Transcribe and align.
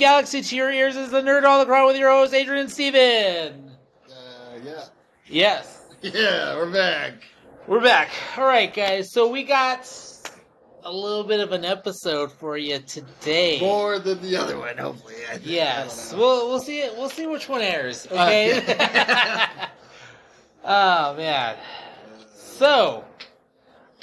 galaxy 0.00 0.40
to 0.40 0.56
your 0.56 0.72
ears 0.72 0.96
is 0.96 1.10
the 1.10 1.20
Nerd 1.20 1.44
All 1.44 1.60
the 1.60 1.66
Crowd 1.66 1.88
with 1.88 1.98
your 1.98 2.10
host, 2.10 2.32
Adrian 2.32 2.68
Steven. 2.68 3.70
Uh, 4.08 4.14
yeah. 4.64 4.84
Yes, 5.26 5.84
Yeah, 6.02 6.56
we're 6.56 6.72
back. 6.72 7.22
we're 7.66 7.82
back. 7.82 8.10
All 8.38 8.46
right, 8.46 8.72
guys. 8.72 9.12
So 9.12 9.28
we 9.28 9.44
got 9.44 9.86
a 10.84 10.90
little 10.90 11.22
bit 11.24 11.40
of 11.40 11.52
an 11.52 11.66
episode 11.66 12.32
for 12.32 12.56
you 12.56 12.78
today. 12.78 13.60
More 13.60 13.98
than 13.98 14.22
the 14.22 14.36
other 14.36 14.58
one, 14.58 14.78
hopefully. 14.78 15.16
I 15.30 15.34
think. 15.34 15.46
Yes, 15.46 16.14
I 16.14 16.16
we'll 16.16 16.48
we'll 16.48 16.60
see 16.60 16.80
it. 16.80 16.96
We'll 16.96 17.10
see 17.10 17.26
which 17.26 17.46
one 17.50 17.60
airs. 17.60 18.06
Okay. 18.06 18.58
Okay. 18.58 19.46
oh 20.64 21.14
man. 21.14 21.56
So, 22.32 23.04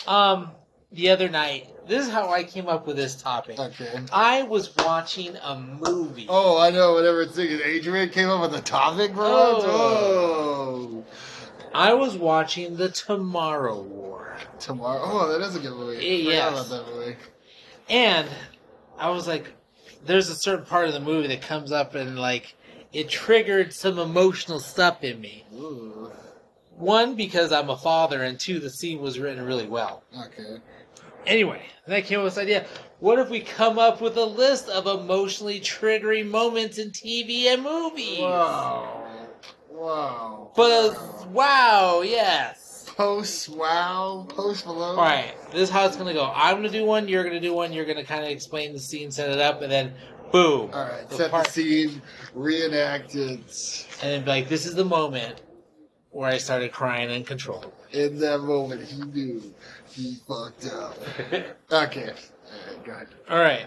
um, 0.06 0.52
the 0.92 1.10
other 1.10 1.28
night, 1.28 1.68
this 1.88 2.06
is 2.08 2.12
how 2.12 2.30
I 2.30 2.44
came 2.44 2.68
up 2.68 2.86
with 2.88 2.96
this 2.96 3.16
topic. 3.16 3.60
Okay. 3.60 4.00
I 4.12 4.44
was 4.44 4.76
watching 4.78 5.36
a 5.38 5.60
movie. 5.60 6.28
Oh, 6.30 6.60
I 6.60 6.70
know. 6.70 6.94
Whatever 6.94 7.24
it's 7.24 7.36
thinking. 7.36 7.60
Adrian 7.64 8.10
came 8.10 8.30
up 8.30 8.42
with 8.42 8.60
a 8.60 8.64
topic, 8.64 9.14
bro. 9.14 9.26
Oh. 9.28 9.64
Oh. 9.66 11.06
I 11.74 11.94
was 11.94 12.16
watching 12.16 12.76
The 12.78 12.90
Tomorrow 12.90 13.82
War. 13.82 14.38
Tomorrow. 14.60 15.02
Oh, 15.04 15.32
that 15.32 15.46
is 15.46 15.56
a 15.56 15.60
good 15.60 15.74
movie. 15.74 15.98
Eh, 15.98 16.30
yes. 16.30 16.52
about 16.52 16.70
that 16.70 16.94
movie. 16.94 17.16
And 17.90 18.28
I 18.98 19.10
was 19.10 19.28
like, 19.28 19.54
there's 20.06 20.30
a 20.30 20.36
certain 20.36 20.66
part 20.66 20.88
of 20.88 20.94
the 20.94 21.00
movie 21.00 21.28
that 21.28 21.42
comes 21.42 21.72
up 21.72 21.96
and 21.96 22.18
like 22.18 22.56
it 22.94 23.10
triggered 23.10 23.74
some 23.74 24.00
emotional 24.00 24.60
stuff 24.60 25.04
in 25.04 25.20
me. 25.20 25.46
Ooh. 25.54 26.12
One, 26.78 27.16
because 27.16 27.52
I'm 27.52 27.70
a 27.72 27.78
father, 27.78 28.22
and 28.22 28.40
two, 28.40 28.60
the 28.60 28.70
scene 28.70 29.02
was 29.02 29.18
written 29.20 29.44
really 29.44 29.66
well. 29.66 30.04
Okay. 30.16 30.58
Anyway, 31.28 31.62
then 31.86 31.98
I 31.98 32.02
came 32.02 32.20
up 32.20 32.24
with 32.26 32.36
this 32.36 32.42
idea. 32.42 32.66
What 33.00 33.20
if 33.20 33.30
we 33.30 33.42
come 33.42 33.78
up 33.78 34.02
with 34.02 34.18
a 34.18 34.26
list 34.26 34.70
of 34.70 34.88
emotionally 34.88 35.60
triggering 35.60 36.30
moments 36.30 36.78
in 36.78 36.90
TV 36.92 37.46
and 37.46 37.62
movies? 37.62 38.20
Wow. 38.22 39.04
Wow. 39.70 40.52
But 40.56 40.94
wow. 40.94 41.28
wow, 41.32 42.02
yes. 42.02 42.90
Post 42.96 43.50
wow. 43.50 44.26
Post 44.30 44.66
Malone. 44.66 44.98
All 44.98 45.04
right, 45.04 45.36
this 45.52 45.64
is 45.64 45.70
how 45.70 45.86
it's 45.86 45.98
gonna 45.98 46.14
go. 46.14 46.32
I'm 46.34 46.56
gonna 46.56 46.70
do 46.70 46.86
one. 46.86 47.08
You're 47.08 47.24
gonna 47.24 47.40
do 47.40 47.54
one. 47.54 47.72
You're 47.72 47.86
gonna 47.86 48.06
kind 48.06 48.24
of 48.24 48.32
explain 48.32 48.74
the 48.74 48.80
scene, 48.80 49.12
set 49.12 49.30
it 49.30 49.40
up, 49.40 49.62
and 49.62 49.72
then 49.72 49.94
boom. 50.32 50.72
All 50.74 50.84
right. 50.86 51.08
The 51.10 51.16
Set 51.16 51.32
part- 51.32 51.46
the 51.46 51.52
scene. 51.52 52.02
Reenact 52.34 53.16
it. 53.16 53.86
And 54.02 54.12
then 54.12 54.24
be 54.24 54.30
like, 54.30 54.50
this 54.50 54.66
is 54.66 54.74
the 54.76 54.86
moment 54.86 55.42
where 56.10 56.30
I 56.30 56.38
started 56.40 56.72
crying 56.72 57.12
uncontrollably. 57.12 57.72
In 57.92 58.18
that 58.20 58.40
moment, 58.40 58.84
he 58.88 59.00
knew 59.04 59.54
he 59.98 60.18
fucked 60.28 60.68
up. 60.68 60.98
Okay. 61.72 62.10
All 62.10 62.74
right, 62.74 62.86
go 62.86 62.92
ahead. 62.94 63.08
All 63.30 63.40
right. 63.40 63.66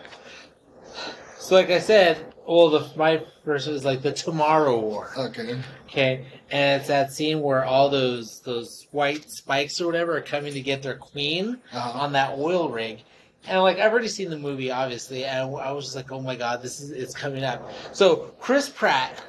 So, 1.39 1.55
like 1.55 1.71
I 1.71 1.79
said, 1.79 2.33
well, 2.47 2.71
the, 2.71 2.91
my 2.97 3.23
first 3.45 3.67
was 3.69 3.85
like 3.85 4.03
the 4.03 4.13
Tomorrow 4.13 4.79
War. 4.81 5.11
Okay. 5.17 5.59
Okay, 5.87 6.25
and 6.51 6.81
it's 6.81 6.89
that 6.89 7.13
scene 7.13 7.41
where 7.43 7.65
all 7.65 7.89
those 7.91 8.41
those 8.41 8.87
white 8.93 9.29
spikes 9.31 9.81
or 9.81 9.87
whatever 9.87 10.17
are 10.17 10.21
coming 10.23 10.53
to 10.55 10.61
get 10.61 10.83
their 10.83 10.97
queen 10.97 11.59
Uh-huh. 11.73 11.99
on 12.01 12.13
that 12.13 12.39
oil 12.39 12.69
rig. 12.71 13.03
And 13.47 13.61
like 13.63 13.79
I've 13.79 13.91
already 13.93 14.09
seen 14.09 14.31
the 14.31 14.39
movie, 14.39 14.71
obviously, 14.71 15.25
and 15.25 15.57
I 15.57 15.73
was 15.73 15.85
just 15.87 15.97
like, 15.97 16.13
"Oh 16.13 16.21
my 16.21 16.37
god, 16.37 16.63
this 16.63 16.81
is 16.81 16.91
it's 16.91 17.15
coming 17.15 17.43
up." 17.43 17.71
So 17.93 18.33
Chris 18.39 18.69
Pratt 18.69 19.23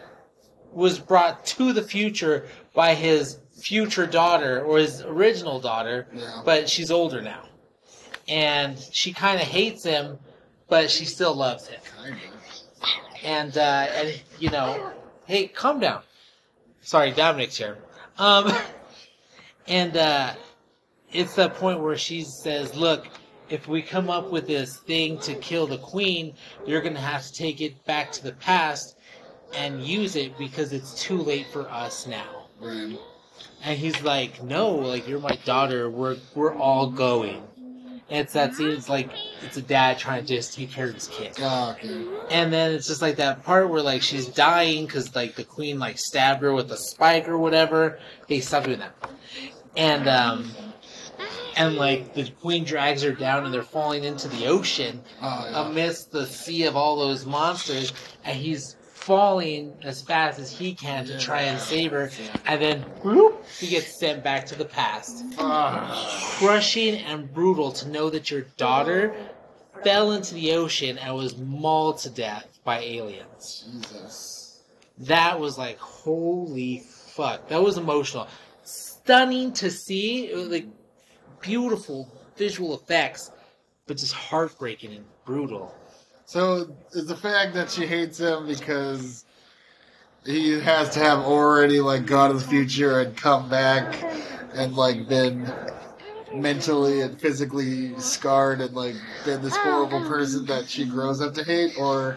was 0.71 0.99
brought 0.99 1.45
to 1.45 1.73
the 1.73 1.81
future 1.81 2.47
by 2.73 2.93
his 2.93 3.37
future 3.61 4.05
daughter 4.07 4.61
or 4.63 4.77
his 4.79 5.01
original 5.01 5.59
daughter, 5.59 6.07
Yeah. 6.13 6.41
but 6.45 6.69
she's 6.69 6.91
older 6.91 7.21
now, 7.21 7.43
and 8.27 8.77
she 8.91 9.13
kind 9.13 9.39
of 9.41 9.47
hates 9.47 9.83
him, 9.83 10.17
but 10.67 10.89
she 10.89 11.05
still 11.05 11.33
loves 11.35 11.67
him. 11.67 11.79
Kind 11.97 12.15
of. 12.15 12.19
And 13.23 13.57
uh, 13.57 13.87
and 13.93 14.21
you 14.39 14.49
know, 14.49 14.91
hey, 15.25 15.47
calm 15.47 15.79
down. 15.79 16.01
Sorry, 16.81 17.11
Dominic's 17.11 17.55
here. 17.57 17.77
Um, 18.17 18.51
and 19.67 19.95
uh, 19.95 20.33
it's 21.11 21.35
the 21.35 21.49
point 21.49 21.79
where 21.81 21.97
she 21.97 22.23
says, 22.23 22.75
"Look, 22.75 23.07
if 23.49 23.67
we 23.67 23.81
come 23.83 24.09
up 24.09 24.31
with 24.31 24.47
this 24.47 24.77
thing 24.79 25.19
to 25.19 25.35
kill 25.35 25.67
the 25.67 25.77
queen, 25.77 26.33
you're 26.65 26.81
going 26.81 26.95
to 26.95 26.99
have 27.01 27.23
to 27.27 27.33
take 27.33 27.61
it 27.61 27.85
back 27.85 28.11
to 28.13 28.23
the 28.23 28.31
past 28.33 28.97
and 29.53 29.83
use 29.83 30.15
it 30.15 30.35
because 30.37 30.73
it's 30.73 30.95
too 30.99 31.17
late 31.21 31.45
for 31.53 31.69
us 31.69 32.07
now." 32.07 32.47
Right. 32.59 32.97
And 33.63 33.77
he's 33.77 34.01
like, 34.01 34.41
"No, 34.43 34.71
like 34.71 35.07
you're 35.07 35.19
my 35.19 35.37
daughter. 35.45 35.89
We're 35.89 36.17
we're 36.35 36.55
all 36.55 36.89
going." 36.89 37.43
And 38.09 38.19
it's 38.25 38.33
that 38.33 38.55
scene. 38.55 38.69
It's 38.69 38.89
like 38.89 39.09
it's 39.45 39.55
a 39.57 39.61
dad 39.61 39.97
trying 39.97 40.25
to 40.25 40.35
just 40.35 40.53
take 40.55 40.71
care 40.71 40.87
of 40.89 40.95
his 40.95 41.07
kid. 41.07 41.39
Okay. 41.39 42.05
And 42.29 42.51
then 42.51 42.73
it's 42.73 42.87
just 42.87 43.01
like 43.01 43.15
that 43.17 43.43
part 43.43 43.69
where 43.69 43.81
like 43.81 44.01
she's 44.01 44.27
dying 44.27 44.85
because 44.85 45.15
like 45.15 45.35
the 45.35 45.43
queen 45.45 45.79
like 45.79 45.97
stabbed 45.97 46.41
her 46.41 46.53
with 46.53 46.71
a 46.71 46.77
spike 46.77 47.29
or 47.29 47.37
whatever. 47.37 47.99
Hey, 48.27 48.39
stop 48.41 48.65
doing 48.65 48.79
that. 48.79 48.95
And 49.77 50.09
um, 50.09 50.51
and 51.55 51.75
like 51.75 52.13
the 52.13 52.29
queen 52.41 52.63
drags 52.65 53.01
her 53.03 53.13
down 53.13 53.45
and 53.45 53.53
they're 53.53 53.63
falling 53.63 54.03
into 54.03 54.27
the 54.27 54.47
ocean 54.47 55.01
Oh, 55.21 55.47
yeah. 55.49 55.69
amidst 55.69 56.11
the 56.11 56.25
sea 56.25 56.65
of 56.65 56.75
all 56.75 56.97
those 56.97 57.25
monsters, 57.25 57.93
and 58.25 58.35
he's 58.37 58.75
falling 59.01 59.73
as 59.83 60.01
fast 60.01 60.39
as 60.39 60.51
he 60.51 60.73
can 60.73 61.05
to 61.05 61.17
try 61.17 61.41
and 61.41 61.59
save 61.59 61.91
her, 61.91 62.11
and 62.45 62.61
then 62.61 62.81
whoop, 63.03 63.43
he 63.59 63.67
gets 63.67 63.99
sent 63.99 64.23
back 64.23 64.45
to 64.45 64.55
the 64.55 64.65
past. 64.65 65.25
Ah, 65.37 66.35
Crushing 66.37 66.95
and 66.95 67.31
brutal 67.33 67.71
to 67.73 67.89
know 67.89 68.09
that 68.09 68.31
your 68.31 68.41
daughter 68.57 69.13
fell 69.83 70.11
into 70.11 70.35
the 70.35 70.53
ocean 70.53 70.97
and 70.97 71.15
was 71.15 71.37
mauled 71.37 71.97
to 71.99 72.09
death 72.09 72.59
by 72.63 72.79
aliens. 72.79 73.67
Jesus. 73.71 74.61
That 74.99 75.39
was 75.39 75.57
like 75.57 75.79
holy 75.79 76.79
fuck. 76.79 77.47
That 77.49 77.61
was 77.61 77.77
emotional. 77.77 78.27
Stunning 78.63 79.51
to 79.53 79.71
see. 79.71 80.27
It 80.27 80.35
was 80.35 80.49
like 80.49 80.67
beautiful 81.41 82.07
visual 82.37 82.75
effects, 82.75 83.31
but 83.87 83.97
just 83.97 84.13
heartbreaking 84.13 84.93
and 84.93 85.05
brutal. 85.25 85.75
So 86.31 86.73
is 86.93 87.07
the 87.07 87.17
fact 87.17 87.53
that 87.55 87.69
she 87.69 87.85
hates 87.85 88.17
him 88.17 88.47
because 88.47 89.25
he 90.25 90.57
has 90.61 90.89
to 90.91 90.99
have 90.99 91.19
already 91.19 91.81
like 91.81 92.05
gone 92.05 92.29
to 92.29 92.37
the 92.37 92.47
future 92.47 93.01
and 93.01 93.17
come 93.17 93.49
back 93.49 94.01
and 94.53 94.73
like 94.73 95.09
been 95.09 95.51
mentally 96.33 97.01
and 97.01 97.19
physically 97.19 97.99
scarred 97.99 98.61
and 98.61 98.73
like 98.73 98.95
been 99.25 99.41
this 99.41 99.57
horrible 99.57 99.99
person 100.07 100.45
that 100.45 100.69
she 100.69 100.85
grows 100.85 101.19
up 101.19 101.33
to 101.33 101.43
hate, 101.43 101.77
or 101.77 102.15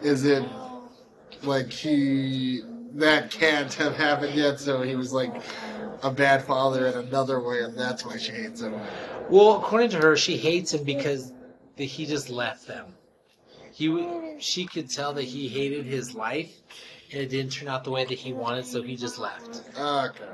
is 0.00 0.24
it 0.24 0.48
like 1.42 1.70
he 1.70 2.62
that 2.94 3.30
can't 3.30 3.74
have 3.74 3.94
happened 3.94 4.34
yet? 4.34 4.58
So 4.58 4.80
he 4.80 4.96
was 4.96 5.12
like 5.12 5.34
a 6.02 6.10
bad 6.10 6.44
father 6.44 6.86
in 6.86 6.94
another 6.94 7.46
way, 7.46 7.62
and 7.62 7.76
that's 7.76 8.06
why 8.06 8.16
she 8.16 8.32
hates 8.32 8.62
him. 8.62 8.72
Well, 9.28 9.58
according 9.58 9.90
to 9.90 9.98
her, 9.98 10.16
she 10.16 10.38
hates 10.38 10.72
him 10.72 10.82
because 10.84 11.34
he 11.76 12.06
just 12.06 12.30
left 12.30 12.66
them. 12.66 12.94
He, 13.80 14.36
she 14.40 14.66
could 14.66 14.90
tell 14.90 15.14
that 15.14 15.24
he 15.24 15.48
hated 15.48 15.86
his 15.86 16.14
life, 16.14 16.52
and 17.10 17.22
it 17.22 17.30
didn't 17.30 17.52
turn 17.52 17.66
out 17.66 17.82
the 17.82 17.90
way 17.90 18.04
that 18.04 18.18
he 18.18 18.34
wanted, 18.34 18.66
so 18.66 18.82
he 18.82 18.94
just 18.94 19.18
left. 19.18 19.62
Okay. 19.74 20.24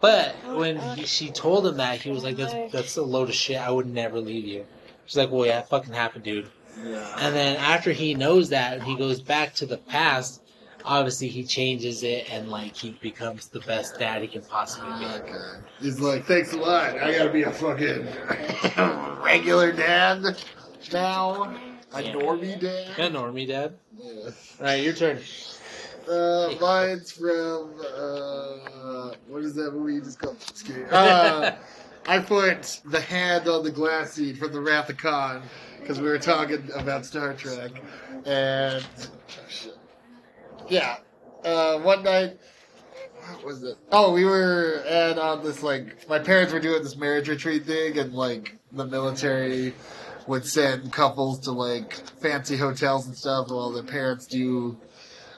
But 0.00 0.34
when 0.46 0.78
he, 0.96 1.04
she 1.04 1.30
told 1.30 1.66
him 1.66 1.76
that, 1.76 2.00
he 2.00 2.10
was 2.10 2.24
like, 2.24 2.38
"That's 2.38 2.72
that's 2.72 2.96
a 2.96 3.02
load 3.02 3.28
of 3.28 3.34
shit. 3.34 3.58
I 3.58 3.70
would 3.70 3.86
never 3.86 4.18
leave 4.18 4.46
you." 4.46 4.64
She's 5.04 5.18
like, 5.18 5.30
"Well, 5.30 5.44
yeah, 5.44 5.58
it 5.58 5.68
fucking 5.68 5.92
happened, 5.92 6.24
dude." 6.24 6.48
Yeah. 6.82 7.16
And 7.18 7.36
then 7.36 7.56
after 7.56 7.92
he 7.92 8.14
knows 8.14 8.48
that, 8.48 8.78
and 8.78 8.82
he 8.82 8.96
goes 8.96 9.20
back 9.20 9.54
to 9.56 9.66
the 9.66 9.76
past. 9.76 10.42
Obviously, 10.82 11.28
he 11.28 11.44
changes 11.44 12.02
it, 12.02 12.32
and 12.32 12.50
like 12.50 12.74
he 12.74 12.92
becomes 13.02 13.48
the 13.48 13.60
best 13.60 13.98
dad 13.98 14.22
he 14.22 14.28
can 14.28 14.40
possibly 14.40 14.90
be. 14.98 15.04
Okay. 15.04 15.60
He's 15.78 16.00
like, 16.00 16.24
thanks 16.24 16.54
a 16.54 16.56
lot. 16.56 16.98
I 16.98 17.12
gotta 17.12 17.28
be 17.28 17.42
a 17.42 17.50
fucking 17.50 18.06
regular 19.22 19.72
dad 19.72 20.24
now. 20.90 21.54
A 21.92 22.02
Yeah. 22.02 22.12
normie 22.12 22.60
dad. 22.60 22.86
Yeah, 22.96 23.08
normie 23.08 23.48
dad. 23.48 23.74
Yeah. 23.98 24.22
All 24.24 24.32
right, 24.60 24.82
your 24.82 24.92
turn. 24.94 25.18
Uh, 26.08 26.54
mine's 26.60 27.12
from 27.12 27.74
uh, 27.80 29.12
what 29.28 29.42
is 29.42 29.54
that 29.54 29.72
movie 29.72 29.94
you 29.94 30.00
just 30.00 30.18
called? 30.18 30.38
Just 30.40 30.66
kidding. 30.66 30.84
Uh, 30.90 31.56
I 32.08 32.18
put 32.18 32.80
the 32.86 33.00
hand 33.00 33.46
on 33.46 33.62
the 33.62 33.70
glass 33.70 34.14
seed 34.14 34.38
from 34.38 34.52
the 34.52 34.60
Wrath 34.60 34.88
of 34.88 34.96
Khan 34.96 35.42
because 35.78 36.00
we 36.00 36.08
were 36.08 36.18
talking 36.18 36.68
about 36.74 37.04
Star 37.04 37.34
Trek, 37.34 37.72
and 38.24 38.84
yeah, 40.68 40.96
uh, 41.44 41.78
one 41.78 42.02
night. 42.02 42.38
Was 43.44 43.62
it? 43.62 43.76
Oh, 43.92 44.12
we 44.12 44.24
were 44.24 44.82
at 44.86 45.18
on 45.18 45.42
this 45.42 45.62
like 45.62 46.08
my 46.08 46.18
parents 46.18 46.52
were 46.52 46.60
doing 46.60 46.82
this 46.82 46.96
marriage 46.96 47.28
retreat 47.28 47.64
thing, 47.64 47.98
and 47.98 48.12
like 48.14 48.58
the 48.72 48.84
military 48.86 49.74
would 50.26 50.44
send 50.44 50.92
couples 50.92 51.40
to 51.40 51.52
like 51.52 51.94
fancy 52.20 52.56
hotels 52.56 53.06
and 53.06 53.16
stuff, 53.16 53.48
while 53.48 53.70
the 53.70 53.82
parents 53.82 54.26
do 54.26 54.76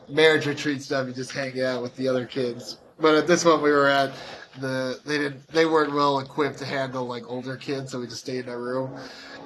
marriage 0.08 0.46
retreat 0.46 0.82
stuff. 0.82 1.06
and 1.06 1.14
just 1.14 1.32
hang 1.32 1.60
out 1.62 1.82
with 1.82 1.94
the 1.96 2.08
other 2.08 2.26
kids. 2.26 2.78
But 2.98 3.14
at 3.14 3.26
this 3.26 3.44
one 3.44 3.62
we 3.62 3.70
were 3.70 3.88
at, 3.88 4.12
the 4.60 5.00
they 5.04 5.18
didn't 5.18 5.46
they 5.48 5.66
weren't 5.66 5.92
well 5.92 6.18
equipped 6.18 6.58
to 6.58 6.64
handle 6.64 7.06
like 7.06 7.24
older 7.26 7.56
kids, 7.56 7.92
so 7.92 8.00
we 8.00 8.06
just 8.06 8.20
stayed 8.20 8.44
in 8.46 8.50
our 8.50 8.60
room. 8.60 8.98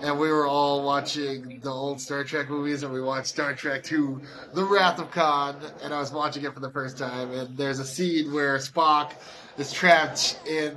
And 0.02 0.18
we 0.18 0.30
were 0.30 0.46
all 0.46 0.84
watching 0.84 1.60
the 1.60 1.70
old 1.70 2.00
Star 2.00 2.22
Trek 2.24 2.50
movies, 2.50 2.82
and 2.82 2.92
we 2.92 3.00
watched 3.00 3.28
Star 3.28 3.54
Trek 3.54 3.90
II: 3.90 4.16
The 4.52 4.64
Wrath 4.64 4.98
of 4.98 5.10
Khan, 5.10 5.56
and 5.82 5.94
I 5.94 5.98
was 5.98 6.12
watching 6.12 6.44
it 6.44 6.52
for 6.52 6.60
the 6.60 6.70
first 6.70 6.98
time. 6.98 7.30
And 7.32 7.56
there's 7.56 7.78
a 7.78 7.84
scene 7.84 8.32
where 8.32 8.56
Spock 8.58 9.12
is 9.58 9.72
trapped 9.72 10.40
in 10.46 10.76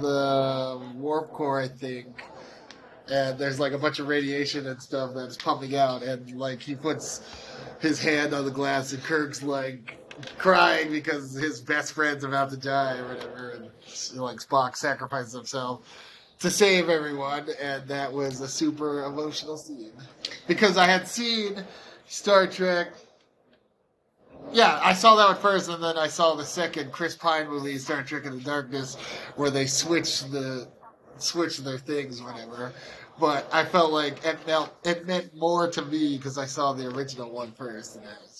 the 0.00 0.80
warp 0.94 1.32
core, 1.32 1.60
I 1.60 1.68
think, 1.68 2.06
and 3.10 3.38
there's 3.38 3.58
like 3.58 3.72
a 3.72 3.78
bunch 3.78 3.98
of 3.98 4.06
radiation 4.06 4.66
and 4.66 4.80
stuff 4.80 5.12
that's 5.14 5.36
pumping 5.36 5.74
out, 5.74 6.02
and 6.02 6.38
like 6.38 6.60
he 6.60 6.74
puts 6.74 7.22
his 7.80 8.00
hand 8.00 8.32
on 8.32 8.44
the 8.44 8.50
glass, 8.50 8.92
and 8.92 9.02
Kirk's 9.02 9.42
like 9.42 9.98
crying 10.38 10.90
because 10.90 11.34
his 11.34 11.60
best 11.60 11.92
friend's 11.92 12.24
about 12.24 12.50
to 12.50 12.56
die 12.56 12.98
or 12.98 13.08
whatever, 13.08 13.50
and 13.50 13.70
like 14.20 14.38
Spock 14.38 14.76
sacrifices 14.76 15.32
himself 15.32 15.86
to 16.40 16.50
save 16.50 16.88
everyone, 16.88 17.46
and 17.60 17.86
that 17.86 18.12
was 18.12 18.40
a 18.40 18.48
super 18.48 19.04
emotional 19.04 19.56
scene 19.56 19.92
because 20.46 20.76
I 20.76 20.86
had 20.86 21.06
seen 21.06 21.62
Star 22.06 22.46
Trek. 22.46 22.88
Yeah, 24.52 24.80
I 24.82 24.92
saw 24.92 25.14
that 25.16 25.26
one 25.28 25.36
first, 25.36 25.70
and 25.70 25.82
then 25.82 25.96
I 25.96 26.08
saw 26.08 26.34
the 26.34 26.44
second 26.44 26.90
Chris 26.90 27.14
Pine 27.14 27.48
movie, 27.48 27.78
Star 27.78 28.02
Trek 28.02 28.24
in 28.24 28.38
the 28.38 28.44
Darkness, 28.44 28.96
where 29.36 29.50
they 29.50 29.66
switched 29.66 30.32
the 30.32 30.66
switch 31.18 31.58
their 31.58 31.78
things, 31.78 32.20
whatever. 32.20 32.72
But 33.20 33.48
I 33.52 33.64
felt 33.64 33.92
like 33.92 34.24
it 34.24 34.44
meant 34.46 34.70
it 34.84 35.06
meant 35.06 35.36
more 35.36 35.70
to 35.70 35.82
me 35.82 36.16
because 36.16 36.38
I 36.38 36.46
saw 36.46 36.72
the 36.72 36.88
original 36.88 37.30
one 37.30 37.52
first, 37.52 37.96
and 37.96 38.04
I 38.04 38.20
was 38.20 38.31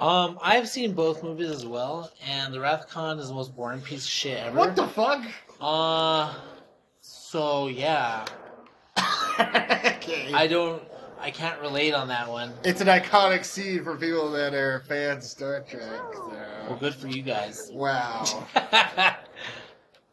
Um, 0.00 0.38
I've 0.42 0.68
seen 0.68 0.92
both 0.94 1.22
movies 1.22 1.50
as 1.50 1.64
well, 1.64 2.10
and 2.26 2.52
The 2.52 2.58
Wrath 2.60 2.82
of 2.84 2.88
Khan 2.88 3.18
is 3.18 3.28
the 3.28 3.34
most 3.34 3.54
boring 3.54 3.80
piece 3.80 4.04
of 4.04 4.10
shit 4.10 4.38
ever. 4.38 4.58
what 4.58 4.74
the 4.74 4.86
fuck? 4.88 5.24
Uh, 5.60 6.34
so 7.00 7.68
yeah, 7.68 8.24
okay. 9.38 10.32
I 10.34 10.46
don't, 10.50 10.82
I 11.20 11.30
can't 11.30 11.60
relate 11.60 11.94
on 11.94 12.08
that 12.08 12.28
one. 12.28 12.52
It's 12.64 12.80
an 12.80 12.88
iconic 12.88 13.44
scene 13.44 13.84
for 13.84 13.96
people 13.96 14.30
that 14.32 14.54
are 14.54 14.80
fans 14.88 15.24
of 15.24 15.30
Star 15.30 15.60
Trek. 15.68 16.00
Well, 16.68 16.76
good 16.80 16.94
for 16.94 17.06
you 17.08 17.22
guys. 17.22 17.70
Wow. 17.72 18.24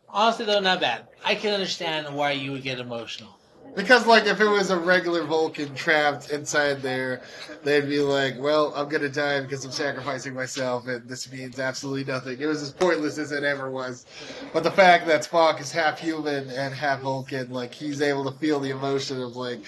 Honestly, 0.09 0.45
though, 0.45 0.59
not 0.59 0.81
bad. 0.81 1.07
I 1.23 1.35
can 1.35 1.53
understand 1.53 2.13
why 2.15 2.31
you 2.31 2.51
would 2.51 2.63
get 2.63 2.79
emotional. 2.79 3.38
Because, 3.75 4.05
like, 4.07 4.25
if 4.25 4.41
it 4.41 4.47
was 4.47 4.71
a 4.71 4.77
regular 4.77 5.23
Vulcan 5.23 5.73
trapped 5.75 6.31
inside 6.31 6.81
there, 6.81 7.21
they'd 7.63 7.87
be 7.87 7.99
like, 7.99 8.35
well, 8.39 8.73
I'm 8.75 8.89
going 8.89 9.03
to 9.03 9.09
die 9.09 9.39
because 9.41 9.63
I'm 9.63 9.71
sacrificing 9.71 10.33
myself, 10.33 10.87
and 10.87 11.07
this 11.07 11.31
means 11.31 11.59
absolutely 11.59 12.11
nothing. 12.11 12.39
It 12.39 12.45
was 12.45 12.61
as 12.61 12.71
pointless 12.71 13.17
as 13.17 13.31
it 13.31 13.43
ever 13.43 13.69
was. 13.69 14.05
But 14.53 14.63
the 14.63 14.71
fact 14.71 15.07
that 15.07 15.21
Spock 15.21 15.61
is 15.61 15.71
half 15.71 15.99
human 15.99 16.49
and 16.49 16.73
half 16.73 17.01
Vulcan, 17.01 17.51
like, 17.51 17.73
he's 17.73 18.01
able 18.01 18.29
to 18.29 18.37
feel 18.39 18.59
the 18.59 18.71
emotion 18.71 19.21
of, 19.21 19.35
like, 19.35 19.61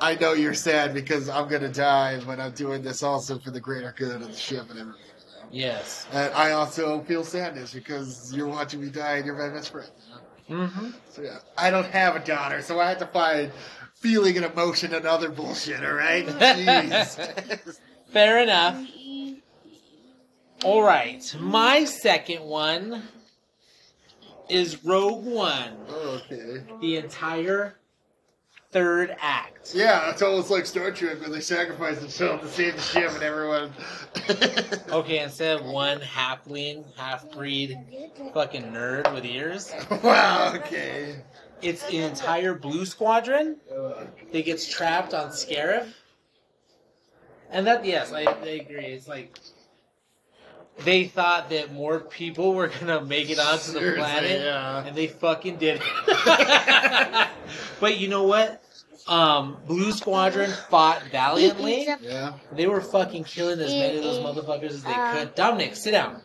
I 0.00 0.16
know 0.16 0.34
you're 0.34 0.52
sad 0.52 0.92
because 0.92 1.28
I'm 1.28 1.48
going 1.48 1.62
to 1.62 1.72
die, 1.72 2.20
but 2.26 2.38
I'm 2.38 2.52
doing 2.52 2.82
this 2.82 3.02
also 3.02 3.38
for 3.38 3.50
the 3.50 3.60
greater 3.60 3.94
good 3.96 4.20
of 4.20 4.28
the 4.28 4.36
ship 4.36 4.68
and 4.70 4.80
everything. 4.80 5.00
Yes. 5.50 6.06
And 6.12 6.34
I 6.34 6.50
also 6.50 7.00
feel 7.02 7.24
sadness 7.24 7.72
because 7.72 8.34
you're 8.34 8.48
watching 8.48 8.80
me 8.80 8.90
die 8.90 9.16
and 9.16 9.26
you're 9.26 9.38
my 9.38 9.54
best 9.54 9.70
friend. 9.72 9.88
Mm-hmm. 10.48 10.90
So 11.10 11.22
yeah, 11.22 11.38
I 11.56 11.70
don't 11.70 11.86
have 11.86 12.16
a 12.16 12.20
daughter, 12.20 12.62
so 12.62 12.80
I 12.80 12.88
had 12.88 12.98
to 13.00 13.06
find 13.06 13.50
feeling 13.94 14.36
and 14.36 14.46
emotion 14.46 14.94
and 14.94 15.06
other 15.06 15.28
bullshit. 15.28 15.84
All 15.84 15.92
right, 15.92 16.26
jeez. 16.26 17.78
Fair 18.12 18.40
enough. 18.40 18.80
All 20.64 20.82
right, 20.82 21.34
my 21.40 21.84
second 21.84 22.42
one 22.42 23.02
is 24.48 24.84
Rogue 24.84 25.24
One. 25.24 25.76
Oh, 25.88 26.22
okay. 26.24 26.62
The 26.80 26.96
entire 26.96 27.76
third 28.76 29.16
act. 29.22 29.72
Yeah, 29.74 30.10
it's 30.10 30.20
almost 30.20 30.50
like 30.50 30.66
Star 30.66 30.90
Trek 30.90 31.22
when 31.22 31.32
they 31.32 31.40
sacrifice 31.40 31.98
themselves 31.98 32.42
to 32.42 32.48
save 32.48 32.76
the 32.76 32.82
ship 32.82 33.10
and 33.10 33.22
everyone. 33.22 33.72
Okay, 34.90 35.20
instead 35.20 35.60
of 35.60 35.66
one 35.66 36.00
halfling, 36.00 36.84
half 36.96 37.30
breed, 37.30 37.78
fucking 38.34 38.64
nerd 38.64 39.12
with 39.14 39.24
ears, 39.24 39.72
wow. 40.02 40.52
Okay. 40.56 41.16
it's 41.62 41.86
an 41.88 41.94
entire 41.96 42.54
blue 42.54 42.84
squadron 42.84 43.56
that 44.32 44.44
gets 44.44 44.68
trapped 44.68 45.14
on 45.14 45.28
Scarif. 45.28 45.86
And 47.50 47.66
that, 47.66 47.84
yes, 47.84 48.12
I, 48.12 48.22
I 48.22 48.46
agree. 48.46 48.86
It's 48.86 49.08
like 49.08 49.38
they 50.84 51.04
thought 51.04 51.50
that 51.50 51.72
more 51.72 52.00
people 52.00 52.52
were 52.54 52.68
gonna 52.68 53.02
make 53.02 53.30
it 53.30 53.38
onto 53.38 53.72
the 53.72 53.78
Seriously, 53.78 54.00
planet, 54.00 54.40
yeah. 54.40 54.84
and 54.84 54.96
they 54.96 55.06
fucking 55.06 55.56
did. 55.56 55.80
but 57.80 57.98
you 57.98 58.08
know 58.08 58.24
what? 58.24 58.62
Um, 59.08 59.56
Blue 59.66 59.92
Squadron 59.92 60.50
fought 60.68 61.00
valiantly. 61.12 61.86
Yeah. 62.00 62.32
They 62.52 62.66
were 62.66 62.80
fucking 62.80 63.24
killing 63.24 63.60
as 63.60 63.70
many 63.70 63.98
of 63.98 64.02
those 64.02 64.18
motherfuckers 64.18 64.70
as 64.70 64.82
they 64.82 64.92
could. 64.92 65.34
Dominic, 65.36 65.76
sit 65.76 65.92
down. 65.92 66.22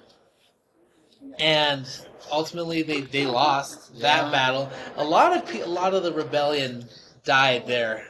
And 1.40 1.88
ultimately, 2.32 2.82
they, 2.82 3.02
they 3.02 3.26
lost 3.26 4.00
that 4.00 4.26
Yeah. 4.26 4.32
battle. 4.32 4.70
A 4.98 5.04
lot 5.04 5.36
of 5.38 5.46
pe- 5.46 5.62
a 5.62 5.68
lot 5.68 5.94
of 5.94 6.04
the 6.04 6.12
rebellion 6.12 6.88
died 7.24 7.68
there, 7.68 8.08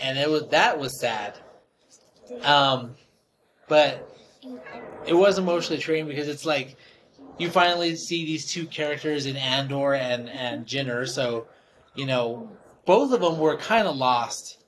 and 0.00 0.18
it 0.18 0.28
was 0.30 0.48
that 0.48 0.78
was 0.78 0.98
sad. 0.98 1.34
Um, 2.42 2.94
but 3.68 4.10
it 5.06 5.14
was 5.14 5.38
emotionally 5.38 5.80
draining 5.80 6.08
because 6.08 6.28
it's 6.28 6.44
like 6.46 6.76
you 7.38 7.50
finally 7.50 7.94
see 7.96 8.24
these 8.24 8.50
two 8.50 8.66
characters 8.66 9.26
in 9.26 9.36
Andor 9.36 9.94
and 9.94 10.28
and 10.30 10.66
Jinner. 10.66 11.06
So 11.06 11.46
you 11.94 12.06
know 12.06 12.50
both 12.86 13.12
of 13.12 13.20
them 13.20 13.38
were 13.38 13.56
kind 13.56 13.86
of 13.86 13.96
lost, 13.96 14.58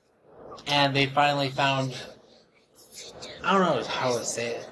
and 0.67 0.95
they 0.95 1.07
finally 1.07 1.49
found. 1.49 1.95
I 3.43 3.53
don't 3.53 3.61
know 3.61 3.83
how 3.85 4.17
to 4.17 4.23
say 4.23 4.55
it. 4.55 4.69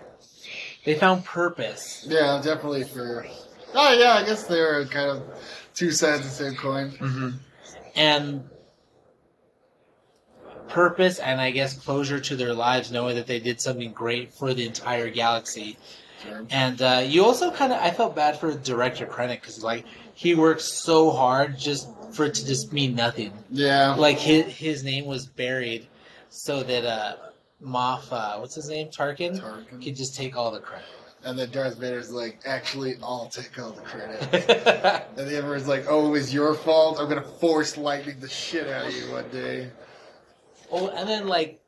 They 0.86 0.96
found 0.96 1.26
purpose. 1.26 2.06
Yeah, 2.08 2.40
definitely 2.44 2.84
for. 2.84 3.26
Oh 3.74 3.94
yeah, 3.94 4.14
I 4.14 4.26
guess 4.26 4.44
they're 4.44 4.86
kind 4.86 5.10
of 5.10 5.24
two 5.74 5.92
sides 5.92 6.20
of 6.20 6.26
the 6.26 6.30
same 6.30 6.56
coin. 6.56 6.92
Mm-hmm. 6.92 7.30
And 7.96 8.50
purpose 10.68 11.20
and 11.20 11.40
I 11.42 11.52
guess 11.52 11.74
closure 11.74 12.20
to 12.20 12.36
their 12.36 12.54
lives, 12.54 12.92
knowing 12.92 13.16
that 13.16 13.28
they 13.28 13.40
did 13.40 13.60
something 13.62 13.92
great 13.94 14.34
for 14.34 14.54
the 14.54 14.66
entire 14.66 15.10
galaxy. 15.10 15.78
Sure. 16.24 16.46
And 16.50 16.82
uh, 16.82 17.04
you 17.06 17.26
also 17.26 17.52
kind 17.52 17.72
of, 17.72 17.82
I 17.82 17.92
felt 17.92 18.16
bad 18.16 18.40
for 18.40 18.54
director 18.54 19.06
Krennic 19.06 19.42
because 19.42 19.64
like 19.64 19.86
he 20.14 20.36
worked 20.36 20.62
so 20.62 21.12
hard 21.12 21.58
just 21.58 21.90
for 22.18 22.26
it 22.26 22.34
to 22.34 22.46
just 22.46 22.74
mean 22.74 22.96
nothing. 22.96 23.32
Yeah. 23.50 23.96
Like 23.96 24.18
his 24.18 24.46
his 24.48 24.84
name 24.84 25.06
was 25.06 25.28
buried 25.28 25.88
so 26.30 26.64
that 26.64 26.84
uh, 26.84 27.16
Moff, 27.64 28.12
uh, 28.12 28.38
what's 28.40 28.56
his 28.56 28.70
name, 28.70 28.90
Tarkin, 28.90 29.40
Tarkin. 29.40 29.82
could 29.82 29.96
just 29.96 30.16
take 30.16 30.36
all 30.36 30.52
the 30.52 30.60
credit. 30.60 30.86
And 31.24 31.38
then 31.38 31.50
Darth 31.52 31.78
Vader's 31.78 32.12
like, 32.12 32.40
actually, 32.46 32.96
I'll 33.02 33.28
take 33.28 33.58
all 33.60 33.72
the 33.72 33.82
credit. 33.82 35.04
And 35.18 35.28
the 35.28 35.38
Emperor's 35.38 35.68
like, 35.68 35.86
"Oh, 35.90 36.08
it 36.08 36.12
was 36.12 36.32
your 36.32 36.54
fault. 36.54 37.00
I'm 37.00 37.10
gonna 37.10 37.24
force 37.24 37.76
lightning 37.76 38.20
the 38.20 38.30
shit 38.30 38.68
out 38.68 38.86
of 38.86 38.94
you 38.94 39.12
one 39.12 39.28
day." 39.30 39.72
Oh, 40.72 40.90
and 40.90 41.10
then 41.10 41.28
like 41.28 41.60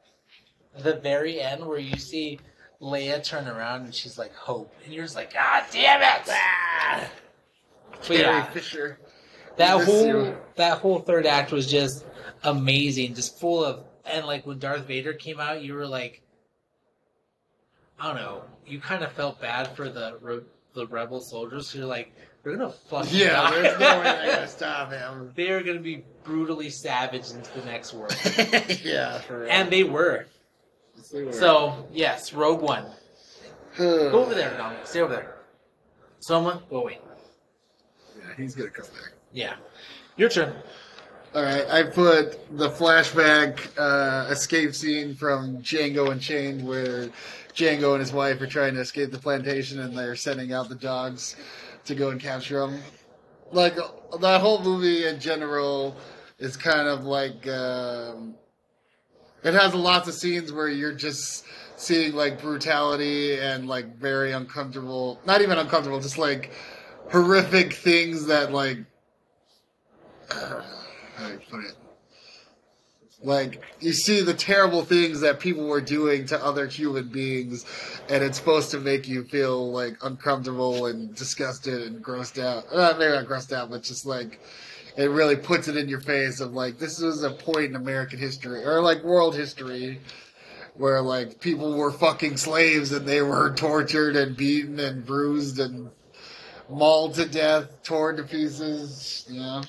the 0.77 0.95
very 0.97 1.41
end 1.41 1.65
where 1.65 1.79
you 1.79 1.97
see 1.97 2.39
Leia 2.79 3.23
turn 3.23 3.47
around 3.47 3.85
and 3.85 3.95
she's 3.95 4.19
like 4.19 4.35
hope, 4.35 4.71
and 4.85 4.93
you're 4.93 5.03
just 5.03 5.15
like, 5.15 5.33
God 5.33 5.63
damn 5.71 6.01
it! 6.01 6.29
Ah! 6.29 7.09
Carrie 8.03 8.19
yeah, 8.21 8.43
Fisher. 8.51 8.99
That 9.59 9.83
whole 9.85 10.05
you. 10.07 10.37
that 10.55 10.79
whole 10.79 10.99
third 10.99 11.25
act 11.25 11.51
was 11.51 11.69
just 11.69 12.05
amazing, 12.43 13.13
just 13.13 13.39
full 13.39 13.63
of 13.63 13.83
and 14.05 14.25
like 14.25 14.45
when 14.47 14.57
Darth 14.59 14.85
Vader 14.85 15.13
came 15.13 15.39
out, 15.39 15.61
you 15.61 15.73
were 15.75 15.85
like, 15.87 16.21
I 17.99 18.07
don't 18.07 18.15
know, 18.15 18.41
you 18.65 18.79
kind 18.79 19.03
of 19.03 19.11
felt 19.11 19.39
bad 19.39 19.67
for 19.75 19.89
the 19.89 20.17
re- 20.21 20.41
the 20.73 20.87
rebel 20.87 21.21
soldiers. 21.21 21.73
You're 21.75 21.85
like, 21.85 22.13
they're 22.43 22.55
gonna 22.55 22.69
fuck. 22.71 23.07
Yeah, 23.11 23.29
die. 23.33 23.51
there's 23.61 23.79
no 23.79 23.97
way 23.97 24.03
they're 24.03 24.35
gonna 24.35 24.47
stop 24.59 24.91
him. 24.91 25.31
they 25.35 25.49
are 25.51 25.61
gonna 25.61 25.79
be 25.79 26.03
brutally 26.23 26.69
savaged 26.69 27.35
into 27.35 27.59
the 27.59 27.65
next 27.65 27.93
world, 27.93 28.15
yeah, 28.83 29.19
for 29.19 29.41
real. 29.41 29.51
and 29.51 29.69
they 29.69 29.83
were. 29.83 30.25
Yes, 30.95 31.09
they 31.09 31.23
were. 31.23 31.33
So 31.33 31.87
yes, 31.91 32.33
Rogue 32.33 32.61
One. 32.61 32.85
Go 33.77 34.09
over 34.11 34.33
there, 34.33 34.55
Dominic. 34.57 34.87
Stay 34.87 35.01
over 35.01 35.13
there. 35.13 35.35
Someone, 36.19 36.61
go 36.69 36.77
away. 36.81 36.99
Yeah, 38.17 38.23
he's 38.35 38.55
gonna 38.55 38.69
come 38.69 38.85
back. 38.87 39.13
Yeah, 39.33 39.55
your 40.17 40.29
turn. 40.29 40.53
All 41.35 41.43
right, 41.43 41.67
I 41.69 41.83
put 41.83 42.57
the 42.57 42.69
flashback 42.69 43.59
uh, 43.77 44.31
escape 44.31 44.73
scene 44.73 45.13
from 45.13 45.57
Django 45.57 46.11
Unchained, 46.11 46.67
where 46.67 47.09
Django 47.53 47.91
and 47.91 47.99
his 47.99 48.11
wife 48.11 48.41
are 48.41 48.47
trying 48.47 48.73
to 48.73 48.79
escape 48.79 49.11
the 49.11 49.19
plantation, 49.19 49.79
and 49.79 49.95
they're 49.95 50.15
sending 50.15 50.53
out 50.53 50.69
the 50.69 50.75
dogs 50.75 51.35
to 51.85 51.93
go 51.93 52.09
and 52.09 52.19
capture 52.19 52.59
them. 52.59 52.81
Like 53.51 53.75
that 53.75 54.41
whole 54.41 54.63
movie 54.63 55.05
in 55.05 55.19
general 55.19 55.95
is 56.39 56.57
kind 56.57 56.87
of 56.87 57.03
like 57.03 57.47
um, 57.47 58.33
it 59.43 59.53
has 59.53 59.75
lots 59.75 60.07
of 60.07 60.15
scenes 60.15 60.51
where 60.51 60.67
you're 60.67 60.93
just 60.93 61.45
seeing 61.75 62.13
like 62.13 62.41
brutality 62.41 63.39
and 63.39 63.67
like 63.67 63.97
very 63.97 64.31
uncomfortable, 64.31 65.19
not 65.25 65.41
even 65.41 65.57
uncomfortable, 65.57 65.99
just 65.99 66.17
like 66.17 66.51
horrific 67.11 67.73
things 67.73 68.25
that 68.25 68.51
like 68.51 68.79
how 70.31 71.27
do 71.27 71.33
I 71.33 71.37
put 71.49 71.65
it? 71.65 71.75
Like 73.21 73.61
you 73.81 73.91
see 73.91 74.21
the 74.21 74.33
terrible 74.33 74.83
things 74.83 75.19
that 75.21 75.41
people 75.41 75.67
were 75.67 75.81
doing 75.81 76.25
to 76.27 76.43
other 76.43 76.67
human 76.67 77.09
beings, 77.09 77.65
and 78.07 78.23
it's 78.23 78.37
supposed 78.37 78.71
to 78.71 78.79
make 78.79 79.09
you 79.09 79.25
feel 79.25 79.71
like 79.71 79.97
uncomfortable 80.01 80.85
and 80.85 81.13
disgusted 81.15 81.81
and 81.81 82.03
grossed 82.03 82.41
out. 82.41 82.65
Uh, 82.71 82.95
maybe 82.97 83.11
not 83.11 83.25
grossed 83.25 83.51
out, 83.51 83.69
but 83.69 83.83
just 83.83 84.05
like 84.05 84.39
it 84.95 85.09
really 85.09 85.35
puts 85.35 85.67
it 85.67 85.75
in 85.75 85.89
your 85.89 85.99
face 85.99 86.39
of 86.39 86.53
like 86.53 86.79
this 86.79 87.01
is 87.01 87.23
a 87.23 87.31
point 87.31 87.65
in 87.65 87.75
American 87.75 88.19
history 88.19 88.63
or 88.63 88.81
like 88.81 89.03
world 89.03 89.35
history 89.35 89.99
where 90.75 91.01
like 91.01 91.41
people 91.41 91.75
were 91.77 91.91
fucking 91.91 92.37
slaves 92.37 92.93
and 92.93 93.05
they 93.05 93.21
were 93.21 93.53
tortured 93.57 94.15
and 94.15 94.37
beaten 94.37 94.79
and 94.79 95.05
bruised 95.05 95.59
and 95.59 95.89
mauled 96.69 97.15
to 97.15 97.25
death, 97.25 97.83
torn 97.83 98.15
to 98.15 98.23
pieces, 98.23 99.25
you 99.29 99.39
know. 99.39 99.61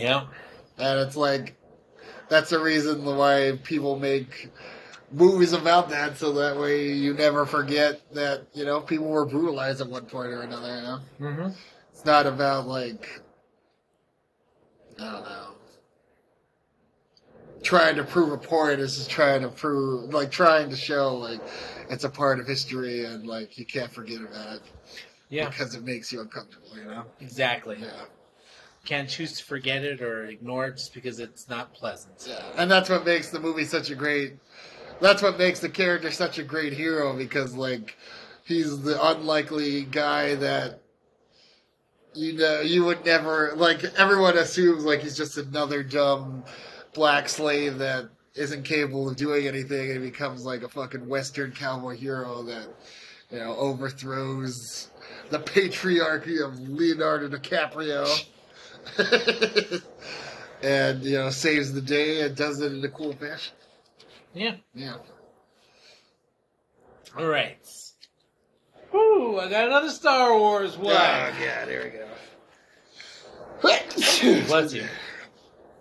Yeah. 0.00 0.26
And 0.78 1.00
it's 1.00 1.16
like 1.16 1.56
that's 2.28 2.50
the 2.50 2.58
reason 2.60 3.04
why 3.04 3.58
people 3.64 3.98
make 3.98 4.50
movies 5.12 5.52
about 5.52 5.88
that, 5.90 6.16
so 6.16 6.32
that 6.32 6.56
way 6.58 6.92
you 6.92 7.12
never 7.14 7.44
forget 7.44 8.00
that 8.14 8.46
you 8.54 8.64
know 8.64 8.80
people 8.80 9.06
were 9.08 9.26
brutalized 9.26 9.80
at 9.80 9.88
one 9.88 10.06
point 10.06 10.28
or 10.32 10.42
another. 10.42 10.68
You 10.76 10.82
know, 10.82 10.98
Mm-hmm. 11.20 11.48
it's 11.92 12.04
not 12.04 12.26
about 12.26 12.66
like 12.66 13.20
I 14.98 15.12
don't 15.12 15.24
know 15.24 15.46
trying 17.62 17.96
to 17.96 18.04
prove 18.04 18.32
a 18.32 18.38
point. 18.38 18.80
It's 18.80 18.96
just 18.96 19.10
trying 19.10 19.42
to 19.42 19.48
prove 19.48 20.12
like 20.14 20.30
trying 20.30 20.70
to 20.70 20.76
show 20.76 21.14
like 21.16 21.40
it's 21.90 22.04
a 22.04 22.08
part 22.10 22.40
of 22.40 22.46
history 22.46 23.04
and 23.04 23.26
like 23.26 23.58
you 23.58 23.64
can't 23.66 23.90
forget 23.92 24.20
about 24.20 24.56
it 24.56 24.62
Yeah. 25.28 25.48
because 25.48 25.74
it 25.74 25.84
makes 25.84 26.12
you 26.12 26.20
uncomfortable. 26.20 26.68
You 26.76 26.84
know. 26.84 27.04
Exactly. 27.20 27.78
Yeah. 27.80 28.04
Can't 28.84 29.08
choose 29.08 29.38
to 29.38 29.44
forget 29.44 29.84
it 29.84 30.00
or 30.00 30.24
ignore 30.24 30.66
it 30.66 30.76
just 30.76 30.94
because 30.94 31.20
it's 31.20 31.48
not 31.48 31.74
pleasant. 31.74 32.26
Yeah, 32.26 32.42
and 32.56 32.70
that's 32.70 32.88
what 32.88 33.04
makes 33.04 33.30
the 33.30 33.38
movie 33.38 33.64
such 33.64 33.90
a 33.90 33.94
great. 33.94 34.38
That's 35.00 35.22
what 35.22 35.38
makes 35.38 35.60
the 35.60 35.68
character 35.68 36.10
such 36.10 36.38
a 36.38 36.42
great 36.42 36.72
hero 36.72 37.16
because, 37.16 37.54
like, 37.54 37.96
he's 38.44 38.82
the 38.82 38.98
unlikely 39.10 39.82
guy 39.82 40.34
that 40.36 40.80
you 42.14 42.34
know 42.34 42.60
you 42.60 42.84
would 42.84 43.04
never 43.04 43.52
like. 43.54 43.84
Everyone 43.96 44.36
assumes 44.38 44.84
like 44.84 45.00
he's 45.00 45.16
just 45.16 45.36
another 45.36 45.82
dumb 45.82 46.44
black 46.94 47.28
slave 47.28 47.78
that 47.78 48.08
isn't 48.34 48.62
capable 48.64 49.08
of 49.08 49.16
doing 49.16 49.46
anything, 49.46 49.90
and 49.90 50.02
he 50.02 50.10
becomes 50.10 50.44
like 50.44 50.62
a 50.62 50.68
fucking 50.68 51.06
Western 51.08 51.52
cowboy 51.52 51.96
hero 51.96 52.42
that 52.44 52.66
you 53.30 53.38
know 53.38 53.54
overthrows 53.56 54.88
the 55.30 55.38
patriarchy 55.38 56.42
of 56.44 56.58
Leonardo 56.68 57.28
DiCaprio. 57.28 58.26
and 60.62 61.02
you 61.02 61.16
know 61.16 61.30
saves 61.30 61.72
the 61.72 61.80
day 61.80 62.22
and 62.22 62.36
does 62.36 62.60
it 62.60 62.72
in 62.72 62.84
a 62.84 62.88
cool 62.88 63.12
fashion. 63.12 63.54
Yeah. 64.34 64.56
Yeah. 64.74 64.96
All 67.18 67.26
right. 67.26 67.58
Ooh, 68.94 69.38
I 69.38 69.48
got 69.48 69.66
another 69.66 69.90
Star 69.90 70.36
Wars 70.36 70.76
one. 70.76 70.88
Oh 70.88 71.32
yeah, 71.40 71.64
there 71.64 71.84
we 71.84 71.90
go. 71.90 72.06
Bless 74.46 74.72
you. 74.74 74.84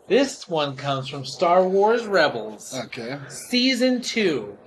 This 0.07 0.49
one 0.49 0.75
comes 0.75 1.07
from 1.07 1.23
Star 1.23 1.67
Wars 1.67 2.07
Rebels, 2.07 2.75
Okay. 2.85 3.19
Season 3.27 4.01
2, 4.01 4.57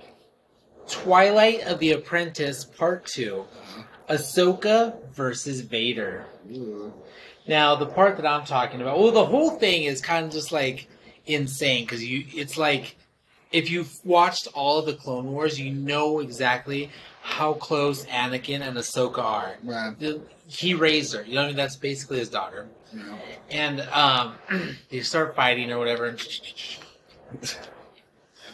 Twilight 0.89 1.63
of 1.67 1.79
the 1.79 1.91
Apprentice, 1.91 2.63
Part 2.63 3.05
2, 3.07 3.41
uh-huh. 3.41 3.83
Ahsoka 4.09 5.05
versus 5.09 5.59
Vader. 5.59 6.25
Ooh. 6.49 6.93
Now, 7.47 7.75
the 7.75 7.85
part 7.85 8.17
that 8.17 8.25
I'm 8.25 8.45
talking 8.45 8.81
about, 8.81 8.99
well, 8.99 9.11
the 9.11 9.25
whole 9.25 9.51
thing 9.51 9.83
is 9.83 10.01
kind 10.01 10.25
of 10.25 10.31
just 10.31 10.51
like 10.51 10.87
insane 11.25 11.83
because 11.85 12.03
you, 12.03 12.25
it's 12.33 12.57
like 12.57 12.95
if 13.51 13.69
you've 13.69 13.93
watched 14.05 14.47
all 14.53 14.79
of 14.79 14.85
the 14.85 14.93
Clone 14.93 15.31
Wars, 15.31 15.59
you 15.59 15.71
know 15.71 16.19
exactly 16.19 16.89
how 17.21 17.53
close 17.53 18.05
Anakin 18.07 18.61
and 18.61 18.77
Ahsoka 18.77 19.19
are. 19.19 19.55
Right. 19.63 19.97
The- 19.99 20.21
He 20.47 20.73
raised 20.73 21.13
her, 21.13 21.23
you 21.23 21.35
know 21.35 21.41
what 21.41 21.45
I 21.45 21.47
mean? 21.49 21.57
That's 21.57 21.75
basically 21.77 22.19
his 22.19 22.29
daughter. 22.29 22.67
Yeah. 22.95 23.15
And 23.49 23.81
um, 23.91 24.35
they 24.89 25.01
start 25.01 25.35
fighting 25.35 25.71
or 25.71 25.79
whatever. 25.79 26.05
And 26.07 26.19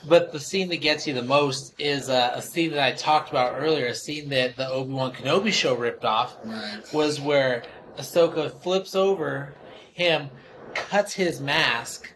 but 0.08 0.31
the 0.31 0.39
scene 0.39 0.69
that 0.69 0.77
gets 0.77 1.05
you 1.08 1.13
the 1.13 1.22
most 1.24 1.74
is 1.77 2.10
uh, 2.10 2.31
a 2.34 2.41
scene 2.41 2.72
that 2.72 2.79
I 2.81 2.91
talked 2.93 3.29
about 3.31 3.55
earlier, 3.58 3.88
a 3.88 3.96
scene 3.96 4.29
that 4.29 4.55
the 4.55 4.67
Obi 4.69 4.93
Wan 4.93 5.12
Kenobi 5.13 5.51
show 5.51 5.75
ripped 5.75 6.05
off 6.05 6.38
Right. 6.46 6.81
was 6.93 7.19
where 7.19 7.63
Ahsoka 7.98 8.51
flips 8.62 8.96
over 8.96 9.53
him, 9.93 10.29
cuts 10.74 11.13
his 11.13 11.41
mask 11.41 12.13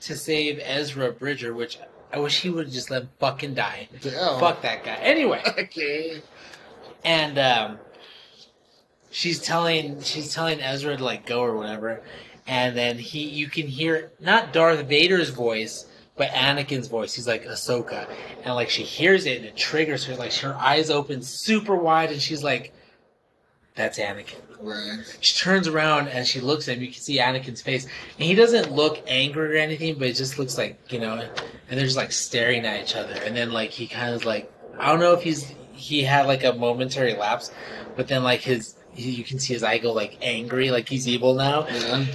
to 0.00 0.16
save 0.16 0.60
Ezra 0.62 1.10
Bridger, 1.12 1.54
which 1.54 1.78
I 2.12 2.18
wish 2.18 2.40
he 2.42 2.50
would 2.50 2.66
have 2.66 2.74
just 2.74 2.90
let 2.90 3.02
him 3.02 3.08
fucking 3.18 3.54
die. 3.54 3.88
Damn. 4.00 4.38
Fuck 4.40 4.62
that 4.62 4.84
guy. 4.84 4.94
Anyway, 4.96 5.42
Okay. 5.58 6.22
and 7.04 7.38
um, 7.38 7.78
she's 9.10 9.40
telling 9.40 10.00
she's 10.02 10.32
telling 10.34 10.60
Ezra 10.60 10.96
to 10.96 11.04
like 11.04 11.26
go 11.26 11.40
or 11.40 11.56
whatever, 11.56 12.02
and 12.46 12.76
then 12.76 12.98
he 12.98 13.20
you 13.28 13.48
can 13.48 13.66
hear 13.66 14.12
not 14.20 14.52
Darth 14.52 14.86
Vader's 14.86 15.30
voice. 15.30 15.86
But 16.18 16.30
Anakin's 16.30 16.88
voice, 16.88 17.12
he's 17.12 17.26
like 17.28 17.44
Ahsoka, 17.44 18.08
and 18.42 18.54
like 18.54 18.70
she 18.70 18.84
hears 18.84 19.26
it 19.26 19.36
and 19.36 19.44
it 19.44 19.54
triggers 19.54 20.04
her. 20.06 20.16
Like 20.16 20.32
her 20.36 20.54
eyes 20.54 20.88
open 20.88 21.20
super 21.20 21.76
wide, 21.76 22.10
and 22.10 22.22
she's 22.22 22.42
like, 22.42 22.72
"That's 23.76 23.98
Anakin." 23.98 24.40
Right. 24.60 24.98
She 25.20 25.38
turns 25.38 25.68
around 25.68 26.08
and 26.08 26.26
she 26.26 26.40
looks 26.40 26.66
at 26.68 26.76
him. 26.78 26.82
You 26.82 26.88
can 26.90 27.00
see 27.00 27.18
Anakin's 27.18 27.60
face, 27.62 27.84
and 27.84 28.24
he 28.26 28.34
doesn't 28.34 28.72
look 28.72 29.02
angry 29.06 29.54
or 29.54 29.58
anything, 29.58 29.98
but 29.98 30.08
it 30.08 30.14
just 30.14 30.38
looks 30.38 30.58
like 30.58 30.80
you 30.92 30.98
know. 30.98 31.14
And 31.68 31.78
they're 31.78 31.84
just 31.86 31.96
like 31.96 32.10
staring 32.12 32.64
at 32.64 32.82
each 32.82 32.96
other, 32.96 33.14
and 33.24 33.36
then 33.36 33.52
like 33.52 33.70
he 33.70 33.86
kind 33.86 34.14
of 34.14 34.24
like 34.24 34.50
I 34.78 34.86
don't 34.88 35.00
know 35.00 35.12
if 35.12 35.22
he's 35.22 35.52
he 35.72 36.02
had 36.02 36.26
like 36.26 36.42
a 36.42 36.52
momentary 36.54 37.14
lapse, 37.14 37.52
but 37.96 38.08
then 38.08 38.22
like 38.24 38.40
his 38.40 38.74
he, 38.94 39.10
you 39.10 39.24
can 39.24 39.38
see 39.38 39.52
his 39.52 39.62
eye 39.62 39.78
go 39.78 39.92
like 39.92 40.16
angry, 40.22 40.70
like 40.70 40.88
he's 40.88 41.06
evil 41.06 41.34
now, 41.34 41.66
Yeah. 41.68 42.06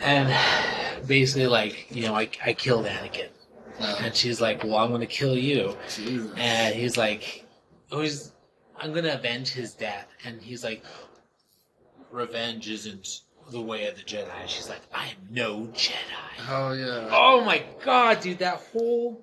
and 0.00 1.06
basically 1.06 1.46
like 1.46 1.86
you 1.90 2.02
know 2.02 2.14
I 2.14 2.28
I 2.44 2.52
killed 2.52 2.84
Anakin, 2.86 3.28
and 3.80 4.14
she's 4.14 4.40
like, 4.42 4.62
well 4.62 4.76
I'm 4.76 4.90
gonna 4.90 5.06
kill 5.06 5.36
you, 5.38 5.74
Jesus. 5.88 6.32
and 6.36 6.74
he's 6.74 6.96
like, 6.98 7.46
oh, 7.90 8.00
he's, 8.02 8.31
I'm 8.82 8.92
gonna 8.92 9.14
avenge 9.14 9.50
his 9.50 9.74
death. 9.74 10.08
And 10.24 10.42
he's 10.42 10.64
like, 10.64 10.84
revenge 12.10 12.68
isn't 12.68 13.08
the 13.50 13.60
way 13.60 13.86
of 13.86 13.96
the 13.96 14.02
Jedi. 14.02 14.46
She's 14.46 14.68
like, 14.68 14.82
I 14.92 15.06
am 15.06 15.16
no 15.30 15.68
Jedi. 15.72 16.48
Oh 16.50 16.72
yeah. 16.72 17.08
Oh 17.10 17.44
my 17.44 17.62
god, 17.84 18.20
dude, 18.20 18.38
that 18.40 18.56
whole, 18.72 19.22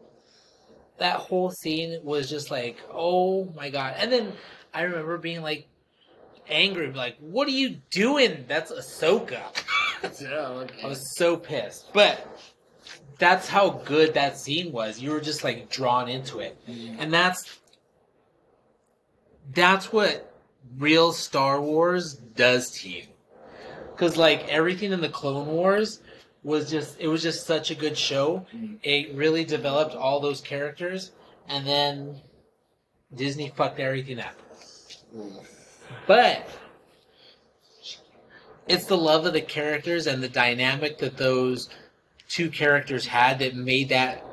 that 0.97 1.17
whole 1.17 1.51
scene 1.51 1.99
was 2.03 2.29
just 2.29 2.49
like, 2.49 2.81
oh 2.91 3.45
my 3.55 3.69
god. 3.69 3.95
And 3.97 4.11
then 4.11 4.33
I 4.73 4.83
remember 4.83 5.17
being 5.17 5.41
like, 5.41 5.67
angry, 6.47 6.91
like, 6.91 7.17
what 7.19 7.47
are 7.47 7.51
you 7.51 7.81
doing? 7.91 8.45
That's 8.47 8.71
Ahsoka. 8.71 9.41
Yeah. 10.21 10.47
Okay. 10.47 10.81
I 10.81 10.87
was 10.87 11.17
so 11.17 11.35
pissed. 11.35 11.91
But 11.91 12.25
that's 13.17 13.49
how 13.49 13.69
good 13.69 14.13
that 14.13 14.37
scene 14.37 14.71
was. 14.71 15.01
You 15.01 15.11
were 15.11 15.19
just 15.19 15.43
like 15.43 15.69
drawn 15.69 16.07
into 16.07 16.39
it. 16.39 16.57
Mm-hmm. 16.69 17.01
And 17.01 17.13
that's 17.13 17.59
that's 19.53 19.91
what 19.91 20.33
real 20.77 21.11
Star 21.13 21.61
Wars 21.61 22.13
does 22.13 22.71
to 22.71 22.89
you. 22.89 23.03
Cuz 23.95 24.17
like 24.17 24.47
everything 24.47 24.91
in 24.91 25.01
the 25.01 25.09
Clone 25.09 25.47
Wars 25.47 26.01
was 26.43 26.69
just 26.69 26.99
it 26.99 27.07
was 27.07 27.21
just 27.21 27.45
such 27.45 27.71
a 27.71 27.75
good 27.75 27.97
show. 27.97 28.45
Mm-hmm. 28.53 28.75
It 28.83 29.13
really 29.13 29.43
developed 29.43 29.95
all 29.95 30.19
those 30.19 30.41
characters 30.41 31.11
and 31.47 31.65
then 31.65 32.21
Disney 33.13 33.51
fucked 33.55 33.79
everything 33.79 34.19
up. 34.19 34.35
Ooh. 35.17 35.31
But 36.05 36.47
it's 38.67 38.85
the 38.85 38.97
love 38.97 39.25
of 39.25 39.33
the 39.33 39.41
characters 39.41 40.05
and 40.05 40.21
the 40.21 40.29
dynamic 40.29 40.99
that 40.99 41.17
those 41.17 41.69
two 42.27 42.49
characters 42.49 43.07
had 43.07 43.39
that 43.39 43.55
made 43.55 43.89
that 43.89 44.23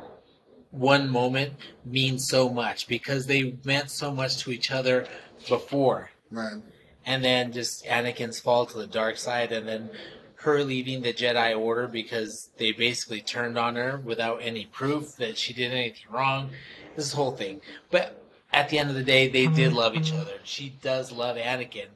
one 0.70 1.08
moment 1.08 1.54
mean 1.85 2.18
so 2.18 2.49
much 2.49 2.88
because 2.88 3.26
they 3.26 3.56
meant 3.64 3.90
so 3.90 4.11
much 4.12 4.38
to 4.38 4.50
each 4.50 4.70
other 4.70 5.06
before. 5.49 6.11
Right. 6.30 6.62
And 7.04 7.25
then 7.25 7.52
just 7.52 7.85
Anakin's 7.85 8.40
fall 8.40 8.66
to 8.66 8.78
the 8.78 8.87
dark 8.87 9.16
side 9.16 9.52
and 9.52 9.66
then 9.66 9.90
her 10.37 10.62
leaving 10.62 11.02
the 11.02 11.12
Jedi 11.12 11.58
Order 11.58 11.87
because 11.87 12.50
they 12.58 12.73
basically 12.73 13.20
turned 13.20 13.58
on 13.58 13.76
her 13.76 14.00
without 14.04 14.38
any 14.42 14.66
proof 14.66 15.16
that 15.16 15.38
she 15.38 15.52
did 15.52 15.73
anything 15.73 16.06
wrong. 16.11 16.50
This 16.94 17.12
whole 17.12 17.32
thing. 17.32 17.61
But 17.90 18.23
at 18.52 18.68
the 18.68 18.78
end 18.78 18.90
of 18.90 18.96
the 18.96 19.02
day, 19.02 19.28
they 19.28 19.46
did 19.46 19.73
love 19.73 19.94
each 19.96 20.12
other. 20.12 20.35
She 20.44 20.70
does 20.82 21.12
love 21.12 21.37
Anakin, 21.37 21.88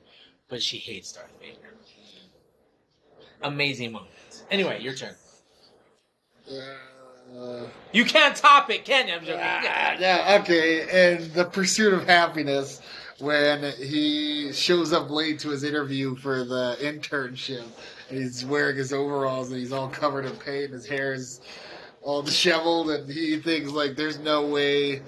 but 0.49 0.63
she 0.63 0.79
hates 0.79 1.13
Darth 1.13 1.31
Vader. 1.41 1.75
Amazing 3.43 3.93
moment. 3.93 4.11
Anyway, 4.51 4.83
your 4.83 4.95
turn. 4.95 5.15
Uh, 6.51 6.61
Uh, 7.37 7.67
You 7.93 8.05
can't 8.05 8.37
top 8.37 8.71
it, 8.71 8.85
can 8.85 9.09
you? 9.09 9.15
I'm 9.15 9.21
joking. 9.21 9.41
Ah, 9.43 9.97
yeah, 9.99 10.39
okay. 10.41 11.15
And 11.15 11.33
the 11.33 11.45
Pursuit 11.45 11.93
of 11.93 12.05
Happyness 12.05 12.81
when 13.19 13.73
he 13.75 14.53
shows 14.53 14.93
up 14.93 15.11
late 15.11 15.39
to 15.41 15.51
his 15.51 15.63
interview 15.63 16.17
for 16.17 16.45
the 16.45 16.77
internship 16.81 17.65
and 18.09 18.19
he's 18.19 18.45
wearing 18.45 18.77
his 18.77 18.93
overalls 18.93 19.51
and 19.51 19.59
he's 19.61 19.73
all 19.73 19.89
covered 19.89 20.25
in 20.25 20.33
paint, 20.37 20.67
And 20.67 20.75
his 20.75 20.87
hair 20.87 21.13
is 21.13 21.41
all 22.03 22.23
disheveled, 22.23 22.91
and 22.91 23.11
he 23.11 23.37
thinks 23.39 23.71
like 23.71 23.95
there's 23.95 24.19
no 24.19 24.47
way 24.47 25.03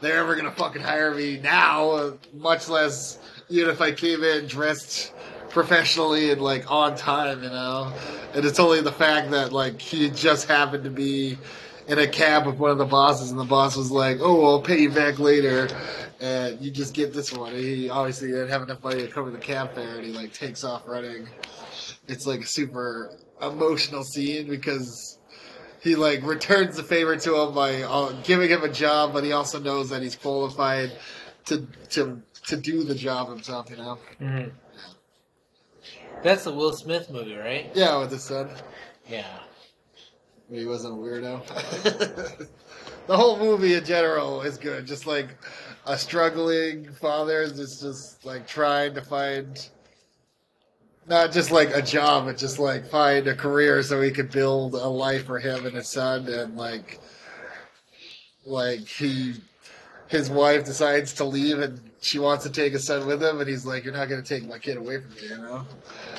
they're 0.00 0.18
ever 0.18 0.36
gonna 0.36 0.50
fucking 0.50 0.82
hire 0.82 1.14
me 1.14 1.40
now, 1.42 2.12
much 2.34 2.68
less 2.68 3.18
even 3.48 3.70
if 3.70 3.80
I 3.80 3.92
came 3.92 4.22
in 4.22 4.46
dressed 4.46 5.12
professionally 5.48 6.30
and 6.32 6.42
like 6.42 6.70
on 6.70 6.96
time, 6.96 7.42
you 7.42 7.48
know. 7.48 7.92
And 8.34 8.44
it's 8.44 8.58
only 8.60 8.82
the 8.82 8.92
fact 8.92 9.30
that 9.30 9.52
like 9.52 9.80
he 9.80 10.10
just 10.10 10.46
happened 10.48 10.84
to 10.84 10.90
be 10.90 11.38
in 11.86 11.98
a 11.98 12.06
cab 12.06 12.46
with 12.46 12.56
one 12.56 12.70
of 12.70 12.78
the 12.78 12.84
bosses, 12.84 13.30
and 13.30 13.38
the 13.38 13.44
boss 13.44 13.76
was 13.76 13.90
like, 13.90 14.18
"Oh, 14.20 14.44
I'll 14.46 14.62
pay 14.62 14.80
you 14.80 14.90
back 14.90 15.18
later." 15.18 15.68
And 16.20 16.60
you 16.60 16.70
just 16.70 16.94
get 16.94 17.12
this 17.12 17.32
one. 17.32 17.52
And 17.52 17.62
he 17.62 17.90
obviously 17.90 18.28
didn't 18.28 18.48
have 18.48 18.62
enough 18.62 18.82
money 18.82 19.02
to 19.02 19.08
cover 19.08 19.30
the 19.30 19.38
cab 19.38 19.74
fare, 19.74 19.96
and 19.96 20.04
he 20.06 20.12
like 20.12 20.32
takes 20.32 20.64
off 20.64 20.86
running. 20.86 21.28
It's 22.08 22.26
like 22.26 22.40
a 22.42 22.46
super 22.46 23.10
emotional 23.42 24.04
scene 24.04 24.48
because 24.48 25.18
he 25.82 25.96
like 25.96 26.22
returns 26.22 26.76
the 26.76 26.82
favor 26.82 27.16
to 27.16 27.36
him 27.36 27.54
by 27.54 27.82
uh, 27.82 28.12
giving 28.22 28.48
him 28.48 28.62
a 28.62 28.68
job, 28.70 29.12
but 29.12 29.24
he 29.24 29.32
also 29.32 29.58
knows 29.58 29.90
that 29.90 30.02
he's 30.02 30.16
qualified 30.16 30.92
to 31.46 31.66
to 31.90 32.22
to 32.46 32.56
do 32.56 32.84
the 32.84 32.94
job 32.94 33.28
himself. 33.28 33.68
You 33.70 33.76
know? 33.76 33.98
Mhm. 34.20 34.52
That's 36.22 36.44
the 36.44 36.52
Will 36.52 36.72
Smith 36.72 37.10
movie, 37.10 37.36
right? 37.36 37.70
Yeah, 37.74 37.98
with 37.98 38.10
his 38.10 38.24
son. 38.24 38.48
Yeah. 39.06 39.26
He 40.50 40.66
wasn't 40.66 40.94
a 40.94 40.96
weirdo. 40.96 42.48
the 43.06 43.16
whole 43.16 43.38
movie 43.38 43.74
in 43.74 43.84
general 43.84 44.42
is 44.42 44.58
good. 44.58 44.86
Just 44.86 45.06
like 45.06 45.28
a 45.86 45.96
struggling 45.96 46.90
father 46.92 47.48
that's 47.48 47.80
just 47.80 48.24
like 48.24 48.46
trying 48.46 48.94
to 48.94 49.02
find 49.02 49.68
not 51.06 51.32
just 51.32 51.50
like 51.50 51.74
a 51.74 51.82
job, 51.82 52.26
but 52.26 52.38
just 52.38 52.58
like 52.58 52.86
find 52.86 53.26
a 53.26 53.34
career 53.34 53.82
so 53.82 54.00
he 54.00 54.10
could 54.10 54.30
build 54.30 54.74
a 54.74 54.88
life 54.88 55.26
for 55.26 55.38
him 55.38 55.66
and 55.66 55.74
his 55.74 55.88
son 55.88 56.28
and 56.28 56.56
like 56.56 56.98
like 58.46 58.86
he 58.86 59.34
his 60.08 60.30
wife 60.30 60.64
decides 60.64 61.14
to 61.14 61.24
leave 61.24 61.58
and 61.58 61.80
she 62.00 62.18
wants 62.18 62.44
to 62.44 62.50
take 62.50 62.72
his 62.72 62.84
son 62.84 63.06
with 63.06 63.22
him 63.22 63.40
and 63.40 63.48
he's 63.48 63.66
like, 63.66 63.84
You're 63.84 63.94
not 63.94 64.08
gonna 64.08 64.22
take 64.22 64.46
my 64.46 64.58
kid 64.58 64.76
away 64.76 65.00
from 65.00 65.10
me, 65.14 65.22
you 65.22 65.38
know? 65.38 65.66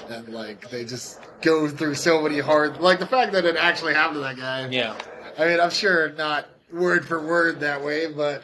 And 0.10 0.30
like 0.30 0.70
they 0.70 0.86
just 0.86 1.20
go 1.42 1.68
through 1.68 1.96
so 1.96 2.22
many 2.22 2.40
hard 2.40 2.80
like 2.80 3.00
the 3.00 3.08
fact 3.08 3.32
that 3.34 3.46
it 3.46 3.56
actually 3.56 3.94
happened 3.94 4.16
to 4.18 4.22
that 4.22 4.38
guy. 4.38 4.68
Yeah. 4.70 4.96
I 5.38 5.46
mean, 5.46 5.60
I'm 5.60 5.70
sure 5.72 6.12
not 6.14 6.48
word 6.72 7.06
for 7.06 7.22
word 7.26 7.60
that 7.62 7.84
way, 7.84 8.12
but 8.12 8.44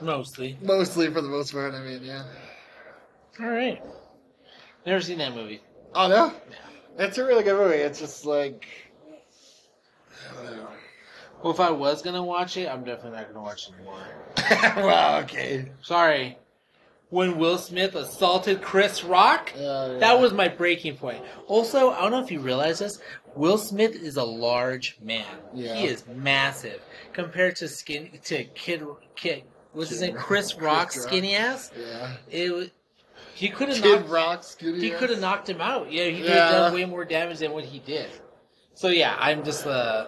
Mostly. 0.00 0.58
mostly 0.62 1.10
for 1.10 1.20
the 1.20 1.28
most 1.28 1.52
part, 1.52 1.74
I 1.74 1.80
mean, 1.80 2.02
yeah. 2.02 2.24
All 3.40 3.48
right. 3.48 3.82
Never 4.86 5.00
seen 5.00 5.18
that 5.18 5.34
movie. 5.34 5.60
Oh 5.94 6.08
no? 6.08 6.26
Yeah. 6.50 7.04
It's 7.06 7.18
a 7.18 7.24
really 7.24 7.44
good 7.44 7.56
movie. 7.56 7.76
It's 7.76 7.98
just 7.98 8.24
like 8.26 8.66
I 10.30 10.42
don't 10.44 10.56
know. 10.56 10.68
Well, 11.42 11.52
if 11.52 11.60
I 11.60 11.70
was 11.70 12.02
gonna 12.02 12.22
watch 12.22 12.56
it, 12.58 12.68
I'm 12.68 12.84
definitely 12.84 13.18
not 13.18 13.28
gonna 13.28 13.42
watch 13.42 13.68
it 13.68 13.74
anymore. 13.74 14.84
wow, 14.86 15.20
okay. 15.20 15.70
Sorry. 15.82 16.36
When 17.10 17.38
Will 17.38 17.58
Smith 17.58 17.94
assaulted 17.96 18.62
Chris 18.62 19.02
Rock, 19.04 19.52
Uh, 19.56 19.60
yeah. 19.60 19.98
that 19.98 20.20
was 20.20 20.32
my 20.32 20.46
breaking 20.48 20.96
point. 20.96 21.22
Also, 21.48 21.90
I 21.90 22.00
don't 22.02 22.12
know 22.12 22.22
if 22.22 22.30
you 22.30 22.40
realize 22.40 22.78
this. 22.78 22.98
Will 23.34 23.58
Smith 23.58 23.94
is 23.96 24.16
a 24.16 24.22
large 24.24 24.96
man. 25.02 25.26
Yeah. 25.52 25.74
He 25.74 25.86
is 25.86 26.04
massive 26.06 26.80
compared 27.12 27.56
to 27.56 27.68
skin 27.68 28.10
to 28.24 28.44
Kid 28.44 28.84
Kid. 29.16 29.42
What's 29.72 29.90
his 29.90 30.00
Kid 30.00 30.06
name? 30.06 30.14
Rock. 30.16 30.24
Chris 30.24 30.52
Chris 30.52 30.62
Rock, 30.62 30.76
Rock. 30.78 30.92
skinny 30.92 31.34
ass. 31.36 31.70
Yeah. 31.78 32.16
It. 32.30 32.72
He 33.34 33.48
could 33.48 33.68
have 33.70 33.82
knocked. 33.82 34.08
Rock 34.08 34.44
Skinny. 34.44 34.80
He 34.80 34.90
could 34.90 35.10
have 35.10 35.20
knocked 35.20 35.48
him 35.48 35.60
out. 35.60 35.90
Yeah, 35.90 36.04
he 36.04 36.20
could 36.20 36.30
have 36.30 36.52
Yeah. 36.52 36.58
done 36.58 36.74
way 36.74 36.84
more 36.84 37.04
damage 37.04 37.38
than 37.38 37.52
what 37.52 37.64
he 37.64 37.78
did. 37.80 38.10
So 38.74 38.88
yeah, 38.88 39.16
I'm 39.18 39.44
just 39.44 39.66
uh 39.66 40.06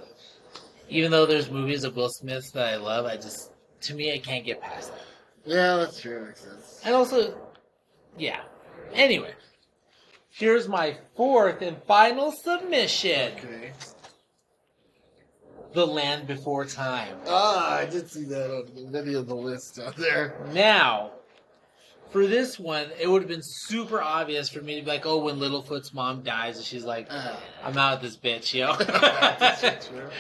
even 0.89 1.11
though 1.11 1.27
there's 1.27 1.51
movies 1.51 1.85
of 1.85 1.97
Will 1.97 2.11
Smith 2.11 2.45
that 2.55 2.75
I 2.75 2.77
love, 2.77 3.07
I 3.07 3.17
just 3.17 3.51
to 3.83 3.95
me 3.95 4.13
I 4.13 4.19
can't 4.19 4.45
get 4.45 4.61
past 4.61 4.93
that. 4.93 5.01
Yeah, 5.45 5.77
that's 5.79 6.01
true. 6.01 6.27
Makes 6.27 6.41
sense. 6.43 6.62
And 6.85 6.95
also 6.95 7.35
yeah. 8.19 8.41
Anyway. 8.93 9.33
Here's 10.31 10.67
my 10.67 10.97
fourth 11.15 11.61
and 11.61 11.77
final 11.85 12.33
submission. 12.33 13.33
Okay. 13.37 13.73
The 15.75 15.87
Land 15.87 16.27
Before 16.27 16.65
Time. 16.65 17.17
Ah, 17.27 17.77
I 17.77 17.87
did 17.87 18.11
see 18.11 18.25
that 18.25 18.51
on 18.51 18.91
many 18.91 19.15
of 19.15 19.27
the 19.27 19.35
lists 19.35 19.79
out 19.79 19.97
there. 19.97 20.35
Now, 20.53 21.13
for 22.11 22.27
this 22.27 22.59
one, 22.59 22.89
it 22.99 23.09
would 23.09 23.23
have 23.23 23.29
been 23.29 23.43
super 23.43 24.01
obvious 24.01 24.49
for 24.49 24.61
me 24.63 24.77
to 24.77 24.83
be 24.83 24.91
like, 24.91 25.07
oh, 25.07 25.19
when 25.19 25.37
Littlefoot's 25.37 25.95
mom 25.95 26.23
dies, 26.23 26.57
and 26.57 26.65
she's 26.65 26.85
like, 26.85 27.09
Ah. 27.11 27.39
I'm 27.63 27.77
out 27.77 28.03
with 28.03 28.11
this 28.11 28.19
bitch, 28.19 28.55
yo. 28.55 28.75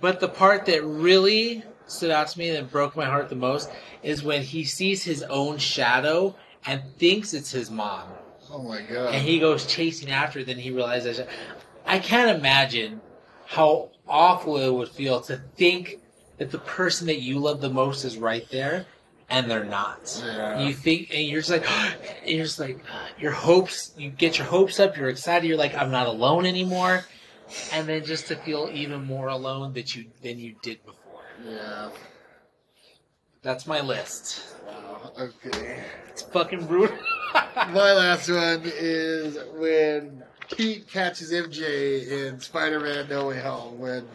But 0.00 0.20
the 0.20 0.28
part 0.28 0.66
that 0.66 0.84
really 0.84 1.64
stood 1.90 2.10
out 2.10 2.28
to 2.28 2.38
me 2.38 2.50
and 2.50 2.70
broke 2.70 2.96
my 2.96 3.04
heart 3.04 3.28
the 3.28 3.34
most 3.34 3.70
is 4.02 4.22
when 4.22 4.42
he 4.42 4.64
sees 4.64 5.04
his 5.04 5.22
own 5.24 5.58
shadow 5.58 6.34
and 6.66 6.82
thinks 6.98 7.34
it's 7.34 7.50
his 7.50 7.70
mom. 7.70 8.08
Oh 8.50 8.62
my 8.62 8.82
god. 8.82 9.14
And 9.14 9.26
he 9.26 9.38
goes 9.38 9.66
chasing 9.66 10.10
after 10.10 10.40
it, 10.40 10.46
then 10.46 10.58
he 10.58 10.70
realizes 10.70 11.20
I 11.86 11.98
can't 11.98 12.36
imagine 12.36 13.00
how 13.46 13.90
awful 14.06 14.56
it 14.58 14.72
would 14.72 14.88
feel 14.88 15.20
to 15.22 15.36
think 15.56 15.98
that 16.38 16.50
the 16.50 16.58
person 16.58 17.06
that 17.08 17.20
you 17.20 17.38
love 17.38 17.60
the 17.60 17.70
most 17.70 18.04
is 18.04 18.16
right 18.16 18.48
there 18.50 18.86
and 19.28 19.50
they're 19.50 19.64
not. 19.64 20.20
Yeah. 20.24 20.66
You 20.66 20.74
think 20.74 21.14
and 21.14 21.26
you're 21.26 21.40
just 21.40 21.50
like 21.50 21.70
and 21.70 21.98
you're 22.26 22.44
just 22.44 22.58
like 22.58 22.78
uh, 22.92 23.08
your 23.18 23.32
hopes 23.32 23.92
you 23.96 24.10
get 24.10 24.38
your 24.38 24.46
hopes 24.46 24.80
up, 24.80 24.96
you're 24.96 25.08
excited, 25.08 25.46
you're 25.46 25.56
like, 25.56 25.74
I'm 25.74 25.90
not 25.90 26.06
alone 26.06 26.46
anymore. 26.46 27.04
And 27.72 27.88
then 27.88 28.04
just 28.04 28.28
to 28.28 28.36
feel 28.36 28.70
even 28.72 29.04
more 29.04 29.28
alone 29.28 29.72
that 29.72 29.94
you 29.96 30.06
than 30.22 30.38
you 30.38 30.54
did 30.62 30.84
before. 30.84 30.99
Yeah. 31.44 31.90
That's 33.42 33.66
my 33.66 33.80
list. 33.80 34.54
Wow. 34.66 35.12
Okay. 35.18 35.82
It's 36.10 36.22
fucking 36.22 36.66
brutal. 36.66 36.96
My 37.54 37.92
last 37.92 38.28
one 38.28 38.62
is 38.64 39.38
when 39.56 40.22
Pete 40.54 40.86
catches 40.88 41.32
MJ 41.32 42.08
in 42.08 42.40
Spider-Man: 42.40 43.08
No 43.08 43.28
Way 43.28 43.40
Home. 43.40 43.78
When 43.78 44.06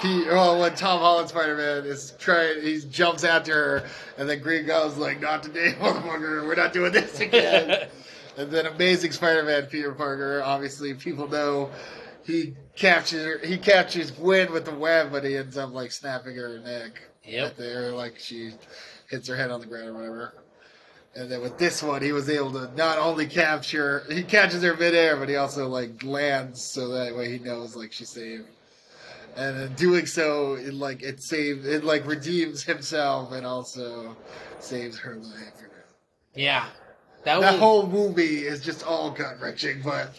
Pete, 0.00 0.26
oh, 0.30 0.60
when 0.60 0.74
Tom 0.74 0.98
Holland 1.00 1.28
Spider-Man 1.28 1.84
is 1.84 2.14
trying, 2.18 2.62
he 2.62 2.80
jumps 2.80 3.22
after 3.22 3.52
her, 3.52 3.88
and 4.16 4.28
then 4.28 4.40
Green 4.40 4.66
Goblin's 4.66 4.98
like, 4.98 5.20
"Not 5.20 5.42
today, 5.44 5.74
motherfucker. 5.80 6.46
We're 6.46 6.54
not 6.56 6.72
doing 6.72 6.92
this 6.92 7.20
again." 7.20 7.88
and 8.36 8.50
then 8.50 8.66
Amazing 8.66 9.12
Spider-Man 9.12 9.66
Peter 9.66 9.92
Parker. 9.92 10.42
Obviously, 10.42 10.94
people 10.94 11.28
know 11.28 11.70
he 12.24 12.54
captures 12.78 13.46
he 13.46 13.58
captures 13.58 14.10
Gwen 14.10 14.52
with 14.52 14.64
the 14.64 14.74
web, 14.74 15.10
but 15.10 15.24
he 15.24 15.36
ends 15.36 15.56
up 15.56 15.72
like 15.72 15.90
snapping 15.92 16.36
her 16.36 16.58
neck. 16.60 17.02
Yep. 17.24 17.56
There, 17.56 17.90
like 17.92 18.18
she 18.18 18.52
hits 19.10 19.28
her 19.28 19.36
head 19.36 19.50
on 19.50 19.60
the 19.60 19.66
ground 19.66 19.88
or 19.88 19.94
whatever. 19.94 20.34
And 21.14 21.30
then 21.30 21.40
with 21.42 21.58
this 21.58 21.82
one, 21.82 22.02
he 22.02 22.12
was 22.12 22.28
able 22.30 22.52
to 22.52 22.70
not 22.76 22.98
only 22.98 23.26
capture, 23.26 24.04
he 24.08 24.22
catches 24.22 24.62
her 24.62 24.74
midair, 24.74 25.16
but 25.16 25.28
he 25.28 25.36
also 25.36 25.68
like 25.68 26.02
lands 26.04 26.62
so 26.62 26.88
that 26.88 27.16
way 27.16 27.30
he 27.30 27.38
knows 27.38 27.74
like 27.74 27.92
she's 27.92 28.10
saved. 28.10 28.46
And 29.36 29.60
in 29.60 29.74
doing 29.74 30.06
so, 30.06 30.54
it 30.54 30.74
like 30.74 31.02
it 31.02 31.20
saves, 31.22 31.66
it 31.66 31.84
like 31.84 32.06
redeems 32.06 32.62
himself 32.62 33.32
and 33.32 33.44
also 33.44 34.16
saves 34.60 34.98
her 34.98 35.16
life. 35.16 35.62
yeah. 36.34 36.66
That, 37.24 37.40
That 37.40 37.52
was 37.52 37.60
whole 37.60 37.86
movie 37.88 38.46
is 38.46 38.64
just 38.64 38.84
all 38.86 39.10
gut 39.10 39.40
wrenching, 39.40 39.82
but 39.82 40.14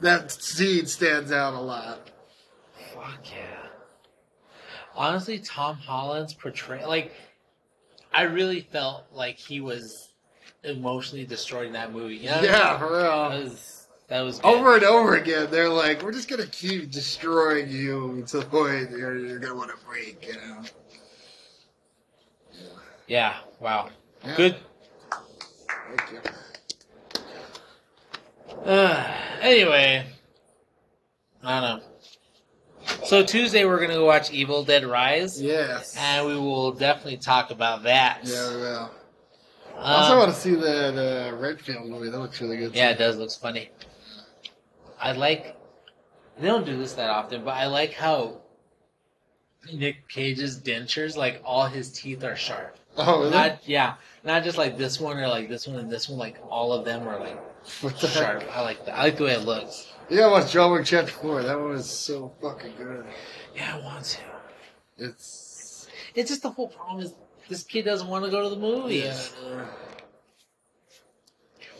that 0.00 0.30
scene 0.32 0.86
stands 0.86 1.32
out 1.32 1.54
a 1.54 1.60
lot. 1.60 2.10
Fuck 2.94 3.20
yeah. 3.30 3.68
Honestly, 4.94 5.38
Tom 5.38 5.76
Holland's 5.76 6.32
portrayal, 6.34 6.88
like, 6.88 7.12
I 8.12 8.22
really 8.22 8.60
felt 8.60 9.04
like 9.12 9.36
he 9.36 9.60
was 9.60 10.08
emotionally 10.64 11.26
destroyed 11.26 11.66
in 11.66 11.72
that 11.74 11.92
movie. 11.92 12.16
You 12.16 12.30
know 12.30 12.42
Yeah, 12.42 12.78
for 12.78 12.88
That 12.88 13.30
real. 13.32 13.42
was, 13.42 13.86
that 14.08 14.20
was. 14.22 14.40
Over 14.42 14.76
and 14.76 14.84
over 14.84 15.16
again, 15.16 15.48
they're 15.50 15.68
like, 15.68 16.02
"We're 16.02 16.12
just 16.12 16.28
gonna 16.28 16.46
keep 16.46 16.90
destroying 16.90 17.70
you 17.70 18.24
to 18.28 18.38
the 18.38 18.46
point 18.46 18.90
you're, 18.90 19.18
you're 19.18 19.38
gonna 19.38 19.54
want 19.54 19.70
to 19.70 19.86
break," 19.86 20.26
you 20.26 20.34
know. 20.34 20.62
Yeah, 23.06 23.36
wow. 23.60 23.90
Yeah. 24.24 24.36
Good. 24.36 24.56
Thank 25.96 26.12
you. 26.12 26.20
Uh, 28.64 29.12
anyway, 29.46 30.04
I 31.42 31.60
don't 31.60 31.78
know. 31.78 31.84
So 33.06 33.24
Tuesday 33.24 33.64
we're 33.64 33.80
gonna 33.80 33.94
go 33.94 34.04
watch 34.06 34.30
Evil 34.30 34.64
Dead 34.64 34.84
Rise, 34.84 35.40
Yes. 35.40 35.96
and 35.98 36.26
we 36.26 36.36
will 36.36 36.72
definitely 36.72 37.16
talk 37.16 37.50
about 37.50 37.82
that. 37.84 38.20
Yeah, 38.24 38.50
we 38.50 38.56
will. 38.56 38.90
I 39.78 39.94
also 39.94 40.12
Um, 40.14 40.18
want 40.20 40.34
to 40.34 40.40
see 40.40 40.54
that 40.54 41.30
uh, 41.32 41.36
Renfield 41.36 41.86
movie. 41.88 42.08
That 42.10 42.18
looks 42.18 42.40
really 42.40 42.56
good. 42.56 42.74
Yeah, 42.74 42.90
it 42.90 42.98
does. 42.98 43.16
Looks 43.18 43.36
funny. 43.36 43.70
I 45.00 45.12
like. 45.12 45.56
They 46.38 46.46
don't 46.46 46.64
do 46.66 46.76
this 46.76 46.92
that 46.94 47.10
often, 47.10 47.44
but 47.44 47.52
I 47.56 47.66
like 47.66 47.92
how 47.94 48.40
Nick 49.72 50.08
Cage's 50.08 50.58
dentures, 50.60 51.16
like 51.16 51.40
all 51.44 51.66
his 51.66 51.90
teeth 51.92 52.22
are 52.24 52.36
sharp. 52.36 52.78
Oh, 52.96 53.18
really? 53.20 53.30
Not 53.30 53.66
yeah, 53.68 53.94
not 54.24 54.44
just 54.44 54.56
like 54.58 54.78
this 54.78 54.98
one 55.00 55.18
or 55.18 55.28
like 55.28 55.48
this 55.48 55.66
one 55.66 55.76
and 55.76 55.90
this 55.90 56.08
one. 56.08 56.18
Like 56.18 56.38
all 56.48 56.72
of 56.72 56.84
them 56.84 57.06
are 57.08 57.18
like 57.18 57.38
what 57.80 57.98
the 57.98 58.08
sharp. 58.08 58.42
heck? 58.42 58.56
I 58.56 58.60
like 58.62 58.84
that. 58.86 58.98
I 58.98 59.02
like 59.04 59.16
the 59.16 59.24
way 59.24 59.32
it 59.32 59.44
looks. 59.44 59.92
Yeah, 60.08 60.26
I 60.26 60.28
watched 60.28 60.52
John 60.52 60.72
Wick 60.72 60.84
Chapter 60.84 61.12
4. 61.12 61.42
That 61.42 61.60
one 61.60 61.72
is 61.72 61.90
so 61.90 62.32
fucking 62.40 62.74
good. 62.78 63.04
Yeah, 63.54 63.76
I 63.76 63.80
want 63.80 64.04
to. 64.04 64.20
It's. 64.98 65.88
It's 66.14 66.30
just 66.30 66.42
the 66.42 66.50
whole 66.50 66.68
problem 66.68 67.04
is 67.04 67.12
this 67.48 67.62
kid 67.62 67.84
doesn't 67.84 68.08
want 68.08 68.24
to 68.24 68.30
go 68.30 68.42
to 68.42 68.50
the 68.50 68.60
movies. 68.60 69.34
Yeah. 69.44 69.66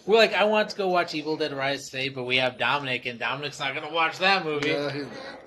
We're 0.07 0.19
like, 0.19 0.35
I 0.35 0.45
want 0.45 0.71
to 0.71 0.77
go 0.77 0.89
watch 0.89 1.15
Evil 1.15 1.37
Dead 1.37 1.53
Rise 1.53 1.91
today, 1.91 2.11
but 2.11 2.25
we 2.25 2.37
have 2.37 2.59
Dominic, 2.59 3.07
and 3.07 3.19
Dominic's 3.19 3.59
not 3.59 3.75
going 3.75 3.89
to 3.89 3.93
watch 3.93 4.19
that 4.19 4.45
movie. 4.45 4.69
Yeah, 4.69 4.93
he's 4.93 5.05
not. 5.05 5.41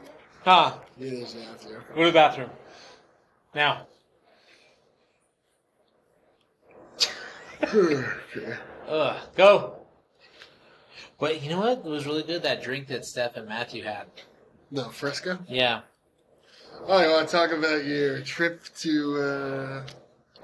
Huh? 0.44 0.74
He 0.98 1.10
doesn't 1.12 1.42
have. 1.42 1.64
Go 1.96 2.02
to 2.02 2.06
the 2.08 2.12
bathroom. 2.12 2.50
Now. 3.56 3.88
okay. 7.64 8.58
Ugh, 8.90 9.18
go. 9.36 9.79
But 11.20 11.42
you 11.44 11.50
know 11.50 11.60
what? 11.60 11.80
It 11.80 11.86
was 11.86 12.06
really 12.06 12.24
good 12.24 12.44
that 12.44 12.64
drink 12.64 12.88
that 12.88 13.06
Steph 13.06 13.36
and 13.36 13.48
Matthew 13.48 13.84
had. 13.84 14.06
No, 14.72 14.86
Fresco? 14.90 15.40
Yeah. 15.48 15.82
Oh, 16.88 17.02
you 17.02 17.10
want 17.12 17.28
to 17.28 17.36
talk 17.36 17.52
about 17.52 17.84
your 17.86 18.22
trip 18.22 18.64
to. 18.80 19.22
Uh... 19.22 19.84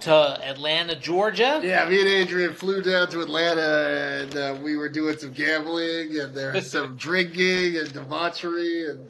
To 0.01 0.13
Atlanta, 0.43 0.93
Georgia. 0.95 1.61
Yeah, 1.63 1.87
me 1.87 2.01
and 2.01 2.09
Adrian 2.09 2.53
flew 2.53 2.81
down 2.81 3.07
to 3.11 3.21
Atlanta 3.21 4.21
and 4.21 4.35
uh, 4.35 4.57
we 4.61 4.75
were 4.75 4.89
doing 4.89 5.17
some 5.17 5.31
gambling 5.31 6.19
and 6.19 6.35
there 6.35 6.51
was 6.51 6.69
some 6.69 6.97
drinking 6.97 7.77
and 7.77 7.93
debauchery 7.93 8.89
and 8.89 9.07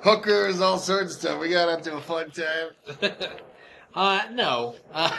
hookers, 0.00 0.60
all 0.60 0.78
sorts 0.78 1.14
of 1.14 1.20
stuff. 1.20 1.40
We 1.40 1.48
got 1.48 1.68
up 1.68 1.82
to 1.82 1.96
a 1.96 2.00
fun 2.00 2.30
time. 2.30 2.70
uh, 3.94 4.22
no. 4.32 4.76
Uh, 4.94 5.10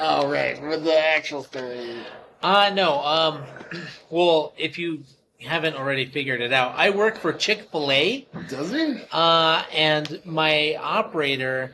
Oh, 0.00 0.28
right. 0.28 0.60
With 0.60 0.82
the 0.82 0.98
actual 0.98 1.44
story. 1.44 1.94
uh, 2.42 2.70
no. 2.74 3.00
Um, 3.00 3.42
well, 4.10 4.54
if 4.58 4.76
you 4.76 5.04
haven't 5.40 5.76
already 5.76 6.06
figured 6.06 6.40
it 6.40 6.52
out, 6.52 6.74
I 6.76 6.90
work 6.90 7.18
for 7.18 7.32
Chick 7.32 7.68
Fil 7.70 7.90
A. 7.90 8.26
Does 8.48 8.70
he? 8.70 9.02
Uh, 9.12 9.62
and 9.72 10.20
my 10.24 10.76
operator 10.80 11.72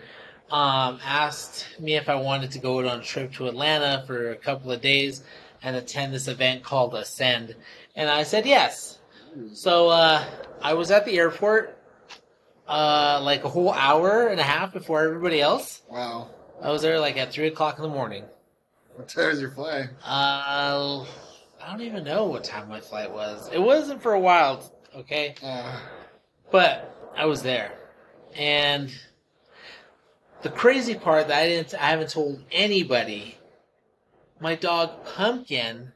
um, 0.51 0.99
asked 1.05 1.67
me 1.79 1.95
if 1.95 2.09
I 2.09 2.17
wanted 2.17 2.51
to 2.53 2.59
go 2.59 2.79
on 2.89 3.01
a 3.01 3.03
trip 3.03 3.33
to 3.35 3.47
Atlanta 3.47 4.05
for 4.07 4.31
a 4.31 4.37
couple 4.37 4.73
of 4.73 4.81
days 4.81 5.23
and 5.63 5.77
attend 5.77 6.13
this 6.13 6.29
event 6.29 6.63
called 6.63 6.95
Ascend. 6.95 7.55
And 7.95 8.09
I 8.09 8.23
said 8.23 8.47
yes. 8.47 8.99
So 9.53 9.89
uh, 9.89 10.25
I 10.61 10.75
was 10.75 10.91
at 10.91 11.05
the 11.05 11.19
airport 11.19 11.77
uh, 12.67 13.21
like 13.23 13.45
a 13.45 13.49
whole 13.49 13.73
hour 13.73 14.29
and 14.29 14.41
a 14.41 14.45
half 14.45 14.73
before 14.73 15.03
everybody 15.03 15.41
else. 15.41 15.83
Wow. 15.89 16.31
I 16.63 16.71
was 16.71 16.83
there 16.83 16.99
like 16.99 17.17
at 17.17 17.33
3 17.33 17.49
o'clock 17.49 17.77
in 17.79 17.83
the 17.83 17.89
morning. 17.89 18.25
What 18.97 19.09
time 19.09 19.31
is 19.31 19.41
your 19.41 19.51
flight? 19.53 19.89
Uh, 20.05 21.05
I 21.63 21.71
don't 21.71 21.83
even 21.83 22.05
know 22.05 22.27
what 22.27 22.45
time 22.45 22.69
my 22.69 22.81
flight 22.81 23.11
was. 23.13 23.49
It 23.53 23.61
wasn't 23.61 24.03
for 24.03 24.13
a 24.13 24.21
while, 24.21 24.73
okay? 24.97 25.35
Uh, 25.43 25.79
But 26.51 26.95
I 27.17 27.27
was 27.27 27.43
there, 27.43 27.73
and 28.35 28.91
the 30.43 30.49
crazy 30.51 30.95
part 30.95 31.29
that 31.29 31.39
I 31.43 31.47
didn't, 31.49 31.75
I 31.75 31.89
haven't 31.91 32.11
told 32.11 32.43
anybody. 32.51 33.37
My 34.41 34.55
dog 34.55 35.05
Pumpkin 35.05 35.93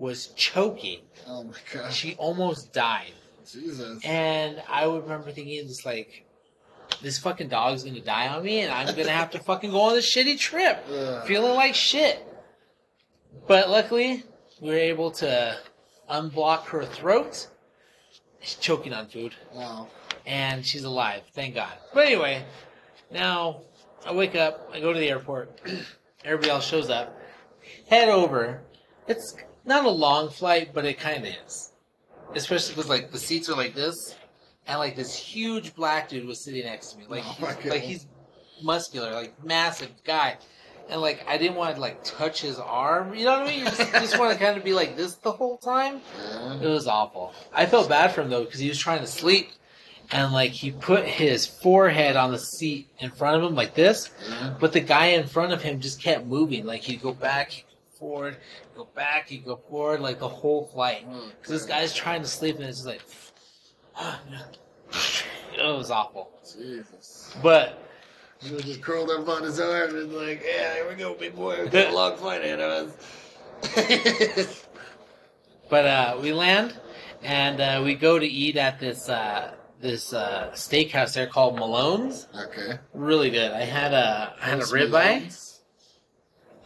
was 0.00 0.28
choking. 0.28 1.00
oh 1.28 1.44
my 1.44 1.52
gosh. 1.72 1.94
She 1.94 2.14
almost 2.16 2.72
died, 2.72 3.12
Jesus. 3.50 4.04
and 4.04 4.60
I 4.68 4.86
would 4.86 5.04
remember 5.04 5.30
thinking, 5.30 5.64
just 5.68 5.86
like, 5.86 6.24
this 7.02 7.18
fucking 7.18 7.48
dog's 7.48 7.84
gonna 7.84 8.00
die 8.00 8.28
on 8.28 8.42
me, 8.44 8.60
and 8.60 8.72
I'm 8.72 8.94
gonna 8.96 9.10
have 9.10 9.30
to 9.30 9.38
fucking 9.38 9.70
go 9.70 9.80
on 9.82 9.94
this 9.94 10.12
shitty 10.14 10.38
trip, 10.40 10.84
Ugh. 10.90 11.26
feeling 11.26 11.54
like 11.54 11.74
shit. 11.76 12.24
But 13.46 13.70
luckily, 13.70 14.24
we 14.60 14.68
were 14.70 14.74
able 14.74 15.10
to 15.12 15.56
unblock 16.10 16.64
her 16.66 16.84
throat. 16.84 17.48
She's 18.40 18.54
choking 18.56 18.92
on 18.92 19.08
food 19.08 19.34
Wow. 19.52 19.88
and 20.26 20.64
she's 20.64 20.84
alive, 20.84 21.22
thank 21.34 21.54
God. 21.54 21.72
But 21.92 22.06
anyway, 22.06 22.44
now 23.10 23.62
I 24.06 24.12
wake 24.12 24.34
up, 24.36 24.70
I 24.72 24.80
go 24.80 24.92
to 24.92 24.98
the 24.98 25.08
airport, 25.10 25.60
everybody 26.24 26.50
else 26.50 26.66
shows 26.66 26.88
up, 26.88 27.20
head 27.88 28.08
over. 28.08 28.60
It's 29.08 29.36
not 29.64 29.84
a 29.84 29.90
long 29.90 30.30
flight, 30.30 30.70
but 30.72 30.84
it 30.84 30.98
kind 31.00 31.26
of 31.26 31.32
is, 31.46 31.72
especially 32.34 32.74
because 32.74 32.88
like 32.88 33.10
the 33.10 33.18
seats 33.18 33.48
are 33.48 33.56
like 33.56 33.74
this, 33.74 34.14
and 34.66 34.78
like 34.78 34.94
this 34.96 35.16
huge 35.16 35.74
black 35.74 36.08
dude 36.08 36.26
was 36.26 36.44
sitting 36.44 36.64
next 36.64 36.92
to 36.92 36.98
me, 36.98 37.06
like 37.08 37.24
Oh 37.26 37.32
he's, 37.60 37.70
like 37.70 37.82
he's 37.82 38.06
muscular, 38.62 39.12
like 39.12 39.44
massive 39.44 39.90
guy. 40.04 40.36
And 40.90 41.00
like 41.00 41.24
I 41.28 41.36
didn't 41.36 41.56
want 41.56 41.74
to 41.74 41.80
like 41.80 42.02
touch 42.02 42.40
his 42.40 42.58
arm, 42.58 43.14
you 43.14 43.24
know 43.24 43.32
what 43.38 43.42
I 43.42 43.46
mean? 43.46 43.58
You 43.60 43.64
just, 43.66 43.92
just 43.92 44.18
want 44.18 44.32
to 44.32 44.38
kind 44.42 44.56
of 44.56 44.64
be 44.64 44.72
like 44.72 44.96
this 44.96 45.14
the 45.16 45.32
whole 45.32 45.58
time. 45.58 46.00
It 46.62 46.66
was 46.66 46.86
awful. 46.86 47.34
I 47.52 47.66
felt 47.66 47.88
bad 47.88 48.12
for 48.12 48.22
him 48.22 48.30
though 48.30 48.44
because 48.44 48.60
he 48.60 48.68
was 48.68 48.78
trying 48.78 49.00
to 49.00 49.06
sleep, 49.06 49.50
and 50.10 50.32
like 50.32 50.52
he 50.52 50.70
put 50.70 51.04
his 51.04 51.46
forehead 51.46 52.16
on 52.16 52.32
the 52.32 52.38
seat 52.38 52.88
in 53.00 53.10
front 53.10 53.36
of 53.36 53.42
him 53.50 53.54
like 53.54 53.74
this, 53.74 54.10
but 54.60 54.72
the 54.72 54.80
guy 54.80 55.06
in 55.08 55.26
front 55.26 55.52
of 55.52 55.60
him 55.62 55.78
just 55.80 56.00
kept 56.02 56.24
moving. 56.26 56.64
Like 56.64 56.80
he'd 56.82 57.02
go 57.02 57.12
back, 57.12 57.50
he'd 57.50 57.64
go 57.64 57.98
forward, 57.98 58.36
he'd 58.62 58.76
go 58.78 58.88
back, 58.94 59.28
he'd 59.28 59.44
go 59.44 59.56
forward, 59.56 60.00
like 60.00 60.18
the 60.18 60.28
whole 60.28 60.68
flight. 60.68 61.04
Oh, 61.10 61.30
Because 61.38 61.52
this 61.52 61.66
guy's 61.66 61.92
trying 61.92 62.22
to 62.22 62.28
sleep 62.28 62.56
and 62.56 62.64
it's 62.64 62.82
just 62.82 62.86
like, 62.86 63.02
it 65.58 65.62
was 65.62 65.90
awful. 65.90 66.30
Jesus. 66.56 67.36
But 67.42 67.87
He 68.40 68.54
was 68.54 68.64
just 68.64 68.82
curled 68.82 69.10
up 69.10 69.28
on 69.28 69.42
his 69.42 69.58
arm 69.58 69.96
and 69.96 70.12
like, 70.12 70.44
yeah, 70.46 70.74
here 70.74 70.88
we 70.88 70.94
go, 70.94 71.14
big 71.14 71.34
boy. 71.34 71.64
We 71.64 71.70
got 71.70 71.92
a 71.92 71.94
long 71.94 72.16
flight 72.16 72.42
ahead 72.42 72.60
of 72.60 72.94
us. 73.62 74.64
But 75.68 75.84
uh, 75.84 76.18
we 76.22 76.32
land 76.32 76.74
and 77.22 77.60
uh, 77.60 77.82
we 77.84 77.94
go 77.94 78.18
to 78.18 78.26
eat 78.26 78.56
at 78.56 78.78
this 78.80 79.08
uh, 79.08 79.54
this 79.80 80.12
uh, 80.12 80.50
steakhouse 80.54 81.14
there 81.14 81.26
called 81.26 81.56
Malone's. 81.56 82.26
okay. 82.34 82.78
Really 82.94 83.30
good. 83.30 83.52
I 83.52 83.62
had 83.62 83.92
a 83.92 84.34
I 84.40 84.46
had 84.46 84.60
a 84.60 84.64
ribeye. 84.64 85.50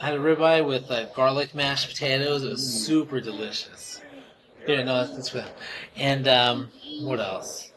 I 0.01 0.07
had 0.07 0.15
a 0.15 0.19
ribeye 0.19 0.67
with 0.67 0.91
uh, 0.91 1.07
garlic 1.15 1.55
mashed 1.55 1.89
potatoes. 1.89 2.45
It 2.45 2.51
was 2.51 2.85
super 2.87 3.21
delicious. 3.21 4.01
Here, 4.67 4.85
no, 4.85 5.05
that's, 5.05 5.17
that's 5.17 5.29
for. 5.29 5.45
And 5.97 6.29
um, 6.29 6.69
what 7.01 7.19
else? 7.19 7.73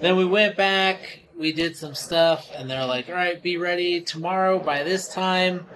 Then 0.00 0.16
we 0.16 0.24
went 0.24 0.56
back. 0.56 1.23
We 1.38 1.52
did 1.52 1.76
some 1.76 1.94
stuff, 1.94 2.50
and 2.54 2.70
they're 2.70 2.86
like, 2.86 3.08
"All 3.08 3.14
right, 3.14 3.42
be 3.42 3.56
ready 3.56 4.00
tomorrow 4.00 4.58
by 4.58 4.82
this 4.84 5.08
time." 5.08 5.66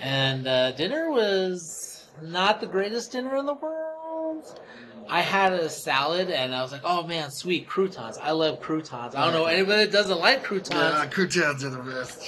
And 0.00 0.46
uh, 0.46 0.72
dinner 0.72 1.10
was 1.10 2.06
not 2.22 2.60
the 2.60 2.66
greatest 2.66 3.12
dinner 3.12 3.36
in 3.36 3.46
the 3.46 3.54
world. 3.54 4.60
I 5.08 5.20
had 5.20 5.52
a 5.52 5.68
salad, 5.68 6.30
and 6.30 6.54
I 6.54 6.62
was 6.62 6.72
like, 6.72 6.82
"Oh 6.84 7.06
man, 7.06 7.30
sweet 7.30 7.68
croutons! 7.68 8.16
I 8.18 8.30
love 8.30 8.60
croutons. 8.60 9.14
I 9.14 9.24
don't 9.24 9.34
know 9.34 9.46
anybody 9.46 9.84
that 9.84 9.92
doesn't 9.92 10.18
like 10.18 10.42
croutons. 10.42 10.70
Yeah, 10.74 11.06
croutons 11.06 11.64
are 11.64 11.70
the 11.70 11.78
best. 11.78 12.22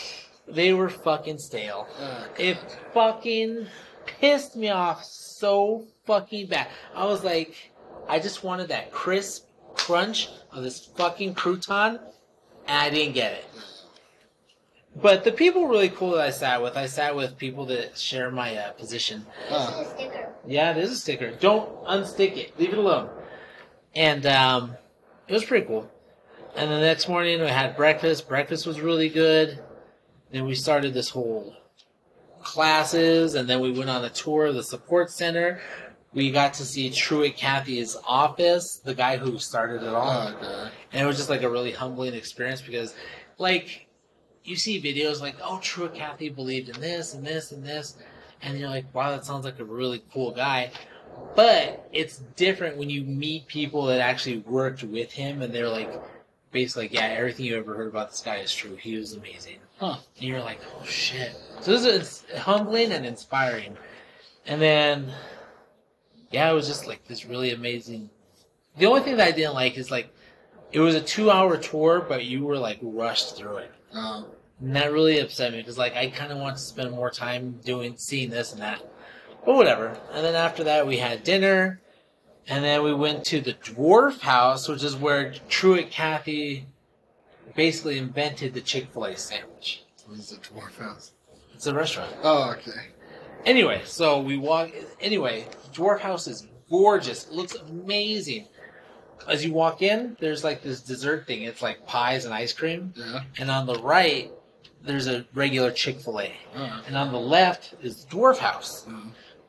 They 0.46 0.72
were 0.72 0.90
fucking 0.90 1.38
stale." 1.38 1.88
Oh, 1.98 2.26
It 2.38 2.58
fucking 2.92 3.66
pissed 4.04 4.56
me 4.56 4.68
off 4.68 5.04
so 5.04 5.86
fucking 6.06 6.48
bad. 6.48 6.68
I 6.94 7.06
was 7.06 7.24
like, 7.24 7.72
I 8.08 8.18
just 8.18 8.44
wanted 8.44 8.68
that 8.68 8.92
crisp 8.92 9.46
crunch 9.74 10.28
of 10.52 10.62
this 10.62 10.86
fucking 10.96 11.34
crouton, 11.34 12.00
and 12.66 12.78
I 12.78 12.90
didn't 12.90 13.14
get 13.14 13.32
it. 13.32 13.44
But 14.96 15.24
the 15.24 15.32
people 15.32 15.66
really 15.66 15.88
cool 15.88 16.12
that 16.12 16.20
I 16.20 16.30
sat 16.30 16.62
with. 16.62 16.76
I 16.76 16.86
sat 16.86 17.16
with 17.16 17.36
people 17.36 17.66
that 17.66 17.98
share 17.98 18.30
my 18.30 18.56
uh, 18.56 18.72
position. 18.72 19.26
oh. 19.50 19.92
sticker. 19.94 20.32
Yeah, 20.46 20.70
it 20.70 20.76
is 20.76 20.92
a 20.92 20.96
sticker. 20.96 21.32
Don't 21.32 21.68
unstick 21.84 22.36
it. 22.36 22.58
Leave 22.58 22.72
it 22.72 22.78
alone. 22.78 23.10
And 23.94 24.24
um, 24.26 24.76
it 25.26 25.32
was 25.32 25.44
pretty 25.44 25.66
cool. 25.66 25.90
And 26.56 26.70
the 26.70 26.78
next 26.78 27.08
morning 27.08 27.40
we 27.40 27.48
had 27.48 27.76
breakfast. 27.76 28.28
Breakfast 28.28 28.66
was 28.66 28.80
really 28.80 29.08
good. 29.08 29.58
Then 30.30 30.44
we 30.44 30.54
started 30.54 30.94
this 30.94 31.10
whole 31.10 31.54
classes, 32.42 33.34
and 33.34 33.48
then 33.48 33.60
we 33.60 33.72
went 33.72 33.90
on 33.90 34.04
a 34.04 34.10
tour 34.10 34.46
of 34.46 34.54
the 34.54 34.62
support 34.62 35.10
center. 35.10 35.60
We 36.14 36.30
got 36.30 36.54
to 36.54 36.64
see 36.64 36.90
Truett 36.90 37.36
Cathy's 37.36 37.96
office, 38.06 38.76
the 38.76 38.94
guy 38.94 39.16
who 39.16 39.38
started 39.38 39.82
it 39.82 39.88
all. 39.88 40.28
Oh, 40.28 40.34
okay. 40.36 40.70
And 40.92 41.02
it 41.02 41.06
was 41.06 41.16
just 41.16 41.28
like 41.28 41.42
a 41.42 41.50
really 41.50 41.72
humbling 41.72 42.14
experience 42.14 42.62
because, 42.62 42.94
like, 43.36 43.88
you 44.44 44.54
see 44.54 44.80
videos 44.80 45.20
like, 45.20 45.34
oh, 45.42 45.58
Truett 45.60 45.94
Cathy 45.94 46.28
believed 46.28 46.68
in 46.68 46.80
this 46.80 47.14
and 47.14 47.26
this 47.26 47.50
and 47.50 47.64
this. 47.64 47.96
And 48.42 48.58
you're 48.58 48.68
like, 48.68 48.94
wow, 48.94 49.10
that 49.10 49.24
sounds 49.24 49.44
like 49.44 49.58
a 49.58 49.64
really 49.64 50.02
cool 50.12 50.30
guy. 50.30 50.70
But 51.34 51.88
it's 51.92 52.18
different 52.36 52.76
when 52.76 52.90
you 52.90 53.02
meet 53.02 53.46
people 53.46 53.86
that 53.86 54.00
actually 54.00 54.38
worked 54.38 54.84
with 54.84 55.12
him 55.12 55.42
and 55.42 55.52
they're 55.52 55.68
like, 55.68 55.90
basically, 56.52 56.84
like, 56.84 56.92
yeah, 56.92 57.06
everything 57.06 57.46
you 57.46 57.56
ever 57.56 57.74
heard 57.74 57.88
about 57.88 58.10
this 58.10 58.20
guy 58.20 58.36
is 58.36 58.54
true. 58.54 58.76
He 58.76 58.96
was 58.96 59.14
amazing. 59.14 59.56
Huh. 59.78 59.96
And 60.18 60.28
you're 60.28 60.40
like, 60.40 60.60
oh, 60.76 60.84
shit. 60.84 61.34
So 61.60 61.72
this 61.76 61.84
is 61.84 62.24
humbling 62.38 62.92
and 62.92 63.04
inspiring. 63.04 63.76
And 64.46 64.62
then, 64.62 65.12
yeah, 66.34 66.50
it 66.50 66.54
was 66.54 66.66
just 66.66 66.86
like 66.86 67.06
this 67.06 67.24
really 67.24 67.52
amazing. 67.52 68.10
The 68.76 68.86
only 68.86 69.02
thing 69.02 69.16
that 69.18 69.28
I 69.28 69.30
didn't 69.30 69.54
like 69.54 69.78
is 69.78 69.90
like, 69.90 70.12
it 70.72 70.80
was 70.80 70.96
a 70.96 71.00
two 71.00 71.30
hour 71.30 71.56
tour, 71.56 72.04
but 72.06 72.24
you 72.24 72.44
were 72.44 72.58
like 72.58 72.78
rushed 72.82 73.36
through 73.36 73.58
it. 73.58 73.72
Oh. 73.94 74.26
And 74.60 74.76
that 74.76 74.92
really 74.92 75.18
upset 75.18 75.52
me 75.52 75.58
because 75.58 75.76
like 75.76 75.96
I 75.96 76.08
kind 76.08 76.30
of 76.30 76.38
want 76.38 76.56
to 76.56 76.62
spend 76.62 76.92
more 76.92 77.10
time 77.10 77.58
doing 77.64 77.96
seeing 77.98 78.30
this 78.30 78.52
and 78.52 78.62
that, 78.62 78.80
but 79.44 79.56
whatever. 79.56 79.98
And 80.12 80.24
then 80.24 80.36
after 80.36 80.62
that 80.64 80.86
we 80.86 80.98
had 80.98 81.24
dinner, 81.24 81.80
and 82.46 82.64
then 82.64 82.84
we 82.84 82.94
went 82.94 83.24
to 83.26 83.40
the 83.40 83.54
Dwarf 83.54 84.20
House, 84.20 84.68
which 84.68 84.84
is 84.84 84.94
where 84.94 85.34
Truett 85.48 85.90
Cathy 85.90 86.66
basically 87.56 87.98
invented 87.98 88.54
the 88.54 88.60
Chick 88.60 88.88
Fil 88.94 89.06
A 89.06 89.16
sandwich. 89.16 89.82
What 90.06 90.18
is 90.20 90.30
the 90.30 90.36
dwarf 90.36 90.78
house? 90.78 91.12
It's 91.52 91.66
a 91.66 91.74
restaurant. 91.74 92.14
Oh, 92.22 92.52
okay. 92.52 92.88
Anyway, 93.46 93.82
so 93.84 94.20
we 94.20 94.36
walk. 94.36 94.70
Anyway, 95.00 95.46
Dwarf 95.72 96.00
House 96.00 96.26
is 96.26 96.46
gorgeous. 96.70 97.26
It 97.26 97.32
looks 97.32 97.54
amazing. 97.54 98.46
As 99.28 99.44
you 99.44 99.52
walk 99.52 99.82
in, 99.82 100.16
there's 100.20 100.44
like 100.44 100.62
this 100.62 100.80
dessert 100.80 101.26
thing. 101.26 101.42
It's 101.42 101.62
like 101.62 101.86
pies 101.86 102.24
and 102.24 102.34
ice 102.34 102.52
cream, 102.52 102.92
Yeah. 102.96 103.22
and 103.38 103.50
on 103.50 103.66
the 103.66 103.76
right, 103.76 104.30
there's 104.82 105.06
a 105.06 105.24
regular 105.34 105.70
Chick 105.70 106.00
Fil 106.00 106.20
A. 106.20 106.32
Oh. 106.56 106.82
And 106.86 106.96
on 106.96 107.12
the 107.12 107.20
left 107.20 107.74
is 107.82 108.04
the 108.04 108.10
Dwarf 108.16 108.38
House. 108.38 108.86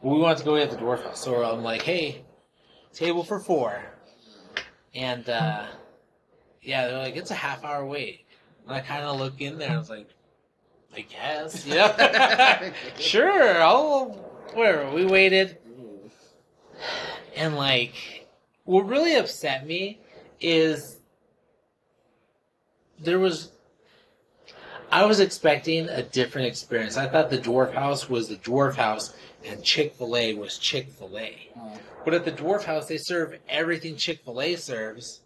Well, 0.01 0.15
we 0.15 0.21
wanted 0.21 0.39
to 0.39 0.45
go 0.45 0.55
at 0.55 0.69
the 0.71 0.77
Dwarf 0.77 1.03
House, 1.03 1.21
so 1.23 1.43
I'm 1.43 1.63
like, 1.63 1.81
hey, 1.81 2.23
table 2.93 3.23
for 3.23 3.39
four. 3.39 3.83
And 4.93 5.27
uh, 5.29 5.65
yeah, 6.61 6.87
they're 6.87 6.99
like, 6.99 7.15
it's 7.17 7.31
a 7.31 7.35
half 7.35 7.63
hour 7.65 7.85
wait. 7.85 8.21
And 8.65 8.73
I 8.75 8.79
kind 8.79 9.03
of 9.03 9.19
look 9.19 9.41
in 9.41 9.57
there, 9.57 9.67
and 9.67 9.75
I 9.75 9.79
was 9.79 9.89
like, 9.89 10.07
I 10.95 11.01
guess, 11.01 11.65
yeah, 11.67 12.71
sure, 12.99 13.61
I'll 13.61 14.09
whatever. 14.53 14.89
We 14.91 15.05
waited, 15.05 15.57
and 17.35 17.55
like, 17.55 18.27
what 18.63 18.87
really 18.87 19.15
upset 19.15 19.65
me 19.65 19.99
is 20.39 20.97
there 22.99 23.19
was 23.19 23.51
I 24.91 25.05
was 25.05 25.19
expecting 25.19 25.89
a 25.89 26.03
different 26.03 26.47
experience. 26.47 26.97
I 26.97 27.07
thought 27.07 27.29
the 27.29 27.37
Dwarf 27.37 27.73
House 27.73 28.09
was 28.09 28.29
the 28.29 28.37
Dwarf 28.37 28.75
House 28.75 29.13
and 29.43 29.63
Chick 29.63 29.95
fil 29.95 30.15
A 30.15 30.33
was 30.35 30.57
Chick 30.57 30.89
fil 30.91 31.17
A. 31.17 31.49
Oh. 31.55 31.59
Mm. 31.59 31.79
But 32.05 32.13
at 32.13 32.23
the 32.23 32.31
Dwarf 32.31 32.63
House, 32.63 32.87
they 32.87 32.97
serve 32.97 33.37
everything 33.49 33.95
Chick 33.95 34.21
fil 34.23 34.41
A 34.41 34.55
serves 34.55 35.21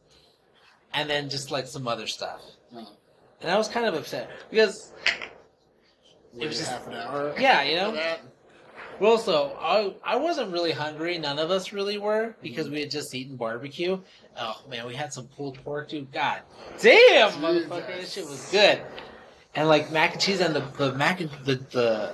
and 0.94 1.10
then 1.10 1.30
just 1.30 1.52
like 1.52 1.68
some 1.68 1.88
other 1.88 2.08
stuff. 2.08 2.42
Oh. 2.76 2.88
And 3.42 3.52
I 3.52 3.58
was 3.58 3.68
kind 3.68 3.86
of 3.86 3.94
upset 3.94 4.30
because, 4.50 4.92
Wait 6.34 6.48
was 6.48 6.58
just- 6.58 6.72
half 6.72 6.88
an 6.88 6.94
hour. 6.94 7.36
yeah, 7.40 7.64
you 7.64 7.76
know? 7.76 8.18
Well, 9.00 9.18
so 9.18 9.58
I, 9.62 9.94
I 10.04 10.16
wasn't 10.18 10.52
really 10.52 10.74
hungry. 10.74 11.18
None 11.18 11.40
of 11.40 11.52
us 11.52 11.72
really 11.72 11.98
were 11.98 12.36
because 12.42 12.66
mm-hmm. 12.66 12.76
we 12.76 12.82
had 12.82 12.92
just 12.92 13.16
eaten 13.16 13.38
barbecue. 13.38 13.98
Oh 14.38 14.62
man, 14.70 14.86
we 14.86 14.94
had 14.94 15.14
some 15.14 15.28
pulled 15.28 15.64
pork 15.64 15.90
too. 15.90 16.06
God 16.12 16.42
damn, 16.82 17.32
motherfucker, 17.34 17.88
this 17.88 18.14
shit 18.14 18.26
was 18.26 18.50
good. 18.52 18.82
And 19.56 19.68
like 19.70 19.92
mac 19.92 20.14
and 20.14 20.22
cheese 20.22 20.42
and 20.42 20.54
the, 20.54 20.62
the 20.78 20.94
mac 20.94 21.22
and 21.22 21.30
the, 21.46 21.56
the 21.56 22.14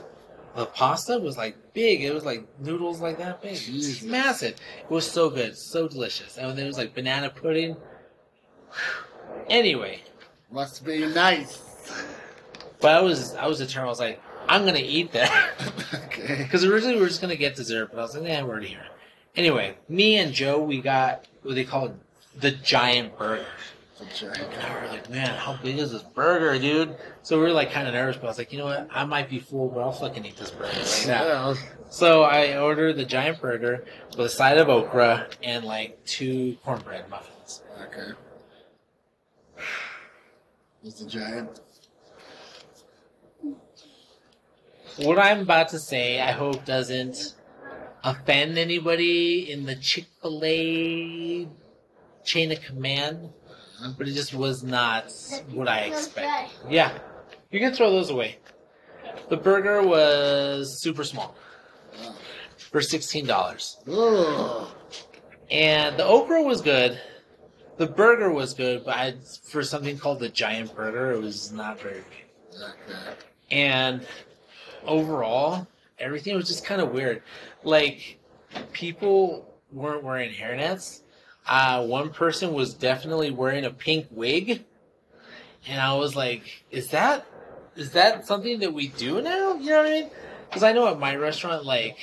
the 0.56 0.66
pasta 0.68 1.18
was 1.18 1.38
like 1.38 1.58
big. 1.74 2.04
It 2.04 2.14
was 2.14 2.24
like 2.24 2.48
noodles 2.60 3.02
like 3.02 3.18
that 3.18 3.42
big. 3.42 3.58
Jesus. 3.58 4.04
massive. 4.04 4.56
It 4.80 4.90
was 4.92 5.10
so 5.10 5.30
good, 5.30 5.58
so 5.58 5.88
delicious. 5.88 6.38
And 6.38 6.50
then 6.50 6.56
there 6.56 6.68
was 6.68 6.78
like 6.78 6.94
banana 6.94 7.30
pudding. 7.30 7.76
Anyway, 9.50 10.02
Must 10.52 10.86
be 10.86 11.06
nice. 11.08 11.62
But 12.82 12.92
I 12.92 13.02
was 13.02 13.36
I 13.36 13.48
was 13.48 13.60
determined. 13.60 13.88
I 13.88 13.90
was 13.90 14.00
like, 14.00 14.22
I'm 14.48 14.66
gonna 14.66 14.80
eat 14.80 15.12
that. 15.14 15.32
okay. 16.06 16.38
Because 16.44 16.64
originally 16.64 16.96
we 16.96 17.02
were 17.02 17.08
just 17.08 17.22
gonna 17.22 17.36
get 17.36 17.56
dessert, 17.56 17.90
but 17.92 18.00
I 18.00 18.02
was 18.04 18.16
like, 18.16 18.24
nah, 18.24 18.44
we're 18.46 18.52
already 18.52 18.68
here. 18.68 18.86
Anyway, 19.36 19.76
me 19.90 20.18
and 20.18 20.34
Joe, 20.34 20.60
we 20.60 20.82
got 20.82 21.26
what 21.44 21.56
they 21.56 21.66
call 21.66 21.94
the 22.40 22.52
giant 22.52 23.18
burger. 23.18 23.46
And 24.00 24.10
we 24.22 24.28
were 24.28 24.88
like, 24.90 25.10
man, 25.10 25.36
how 25.36 25.58
big 25.64 25.78
is 25.78 25.92
this 25.92 26.04
burger, 26.04 26.60
dude? 26.60 26.96
So 27.24 27.38
we 27.38 27.46
were 27.46 27.52
like 27.54 27.72
kind 27.72 27.88
of 27.88 27.94
nervous, 27.94 28.18
but 28.18 28.26
I 28.26 28.30
was 28.30 28.38
like, 28.38 28.52
you 28.52 28.60
know 28.60 28.66
what? 28.66 28.90
I 28.92 29.06
might 29.06 29.30
be 29.30 29.40
full, 29.40 29.70
but 29.70 29.80
I'll 29.82 29.92
fucking 29.92 30.26
eat 30.26 30.36
this 30.38 30.52
burger 30.52 30.78
right 30.78 31.06
now. 31.08 31.56
So 31.90 32.24
I 32.24 32.58
ordered 32.58 32.98
the 32.98 33.06
giant 33.06 33.40
burger 33.40 33.86
with 34.18 34.26
a 34.26 34.30
side 34.30 34.58
of 34.58 34.68
okra 34.70 35.28
and 35.44 35.64
like 35.64 36.04
two 36.06 36.58
cornbread 36.66 37.10
muffins. 37.10 37.62
Okay. 37.84 38.12
Was 40.84 40.96
the 41.00 41.08
giant? 41.08 41.62
What 44.98 45.20
I'm 45.20 45.42
about 45.42 45.70
to 45.70 45.80
say, 45.80 46.22
I 46.22 46.32
hope 46.32 46.64
doesn't 46.64 47.36
offend 48.04 48.58
anybody 48.58 49.52
in 49.52 49.66
the 49.66 49.76
Chick 49.76 50.06
fil 50.22 50.42
A 50.46 51.48
chain 52.24 52.52
of 52.52 52.62
command, 52.62 53.30
but 53.98 54.08
it 54.08 54.14
just 54.14 54.34
was 54.34 54.64
not 54.64 55.12
what 55.52 55.68
I 55.68 55.80
expected. 55.82 56.56
Yeah, 56.70 56.98
you 57.52 57.60
can 57.60 57.74
throw 57.74 57.92
those 57.92 58.10
away. 58.10 58.38
The 59.30 59.38
burger 59.38 59.84
was 59.84 60.82
super 60.82 61.04
small 61.04 61.36
for 62.58 62.80
$16. 62.80 63.76
Oh. 63.88 64.76
And 65.52 65.98
the 65.98 66.06
okra 66.06 66.42
was 66.42 66.62
good. 66.62 67.00
The 67.78 67.88
burger 67.88 68.32
was 68.32 68.54
good, 68.54 68.86
but 68.86 68.96
I, 68.96 69.16
for 69.44 69.62
something 69.62 69.98
called 69.98 70.20
the 70.20 70.30
giant 70.30 70.74
burger, 70.74 71.12
it 71.12 71.22
was 71.22 71.52
not 71.52 71.82
very 71.82 72.04
good. 72.52 72.74
And 73.52 74.06
overall 74.86 75.68
everything 75.98 76.36
was 76.36 76.48
just 76.48 76.66
kind 76.66 76.82
of 76.82 76.92
weird. 76.92 77.22
Like 77.64 78.20
people 78.74 79.54
weren't 79.72 80.04
wearing 80.04 80.34
hairnets 80.34 81.02
uh, 81.48 81.86
one 81.86 82.10
person 82.10 82.54
was 82.54 82.74
definitely 82.74 83.32
wearing 83.32 83.66
a 83.66 83.70
pink 83.70 84.08
wig. 84.12 84.64
And 85.68 85.82
i 85.82 85.94
was 85.94 86.16
like 86.16 86.64
is 86.72 86.90
that 86.90 87.26
is 87.76 87.92
that 87.92 88.26
something 88.26 88.60
that 88.60 88.74
we 88.74 88.88
do 88.90 89.22
now? 89.22 89.56
You 89.56 89.70
know 89.72 89.78
what 89.78 89.88
i 89.88 89.90
mean? 89.90 90.10
Because 90.48 90.64
i 90.64 90.72
know 90.72 90.88
at 90.88 91.00
my 91.00 91.16
restaurant 91.16 91.66
like 91.66 91.98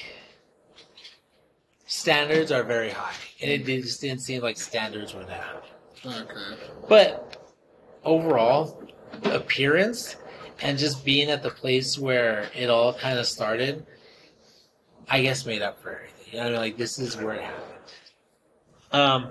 standards 1.87 2.51
are 2.51 2.63
very 2.63 2.91
high. 2.91 3.15
And 3.41 3.51
it 3.51 3.65
just 3.65 4.01
didn't 4.01 4.23
seem 4.23 4.43
like 4.43 4.59
standards 4.59 5.15
were 5.15 5.25
that 5.25 5.43
high. 5.43 5.59
Okay. 6.05 6.57
but 6.89 7.55
overall, 8.05 8.83
appearance 9.23 10.17
and 10.63 10.79
just 10.79 11.05
being 11.05 11.29
at 11.29 11.43
the 11.43 11.51
place 11.51 11.99
where 11.99 12.49
it 12.55 12.71
all 12.71 12.95
kind 12.95 13.19
of 13.19 13.27
started, 13.27 13.85
I 15.09 15.21
guess 15.23 15.45
made 15.45 15.61
up 15.61 15.83
for 15.83 15.97
everything. 15.97 16.41
I 16.41 16.45
mean? 16.45 16.55
like 16.55 16.77
this 16.77 16.99
is 16.99 17.17
where 17.17 17.35
it 17.35 17.43
happened. 17.43 17.67
Um, 18.93 19.23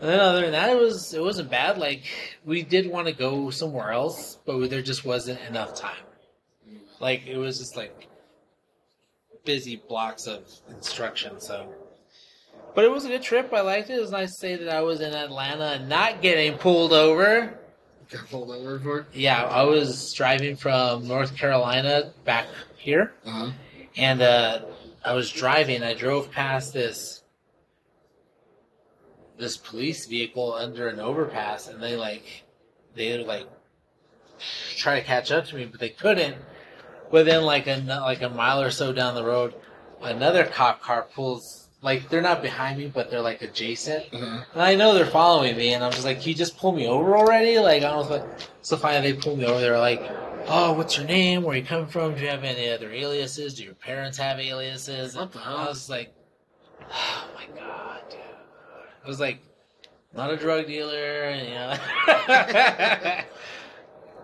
and 0.00 0.10
then 0.10 0.20
other 0.20 0.42
than 0.42 0.52
that, 0.52 0.70
it 0.70 0.78
was 0.78 1.14
it 1.14 1.22
wasn't 1.22 1.50
bad. 1.50 1.78
Like 1.78 2.04
we 2.44 2.62
did 2.62 2.86
want 2.86 3.06
to 3.06 3.12
go 3.12 3.50
somewhere 3.50 3.90
else, 3.90 4.38
but 4.44 4.68
there 4.68 4.82
just 4.82 5.04
wasn't 5.04 5.40
enough 5.48 5.74
time. 5.74 6.04
Like 7.00 7.26
it 7.26 7.38
was 7.38 7.58
just 7.58 7.76
like 7.76 8.08
busy 9.44 9.82
blocks 9.88 10.26
of 10.26 10.44
instruction. 10.68 11.40
So, 11.40 11.72
but 12.74 12.84
it 12.84 12.90
was 12.90 13.04
a 13.04 13.08
good 13.08 13.22
trip. 13.22 13.52
I 13.52 13.62
liked 13.62 13.90
it. 13.90 13.94
It 13.94 14.00
was 14.00 14.10
nice 14.10 14.32
to 14.32 14.38
say 14.38 14.56
that 14.56 14.68
I 14.68 14.82
was 14.82 15.00
in 15.00 15.14
Atlanta 15.14 15.64
and 15.64 15.88
not 15.88 16.20
getting 16.20 16.58
pulled 16.58 16.92
over. 16.92 17.58
Got 18.12 18.28
pulled 18.28 18.50
over 18.50 18.78
for? 18.78 19.06
Yeah, 19.14 19.42
I 19.44 19.62
was 19.62 20.12
driving 20.12 20.56
from 20.56 21.08
North 21.08 21.34
Carolina 21.36 22.12
back 22.24 22.46
here, 22.76 23.12
Uh 23.24 23.30
huh. 23.30 23.50
and 23.96 24.20
uh, 24.22 24.60
I 25.04 25.14
was 25.14 25.30
driving. 25.30 25.82
I 25.82 25.94
drove 25.94 26.30
past 26.30 26.72
this 26.74 27.22
this 29.38 29.56
police 29.56 30.06
vehicle 30.06 30.52
under 30.54 30.88
an 30.88 31.00
overpass, 31.00 31.68
and 31.68 31.82
they 31.82 31.96
like 31.96 32.44
they 32.94 33.16
like 33.24 33.48
try 34.76 35.00
to 35.00 35.06
catch 35.06 35.30
up 35.32 35.46
to 35.46 35.56
me, 35.56 35.64
but 35.64 35.80
they 35.80 35.88
couldn't. 35.90 36.36
Within 37.10 37.42
like 37.44 37.66
a 37.66 37.76
like 38.00 38.22
a 38.22 38.28
mile 38.30 38.60
or 38.62 38.70
so 38.70 38.92
down 38.92 39.14
the 39.14 39.24
road, 39.24 39.54
another 40.02 40.44
cop 40.44 40.82
car 40.82 41.02
pulls. 41.14 41.61
Like 41.82 42.08
they're 42.08 42.22
not 42.22 42.42
behind 42.42 42.78
me, 42.78 42.86
but 42.86 43.10
they're 43.10 43.20
like 43.20 43.42
adjacent. 43.42 44.06
Uh-huh. 44.12 44.44
And 44.54 44.62
I 44.62 44.76
know 44.76 44.94
they're 44.94 45.04
following 45.04 45.56
me, 45.56 45.74
and 45.74 45.82
I'm 45.82 45.90
just 45.90 46.04
like, 46.04 46.20
"Can 46.20 46.28
you 46.28 46.34
just 46.34 46.56
pull 46.56 46.70
me 46.70 46.86
over 46.86 47.16
already?" 47.16 47.58
Like, 47.58 47.82
I 47.82 47.96
was 47.96 48.08
like, 48.08 48.22
so 48.62 48.76
finally 48.76 49.12
they 49.12 49.18
pulled 49.18 49.40
me 49.40 49.46
over. 49.46 49.60
They 49.60 49.68
were 49.68 49.78
like, 49.78 50.00
"Oh, 50.46 50.74
what's 50.74 50.96
your 50.96 51.06
name? 51.06 51.42
Where 51.42 51.56
you 51.56 51.64
come 51.64 51.88
from? 51.88 52.14
Do 52.14 52.20
you 52.20 52.28
have 52.28 52.44
any 52.44 52.70
other 52.70 52.90
aliases? 52.92 53.54
Do 53.54 53.64
your 53.64 53.74
parents 53.74 54.16
have 54.18 54.38
aliases?" 54.38 55.16
What 55.16 55.32
the 55.32 55.40
hell? 55.40 55.56
I 55.56 55.68
was 55.68 55.90
like, 55.90 56.14
"Oh 56.88 57.28
my 57.34 57.46
god, 57.58 58.02
dude!" 58.08 58.20
I 59.04 59.08
was 59.08 59.18
like, 59.18 59.40
"Not 60.14 60.30
a 60.30 60.36
drug 60.36 60.68
dealer," 60.68 61.24
and, 61.24 61.48
you 61.48 61.54
know. 61.54 61.76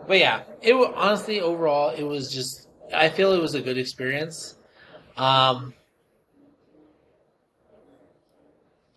but 0.07 0.19
yeah, 0.19 0.43
it 0.63 0.75
honestly 0.95 1.41
overall 1.41 1.91
it 1.91 2.05
was 2.05 2.33
just. 2.33 2.69
I 2.95 3.09
feel 3.09 3.33
it 3.33 3.43
was 3.43 3.55
a 3.55 3.61
good 3.61 3.79
experience. 3.79 4.55
Um, 5.17 5.75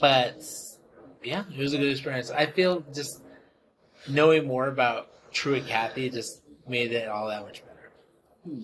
but 0.01 0.43
yeah, 1.23 1.43
it 1.55 1.57
was 1.57 1.73
a 1.73 1.77
good 1.77 1.91
experience. 1.91 2.31
I 2.31 2.47
feel 2.47 2.83
just 2.93 3.21
knowing 4.09 4.45
more 4.45 4.67
about 4.67 5.09
Truett 5.31 5.67
Cathy 5.67 6.09
just 6.09 6.41
made 6.67 6.91
it 6.91 7.07
all 7.07 7.27
that 7.27 7.43
much 7.43 7.63
better. 7.63 7.91
Hmm. 8.43 8.63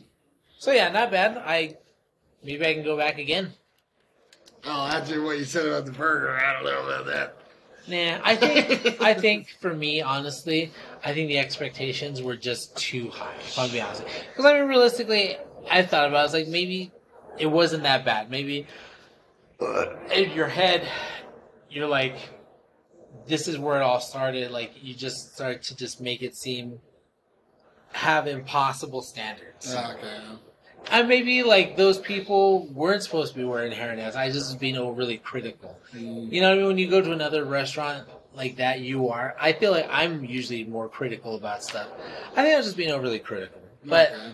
So 0.58 0.72
yeah, 0.72 0.90
not 0.90 1.12
bad. 1.12 1.38
I 1.38 1.78
maybe 2.44 2.66
I 2.66 2.74
can 2.74 2.84
go 2.84 2.98
back 2.98 3.20
again. 3.20 3.54
Oh, 4.66 4.88
after 4.88 5.22
what 5.22 5.38
you 5.38 5.46
said 5.46 5.66
about 5.66 5.86
the 5.86 5.92
burger, 5.92 6.38
I 6.38 6.54
don't 6.54 6.66
know 6.66 6.86
about 6.86 7.06
that. 7.06 7.38
Nah, 7.88 8.20
I 8.24 8.36
think 8.36 9.02
I 9.02 9.14
think 9.14 9.56
for 9.62 9.74
me, 9.74 10.02
honestly, 10.02 10.72
I 11.06 11.14
think 11.14 11.30
the 11.30 11.38
expectations 11.38 12.22
were 12.22 12.36
just 12.36 12.76
too 12.76 13.10
high. 13.10 13.36
If 13.40 13.58
I'm 13.58 13.70
being 13.70 13.84
honest, 13.84 14.04
because 14.04 14.46
I 14.46 14.60
mean, 14.60 14.68
realistically, 14.68 15.38
I 15.70 15.84
thought 15.84 16.10
about. 16.10 16.18
it, 16.18 16.20
I 16.20 16.24
was 16.24 16.34
like, 16.34 16.48
maybe 16.48 16.92
it 17.38 17.46
wasn't 17.46 17.84
that 17.84 18.04
bad. 18.04 18.30
Maybe 18.30 18.68
in 20.12 20.32
your 20.32 20.48
head, 20.48 20.88
you're 21.70 21.88
like, 21.88 22.16
this 23.28 23.48
is 23.48 23.58
where 23.58 23.78
it 23.78 23.84
all 23.84 24.00
started. 24.00 24.52
Like 24.52 24.72
you 24.82 24.94
just 24.94 25.34
start 25.36 25.64
to 25.64 25.76
just 25.76 26.02
make 26.02 26.22
it 26.22 26.36
seem 26.36 26.80
have 27.94 28.28
impossible 28.28 29.02
standards. 29.02 29.74
Okay. 29.74 30.20
And 30.92 31.10
maybe 31.10 31.44
like 31.44 31.76
those 31.76 31.98
people 32.00 32.68
weren't 32.68 33.04
supposed 33.04 33.34
to 33.34 33.40
be 33.40 33.44
wearing 33.44 33.74
hairnets. 33.74 34.16
I 34.16 34.28
just 34.28 34.52
was 34.52 34.56
being 34.56 34.78
overly 34.78 35.18
critical. 35.18 35.78
Mm. 35.94 36.32
You 36.32 36.42
know, 36.42 36.50
what 36.50 36.54
I 36.54 36.58
mean? 36.60 36.68
when 36.68 36.78
you 36.78 36.90
go 36.90 37.02
to 37.02 37.12
another 37.12 37.44
restaurant 37.44 38.08
like 38.34 38.58
that, 38.58 38.80
you 38.82 39.10
are. 39.10 39.36
I 39.40 39.54
feel 39.54 39.72
like 39.72 39.88
I'm 39.90 40.24
usually 40.24 40.64
more 40.64 40.88
critical 40.88 41.36
about 41.36 41.64
stuff. 41.64 41.88
I 42.32 42.44
think 42.44 42.54
I 42.54 42.58
was 42.58 42.68
just 42.68 42.78
being 42.78 42.92
overly 42.92 43.20
critical, 43.20 43.60
but 43.84 44.12
Okay. 44.14 44.32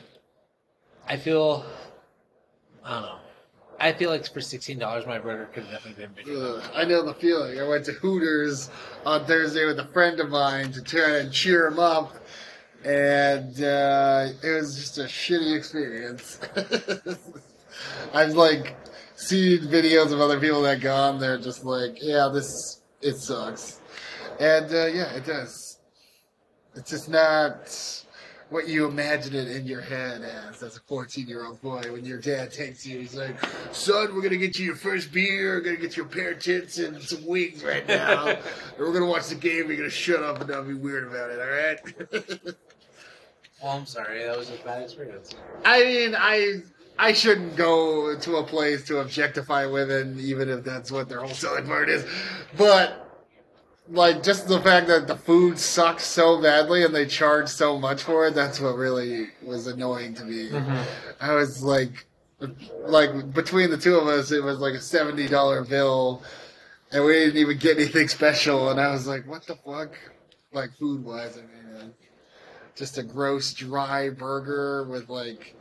I 1.07 1.17
feel, 1.17 1.65
I 2.83 2.93
don't 2.93 3.01
know. 3.03 3.17
I 3.83 3.91
feel 3.91 4.09
like 4.09 4.25
for 4.31 4.39
sixteen 4.39 4.79
dollars, 4.79 5.05
my 5.05 5.19
burger 5.19 5.45
could 5.47 5.63
have 5.63 5.73
definitely 5.73 6.05
been 6.05 6.13
bigger. 6.13 6.55
Ugh, 6.55 6.63
I 6.73 6.85
know 6.85 7.03
the 7.03 7.13
feeling. 7.13 7.59
I 7.59 7.67
went 7.67 7.83
to 7.85 7.91
Hooters 7.91 8.69
on 9.05 9.25
Thursday 9.25 9.65
with 9.65 9.77
a 9.77 9.87
friend 9.87 10.21
of 10.21 10.29
mine 10.29 10.71
to 10.71 10.81
try 10.81 11.17
and 11.17 11.33
cheer 11.33 11.67
him 11.67 11.79
up, 11.79 12.15
and 12.85 13.61
uh, 13.61 14.29
it 14.41 14.51
was 14.51 14.77
just 14.77 14.99
a 14.99 15.03
shitty 15.03 15.57
experience. 15.57 16.39
I've 18.13 18.35
like 18.35 18.77
seen 19.15 19.63
videos 19.63 20.13
of 20.13 20.21
other 20.21 20.39
people 20.39 20.61
that 20.61 20.79
gone. 20.79 21.19
They're 21.19 21.37
just 21.37 21.65
like, 21.65 21.97
yeah, 22.01 22.29
this 22.33 22.81
it 23.01 23.17
sucks, 23.17 23.81
and 24.39 24.73
uh, 24.73 24.85
yeah, 24.85 25.13
it 25.13 25.25
does. 25.25 25.79
It's 26.75 26.89
just 26.89 27.09
not 27.09 28.02
what 28.53 28.67
you 28.67 28.85
imagine 28.87 29.33
it 29.35 29.47
in 29.49 29.65
your 29.65 29.81
head 29.81 30.21
as 30.21 30.61
as 30.61 30.77
a 30.77 30.79
14 30.81 31.27
year 31.27 31.45
old 31.45 31.59
boy 31.61 31.81
when 31.91 32.05
your 32.05 32.19
dad 32.19 32.53
takes 32.53 32.85
you. 32.85 32.99
He's 32.99 33.15
like 33.15 33.35
son 33.73 34.13
we're 34.13 34.21
gonna 34.21 34.37
get 34.37 34.57
you 34.59 34.65
your 34.65 34.75
first 34.75 35.11
beer. 35.11 35.55
We're 35.55 35.61
gonna 35.61 35.77
get 35.77 35.97
you 35.97 36.03
a 36.03 36.05
pair 36.07 36.31
of 36.31 36.39
tits 36.39 36.77
and 36.77 37.01
some 37.01 37.25
wings 37.25 37.63
right 37.63 37.85
now. 37.87 38.27
And 38.77 38.79
we're 38.79 38.93
gonna 38.93 39.07
watch 39.07 39.27
the 39.27 39.35
game. 39.35 39.67
You're 39.67 39.77
gonna 39.77 39.89
shut 39.89 40.21
up 40.23 40.39
and 40.39 40.49
not 40.49 40.67
be 40.67 40.73
weird 40.75 41.07
about 41.07 41.31
it 41.31 41.39
all 41.39 41.47
right? 41.49 42.55
Well, 43.61 43.77
I'm 43.77 43.85
sorry, 43.85 44.25
that 44.25 44.37
was 44.37 44.49
a 44.49 44.57
bad 44.65 44.83
experience. 44.83 45.33
i 45.63 45.79
mean 45.85 46.15
i 46.17 46.61
i 46.99 47.13
shouldn't 47.13 47.55
go 47.55 48.13
to 48.19 48.35
a 48.35 48.43
place 48.43 48.83
to 48.87 48.97
objectify 48.99 49.65
women 49.65 50.17
even 50.19 50.49
if 50.49 50.65
that's 50.65 50.91
what 50.91 51.07
their 51.07 51.19
whole 51.21 51.29
selling 51.29 51.65
part 51.65 51.87
is. 51.89 52.05
But 52.57 53.12
like 53.89 54.23
just 54.23 54.47
the 54.47 54.61
fact 54.61 54.87
that 54.87 55.07
the 55.07 55.15
food 55.15 55.59
sucks 55.59 56.05
so 56.05 56.41
badly 56.41 56.83
and 56.83 56.95
they 56.95 57.05
charge 57.05 57.49
so 57.49 57.77
much 57.77 58.01
for 58.03 58.25
it 58.27 58.33
that's 58.33 58.59
what 58.59 58.75
really 58.75 59.27
was 59.41 59.67
annoying 59.67 60.13
to 60.13 60.23
me 60.23 60.49
I 61.23 61.33
was 61.35 61.63
like, 61.63 62.05
like 62.81 63.33
between 63.33 63.69
the 63.69 63.77
two 63.77 63.95
of 63.95 64.07
us, 64.07 64.31
it 64.31 64.43
was 64.43 64.59
like 64.59 64.73
a 64.73 64.81
seventy 64.81 65.27
dollar 65.27 65.63
bill, 65.63 66.21
and 66.91 67.03
we 67.05 67.13
didn't 67.13 67.37
even 67.37 67.57
get 67.57 67.77
anything 67.77 68.09
special. 68.09 68.69
And 68.69 68.79
I 68.79 68.91
was 68.91 69.07
like, 69.07 69.25
what 69.25 69.47
the 69.47 69.55
fuck? 69.55 69.97
Like 70.51 70.73
food 70.73 71.03
wise, 71.05 71.37
I 71.37 71.41
mean, 71.41 71.81
uh, 71.81 71.87
just 72.75 72.97
a 72.97 73.03
gross 73.03 73.53
dry 73.53 74.09
burger 74.09 74.83
with 74.83 75.09
like 75.09 75.55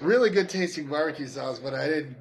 really 0.00 0.30
good 0.30 0.48
tasting 0.48 0.86
barbecue 0.88 1.26
sauce, 1.28 1.58
but 1.58 1.74
I 1.74 1.86
didn't 1.88 2.16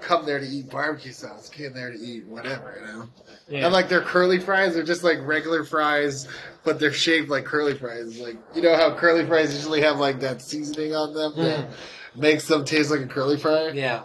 come 0.00 0.26
there 0.26 0.38
to 0.38 0.46
eat 0.46 0.68
barbecue 0.70 1.12
sauce. 1.12 1.48
Came 1.48 1.72
there 1.72 1.90
to 1.90 1.98
eat 1.98 2.26
whatever, 2.26 2.76
you 2.78 2.86
know. 2.86 3.08
Yeah. 3.48 3.64
And 3.64 3.72
like 3.72 3.88
their 3.88 4.02
curly 4.02 4.38
fries 4.38 4.76
are 4.76 4.82
just 4.82 5.02
like 5.02 5.18
regular 5.22 5.64
fries, 5.64 6.28
but 6.64 6.78
they're 6.78 6.92
shaped 6.92 7.30
like 7.30 7.44
curly 7.44 7.74
fries. 7.74 8.20
Like 8.20 8.36
you 8.54 8.62
know 8.62 8.76
how 8.76 8.94
curly 8.94 9.24
fries 9.26 9.54
usually 9.54 9.80
have 9.80 9.98
like 9.98 10.20
that 10.20 10.42
seasoning 10.42 10.94
on 10.94 11.14
them 11.14 11.32
that 11.36 11.60
mm-hmm. 11.60 12.20
makes 12.20 12.46
them 12.46 12.64
taste 12.64 12.90
like 12.90 13.00
a 13.00 13.06
curly 13.06 13.38
fry. 13.38 13.68
yeah. 13.68 14.02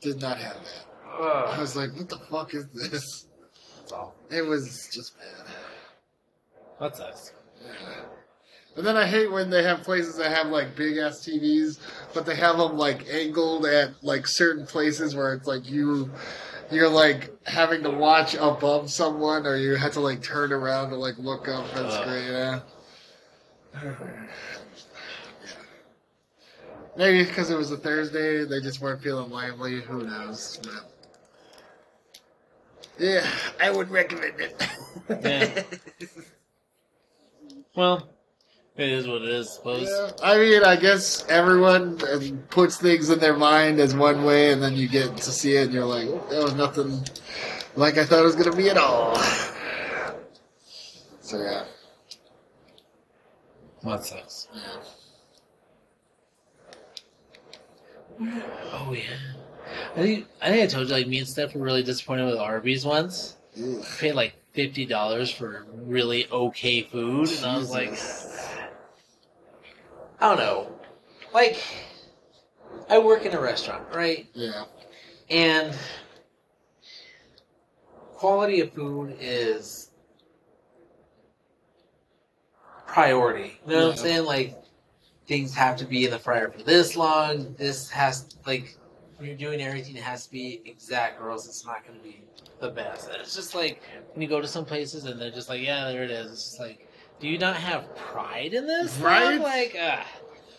Did 0.00 0.20
not 0.20 0.36
have 0.38 0.56
that. 0.56 0.82
I 1.22 1.60
was 1.60 1.76
like, 1.76 1.94
what 1.96 2.08
the 2.08 2.18
fuck 2.18 2.54
is 2.54 2.66
this? 2.72 3.26
That's 3.78 3.92
all. 3.92 4.14
It 4.30 4.42
was 4.42 4.88
just 4.92 5.16
bad. 5.16 5.54
That 6.80 6.96
sucks. 6.96 7.32
And 8.76 8.86
then 8.86 8.96
I 8.96 9.06
hate 9.06 9.30
when 9.30 9.50
they 9.50 9.62
have 9.62 9.82
places 9.82 10.16
that 10.16 10.34
have 10.34 10.46
like 10.48 10.74
big 10.74 10.96
ass 10.96 11.26
TVs, 11.26 11.78
but 12.14 12.24
they 12.24 12.34
have 12.34 12.56
them 12.56 12.78
like 12.78 13.06
angled 13.08 13.66
at 13.66 14.02
like 14.02 14.26
certain 14.26 14.66
places 14.66 15.14
where 15.14 15.34
it's 15.34 15.46
like 15.46 15.68
you, 15.68 16.10
you're 16.74 16.88
like 16.88 17.30
having 17.46 17.82
to 17.82 17.90
watch 17.90 18.34
above 18.34 18.90
someone, 18.90 19.46
or 19.46 19.56
you 19.56 19.76
have 19.76 19.92
to 19.92 20.00
like 20.00 20.22
turn 20.22 20.52
around 20.52 20.90
to 20.90 20.96
like 20.96 21.18
look 21.18 21.48
up 21.48 21.64
at 21.68 21.74
the 21.74 21.86
Ugh. 21.86 22.02
screen. 22.02 22.24
Yeah. 22.32 22.60
Maybe 26.96 27.24
because 27.24 27.50
it 27.50 27.56
was 27.56 27.70
a 27.70 27.76
Thursday, 27.76 28.44
they 28.44 28.60
just 28.60 28.80
weren't 28.80 29.02
feeling 29.02 29.30
lively. 29.30 29.80
Who 29.80 30.02
knows? 30.02 30.60
But 30.62 30.90
yeah, 32.98 33.26
I 33.60 33.70
would 33.70 33.90
recommend 33.90 34.40
it. 34.40 34.68
Yeah. 35.08 35.62
Well, 37.74 38.06
it 38.76 38.88
is 38.88 39.06
what 39.06 39.22
it 39.22 39.28
is, 39.28 39.48
I 39.48 39.52
suppose. 39.52 39.88
Yeah, 39.88 40.26
I 40.26 40.38
mean, 40.38 40.64
I 40.64 40.76
guess 40.76 41.26
everyone 41.28 42.00
uh, 42.02 42.20
puts 42.50 42.76
things 42.78 43.10
in 43.10 43.18
their 43.18 43.36
mind 43.36 43.80
as 43.80 43.94
one 43.94 44.24
way, 44.24 44.52
and 44.52 44.62
then 44.62 44.74
you 44.76 44.88
get 44.88 45.16
to 45.16 45.30
see 45.30 45.56
it, 45.56 45.64
and 45.64 45.74
you're 45.74 45.84
like, 45.84 46.08
"Oh, 46.08 46.26
that 46.30 46.42
was 46.42 46.54
nothing 46.54 47.04
like 47.76 47.98
I 47.98 48.04
thought 48.04 48.20
it 48.20 48.24
was 48.24 48.34
going 48.34 48.50
to 48.50 48.56
be 48.56 48.70
at 48.70 48.76
all. 48.76 49.16
So, 51.20 51.38
yeah. 51.38 51.64
That 53.84 54.04
sucks. 54.04 54.48
yeah. 54.54 54.60
Oh 58.72 58.94
yeah. 58.94 59.16
I 59.96 60.02
think 60.02 60.26
I 60.40 60.50
think 60.50 60.62
I 60.62 60.66
told 60.66 60.88
you 60.88 60.94
like 60.94 61.08
me 61.08 61.18
and 61.18 61.26
Steph 61.26 61.54
were 61.54 61.62
really 61.62 61.82
disappointed 61.82 62.26
with 62.26 62.36
Arby's 62.36 62.84
once. 62.84 63.36
Ugh. 63.56 63.62
We 63.64 63.82
paid 63.98 64.12
like 64.12 64.34
fifty 64.52 64.86
dollars 64.86 65.30
for 65.30 65.66
really 65.74 66.28
okay 66.30 66.82
food, 66.82 67.30
and 67.32 67.44
I 67.44 67.56
was 67.56 67.70
like, 67.70 67.90
Jesus. 67.90 68.31
I 70.22 70.28
don't 70.28 70.38
know. 70.38 70.70
Like, 71.34 71.60
I 72.88 72.96
work 73.00 73.26
in 73.26 73.34
a 73.34 73.40
restaurant, 73.40 73.82
right? 73.92 74.28
Yeah. 74.34 74.66
And 75.28 75.76
quality 78.12 78.60
of 78.60 78.72
food 78.72 79.16
is 79.18 79.90
priority. 82.86 83.60
You 83.66 83.72
know 83.72 83.86
what 83.88 83.92
I'm 83.92 83.98
saying? 83.98 84.24
Like 84.24 84.54
things 85.26 85.54
have 85.56 85.76
to 85.78 85.84
be 85.84 86.04
in 86.04 86.12
the 86.12 86.20
fryer 86.20 86.50
for 86.50 86.62
this 86.62 86.94
long. 86.94 87.56
This 87.58 87.90
has 87.90 88.36
like 88.46 88.78
when 89.16 89.26
you're 89.26 89.36
doing 89.36 89.60
everything, 89.60 89.96
it 89.96 90.04
has 90.04 90.26
to 90.26 90.30
be 90.30 90.62
exact, 90.64 91.20
or 91.20 91.30
else 91.30 91.48
it's 91.48 91.66
not 91.66 91.84
going 91.84 91.98
to 91.98 92.04
be 92.04 92.22
the 92.60 92.68
best. 92.68 93.08
And 93.08 93.16
it's 93.16 93.34
just 93.34 93.56
like 93.56 93.82
when 94.12 94.22
you 94.22 94.28
go 94.28 94.40
to 94.40 94.46
some 94.46 94.64
places 94.64 95.04
and 95.04 95.20
they're 95.20 95.32
just 95.32 95.48
like, 95.48 95.62
yeah, 95.62 95.90
there 95.90 96.04
it 96.04 96.12
is. 96.12 96.30
It's 96.30 96.44
just 96.44 96.60
like, 96.60 96.88
do 97.22 97.28
you 97.28 97.38
not 97.38 97.54
have 97.54 97.94
pride 97.94 98.52
in 98.52 98.66
this? 98.66 98.98
Right? 98.98 99.40
Like, 99.40 99.76
uh, 99.80 100.02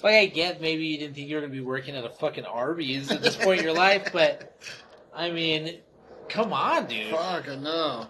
like 0.02 0.16
I 0.16 0.26
get 0.28 0.62
maybe 0.62 0.86
you 0.86 0.98
didn't 0.98 1.14
think 1.14 1.28
you 1.28 1.36
were 1.36 1.42
going 1.42 1.52
to 1.52 1.58
be 1.58 1.64
working 1.64 1.94
at 1.94 2.06
a 2.06 2.10
fucking 2.10 2.46
Arby's 2.46 3.12
at 3.12 3.22
this 3.22 3.36
point 3.36 3.60
in 3.60 3.66
your 3.66 3.76
life, 3.76 4.12
but 4.14 4.58
I 5.14 5.30
mean, 5.30 5.80
come 6.30 6.54
on, 6.54 6.88
dude. 6.88 7.12
Fuck, 7.12 7.50
I 7.50 7.58
know. 7.58 8.08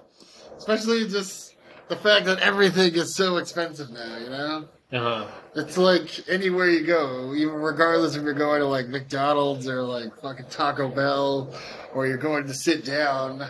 Especially 0.55 1.07
just 1.07 1.55
the 1.87 1.95
fact 1.95 2.27
that 2.27 2.39
everything 2.39 2.93
is 2.93 3.15
so 3.15 3.37
expensive 3.37 3.89
now, 3.89 4.17
you 4.19 4.29
know? 4.29 4.69
Uh-huh. 4.91 5.27
It's 5.55 5.75
like 5.75 6.29
anywhere 6.29 6.69
you 6.69 6.85
go, 6.85 7.33
even 7.33 7.55
regardless 7.55 8.15
if 8.15 8.21
you're 8.21 8.33
going 8.33 8.61
to 8.61 8.67
like 8.67 8.87
McDonald's 8.87 9.67
or 9.67 9.81
like 9.81 10.15
fucking 10.21 10.45
Taco 10.51 10.89
Bell 10.89 11.51
or 11.95 12.05
you're 12.05 12.17
going 12.17 12.45
to 12.45 12.53
sit 12.53 12.85
down, 12.85 13.47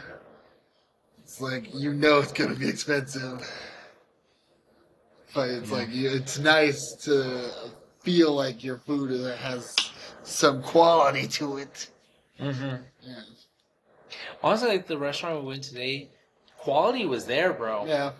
it's 1.24 1.42
like 1.42 1.74
you 1.74 1.94
know 1.94 2.20
it's 2.20 2.32
gonna 2.32 2.56
be 2.56 2.70
expensive. 2.70 3.46
But 5.34 5.50
it's 5.50 5.72
like 5.72 5.90
it's 5.92 6.40
nice 6.40 6.94
to 7.04 7.52
feel 8.02 8.34
like 8.34 8.64
your 8.64 8.78
food 8.78 9.12
has 9.38 9.76
some 10.24 10.62
quality 10.62 11.28
to 11.40 11.58
it. 11.58 11.90
Mm-hmm. 12.40 12.76
Yeah. 13.02 13.16
Honestly, 14.44 14.70
like 14.70 14.88
the 14.88 14.98
restaurant 14.98 15.42
we 15.42 15.48
went 15.48 15.64
today, 15.64 16.10
quality 16.58 17.06
was 17.06 17.26
there, 17.26 17.54
bro. 17.54 17.86
Yeah. 17.86 18.12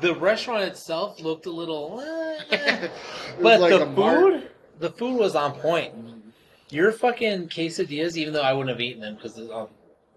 The 0.00 0.14
restaurant 0.14 0.64
itself 0.64 1.20
looked 1.20 1.46
a 1.46 1.50
little, 1.50 2.00
eh, 2.50 2.88
but 3.42 3.60
like 3.60 3.70
the 3.70 3.86
food, 3.86 4.50
the 4.78 4.90
food 4.90 5.18
was 5.18 5.34
on 5.34 5.52
point. 5.52 5.94
Your 6.70 6.92
fucking 6.92 7.48
quesadillas, 7.48 8.16
even 8.16 8.34
though 8.34 8.42
I 8.42 8.52
wouldn't 8.52 8.68
have 8.68 8.80
eaten 8.80 9.00
them 9.00 9.14
because 9.14 9.38
um, 9.50 9.68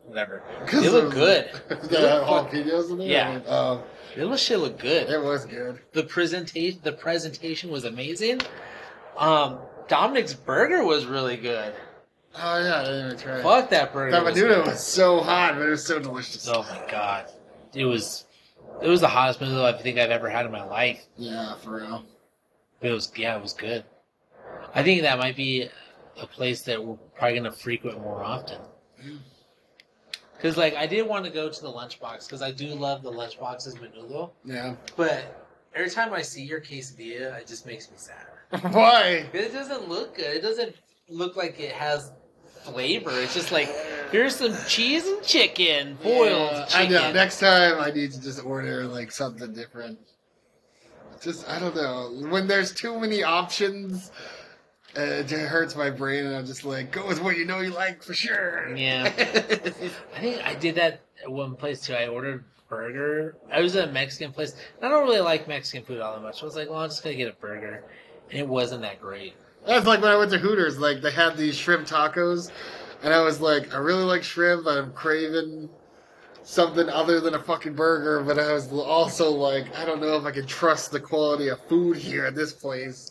whatever, 0.06 0.44
they 0.72 0.90
look 0.90 1.14
good. 1.14 1.50
They 1.70 2.02
have 2.02 2.24
jalapenos 2.24 2.92
in 2.92 2.98
there? 3.00 3.08
Yeah. 3.08 3.40
Oh, 3.48 3.84
They 4.16 4.24
look 4.24 4.40
shit 4.40 4.60
look 4.60 4.78
good. 4.80 5.10
it 5.10 5.22
was 5.22 5.46
good. 5.46 5.80
The 5.94 6.04
presentation, 6.04 6.80
the 6.84 6.92
presentation 6.94 7.70
was 7.72 7.86
amazing. 7.86 8.42
Um, 9.18 9.60
Dominic's 9.88 10.34
burger 10.34 10.84
was 10.84 11.06
really 11.06 11.38
good. 11.38 11.74
Oh 12.36 12.64
yeah, 12.64 12.80
I 12.80 12.84
didn't 12.86 13.06
even 13.08 13.18
try 13.18 13.40
it. 13.40 13.44
Fuck 13.44 13.70
that 13.72 13.92
burger. 13.92 14.12
That 14.12 14.24
was 14.24 14.42
was 14.68 14.86
so 14.86 15.20
hot, 15.22 15.56
but 15.56 15.64
it 15.68 15.70
was 15.70 15.86
so 15.86 16.00
delicious. 16.00 16.48
Oh 16.48 16.64
my 16.64 16.82
god, 16.90 17.30
it 17.74 17.86
was 17.86 18.26
It 18.82 18.88
was 18.88 19.02
the 19.02 19.08
hottest 19.10 19.42
meal 19.42 19.64
I 19.66 19.74
think 19.74 20.00
I've 20.00 20.12
ever 20.12 20.30
had 20.30 20.46
in 20.46 20.52
my 20.52 20.64
life. 20.64 21.06
Yeah, 21.18 21.56
for 21.58 21.78
real. 21.78 22.06
It 22.82 22.92
was 22.92 23.12
yeah, 23.18 23.36
it 23.36 23.42
was 23.42 23.54
good. 23.54 23.84
I 24.74 24.82
think 24.84 25.02
that 25.02 25.20
might 25.20 25.36
be 25.36 25.70
a 26.22 26.26
place 26.26 26.62
that 26.64 26.84
we're 26.84 26.96
probably 27.18 27.38
gonna 27.38 27.52
frequent 27.52 28.00
more 28.00 28.24
often. 28.24 28.60
Cause 30.42 30.58
like 30.58 30.76
I 30.76 30.88
did 30.88 31.08
want 31.08 31.26
to 31.26 31.32
go 31.32 31.50
to 31.50 31.62
the 31.62 31.72
lunchbox 31.72 32.26
because 32.28 32.42
I 32.42 32.52
do 32.52 32.68
love 32.74 33.04
the 33.04 33.12
lunchboxes 33.12 33.78
menudo, 33.80 34.32
Yeah. 34.44 34.76
but 34.96 35.46
every 35.76 35.90
time 35.90 36.14
I 36.14 36.22
see 36.24 36.42
your 36.44 36.60
quesadilla, 36.62 37.40
it 37.40 37.48
just 37.48 37.66
makes 37.66 37.90
me 37.92 37.98
sad. 37.98 38.26
Why? 38.74 39.28
It 39.34 39.54
doesn't 39.54 39.88
look 39.88 40.16
good. 40.16 40.36
It 40.38 40.42
doesn't 40.42 40.76
look 41.10 41.36
like 41.36 41.60
it 41.60 41.72
has 41.74 42.12
flavor. 42.64 43.12
It's 43.12 43.34
just 43.34 43.52
like 43.52 43.70
here's 44.12 44.36
some 44.36 44.56
cheese 44.68 45.06
and 45.08 45.22
chicken, 45.24 45.98
boiled 46.02 46.52
Yeah, 46.52 46.66
I 46.74 46.88
know. 46.88 47.12
Next 47.12 47.40
time 47.40 47.80
I 47.80 47.92
need 47.92 48.12
to 48.14 48.22
just 48.22 48.44
order 48.44 48.86
like 48.86 49.12
something 49.12 49.54
different. 49.54 50.00
Just 51.22 51.48
I 51.48 51.60
don't 51.60 51.76
know. 51.76 52.28
When 52.30 52.48
there's 52.48 52.74
too 52.74 53.00
many 53.00 53.22
options, 53.24 54.12
uh, 54.98 55.02
it 55.02 55.30
hurts 55.30 55.76
my 55.76 55.90
brain, 55.90 56.26
and 56.26 56.36
I'm 56.36 56.46
just 56.46 56.66
like, 56.66 56.92
go 56.92 57.08
with 57.08 57.22
what 57.22 57.38
you 57.38 57.46
know 57.46 57.62
you 57.62 57.70
like 57.70 58.04
for 58.04 58.14
sure. 58.14 58.76
Yeah. 58.76 59.06
I 59.18 60.20
think 60.20 60.46
I 60.46 60.56
did 60.56 60.76
that 60.76 61.02
at 61.24 61.32
one 61.32 61.56
place 61.56 61.82
too. 61.82 61.94
I 61.94 62.08
ordered 62.08 62.44
burger. 62.68 63.38
I 63.52 63.62
was 63.62 63.76
at 63.76 63.90
a 63.90 63.92
Mexican 63.92 64.32
place. 64.32 64.56
I 64.82 64.90
don't 64.90 65.04
really 65.04 65.22
like 65.22 65.48
Mexican 65.48 65.86
food 65.86 66.02
all 66.02 66.16
that 66.16 66.22
much. 66.22 66.42
I 66.42 66.46
was 66.46 66.56
like, 66.56 66.70
well, 66.70 66.80
I'm 66.80 66.90
just 66.90 67.04
gonna 67.04 67.16
get 67.16 67.30
a 67.30 67.36
burger, 67.40 67.84
and 68.30 68.40
it 68.40 68.48
wasn't 68.48 68.82
that 68.82 69.00
great. 69.00 69.34
That's 69.66 69.86
like 69.86 70.02
when 70.02 70.12
I 70.12 70.18
went 70.18 70.32
to 70.32 70.40
Hooters. 70.40 70.80
Like 70.80 71.02
they 71.02 71.12
had 71.12 71.38
these 71.38 71.56
shrimp 71.56 71.88
tacos, 71.88 72.52
and 73.04 73.14
I 73.14 73.22
was 73.22 73.40
like, 73.40 73.74
I 73.74 73.78
really 73.78 74.04
like 74.04 74.24
shrimp. 74.24 74.66
but 74.66 74.78
I'm 74.78 74.92
craving 74.94 75.70
something 76.44 76.90
other 76.90 77.20
than 77.20 77.36
a 77.36 77.40
fucking 77.40 77.76
burger. 77.76 78.24
But 78.24 78.40
I 78.40 78.54
was 78.54 78.72
also 78.72 79.32
like, 79.32 79.74
I 79.78 79.86
don't 79.86 80.02
know 80.02 80.16
if 80.18 80.26
I 80.26 80.32
can 80.32 80.48
trust 80.48 80.92
the 80.92 81.00
quality 81.00 81.50
of 81.50 81.60
food 81.68 81.98
here 81.98 82.26
at 82.26 82.36
this 82.36 82.54
place. 82.54 83.11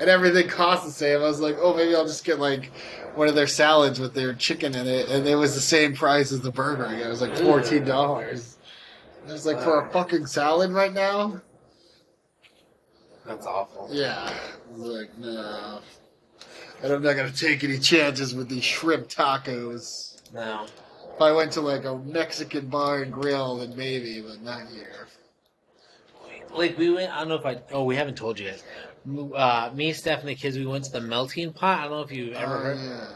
And 0.00 0.08
everything 0.08 0.48
costs 0.48 0.86
the 0.86 0.92
same. 0.92 1.20
I 1.20 1.24
was 1.24 1.40
like, 1.40 1.56
oh, 1.60 1.74
maybe 1.74 1.94
I'll 1.94 2.06
just 2.06 2.24
get 2.24 2.38
like 2.38 2.70
one 3.14 3.28
of 3.28 3.34
their 3.34 3.48
salads 3.48 3.98
with 3.98 4.14
their 4.14 4.32
chicken 4.32 4.74
in 4.74 4.86
it, 4.86 5.08
and 5.08 5.26
it 5.26 5.34
was 5.34 5.54
the 5.54 5.60
same 5.60 5.94
price 5.94 6.30
as 6.30 6.40
the 6.40 6.52
burger. 6.52 6.86
It 6.86 7.08
was 7.08 7.20
like 7.20 7.36
fourteen 7.36 7.84
dollars. 7.84 8.58
I 9.28 9.32
was 9.32 9.44
like, 9.44 9.60
for 9.60 9.84
a 9.84 9.90
fucking 9.90 10.26
salad 10.26 10.70
right 10.70 10.92
now. 10.92 11.40
That's 13.26 13.46
awful. 13.46 13.88
Yeah. 13.90 14.32
I 14.32 14.72
was 14.72 14.80
like, 14.80 15.18
no. 15.18 15.80
And 16.82 16.92
I'm 16.92 17.02
not 17.02 17.16
gonna 17.16 17.32
take 17.32 17.64
any 17.64 17.78
chances 17.78 18.34
with 18.34 18.48
these 18.48 18.64
shrimp 18.64 19.08
tacos. 19.08 20.22
No. 20.32 20.66
If 21.14 21.20
I 21.20 21.32
went 21.32 21.52
to 21.52 21.60
like 21.60 21.84
a 21.84 21.98
Mexican 21.98 22.68
bar 22.68 23.02
and 23.02 23.12
grill, 23.12 23.56
then 23.56 23.76
maybe, 23.76 24.22
but 24.22 24.40
not 24.42 24.68
here. 24.68 25.08
Like 26.54 26.78
we 26.78 26.90
went. 26.90 27.12
I 27.12 27.18
don't 27.18 27.28
know 27.28 27.34
if 27.34 27.44
I. 27.44 27.60
Oh, 27.72 27.84
we 27.84 27.96
haven't 27.96 28.16
told 28.16 28.38
you 28.38 28.48
guys. 28.48 28.62
Uh, 29.34 29.70
me, 29.74 29.92
Steph, 29.92 30.20
and 30.20 30.28
the 30.28 30.34
kids. 30.34 30.56
We 30.58 30.66
went 30.66 30.84
to 30.84 30.92
the 30.92 31.00
melting 31.00 31.52
pot. 31.52 31.78
I 31.78 31.82
don't 31.84 31.92
know 31.92 32.00
if 32.02 32.12
you've 32.12 32.34
ever 32.34 32.56
Oh, 32.56 32.60
heard. 32.60 32.78
yeah. 32.78 33.06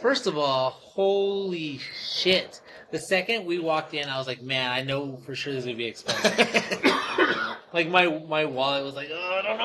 First 0.00 0.26
of 0.26 0.36
all, 0.36 0.70
holy 0.70 1.78
shit! 2.12 2.60
The 2.90 2.98
second 2.98 3.44
we 3.46 3.58
walked 3.58 3.94
in, 3.94 4.08
I 4.08 4.18
was 4.18 4.26
like, 4.26 4.42
man, 4.42 4.70
I 4.70 4.82
know 4.82 5.16
for 5.24 5.34
sure 5.34 5.52
this 5.52 5.60
is 5.60 5.66
gonna 5.66 5.76
be 5.78 5.86
expensive. 5.86 6.38
like 7.72 7.88
my 7.88 8.06
my 8.28 8.44
wallet 8.44 8.84
was 8.84 8.94
like, 8.94 9.08
oh, 9.12 9.38
I 9.38 9.42
don't 9.46 9.58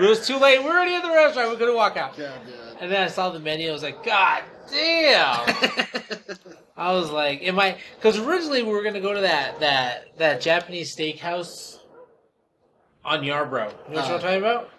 know. 0.00 0.06
It 0.06 0.08
was 0.08 0.26
too 0.26 0.38
late. 0.38 0.62
We're 0.62 0.70
already 0.70 0.94
in 0.94 1.02
the 1.02 1.08
restaurant. 1.10 1.50
We're 1.50 1.58
gonna 1.58 1.74
walk 1.74 1.96
out. 1.96 2.16
God 2.16 2.32
damn. 2.46 2.76
And 2.82 2.90
then 2.92 3.02
I 3.02 3.08
saw 3.08 3.30
the 3.30 3.38
menu. 3.40 3.68
I 3.68 3.72
was 3.72 3.82
like, 3.82 4.02
God 4.04 4.42
damn! 4.70 5.40
I 6.76 6.92
was 6.92 7.10
like, 7.10 7.42
am 7.42 7.58
I? 7.58 7.76
Because 7.96 8.18
originally 8.18 8.62
we 8.62 8.72
were 8.72 8.82
gonna 8.82 9.00
go 9.00 9.12
to 9.14 9.20
that 9.20 9.60
that 9.60 10.16
that 10.18 10.40
Japanese 10.40 10.94
steakhouse 10.96 11.78
on 13.04 13.22
Yarbrough. 13.22 13.72
You 13.88 13.94
know 13.96 14.00
what 14.02 14.10
Uh. 14.10 14.14
I'm 14.14 14.20
talking 14.20 14.38
about? 14.38 14.70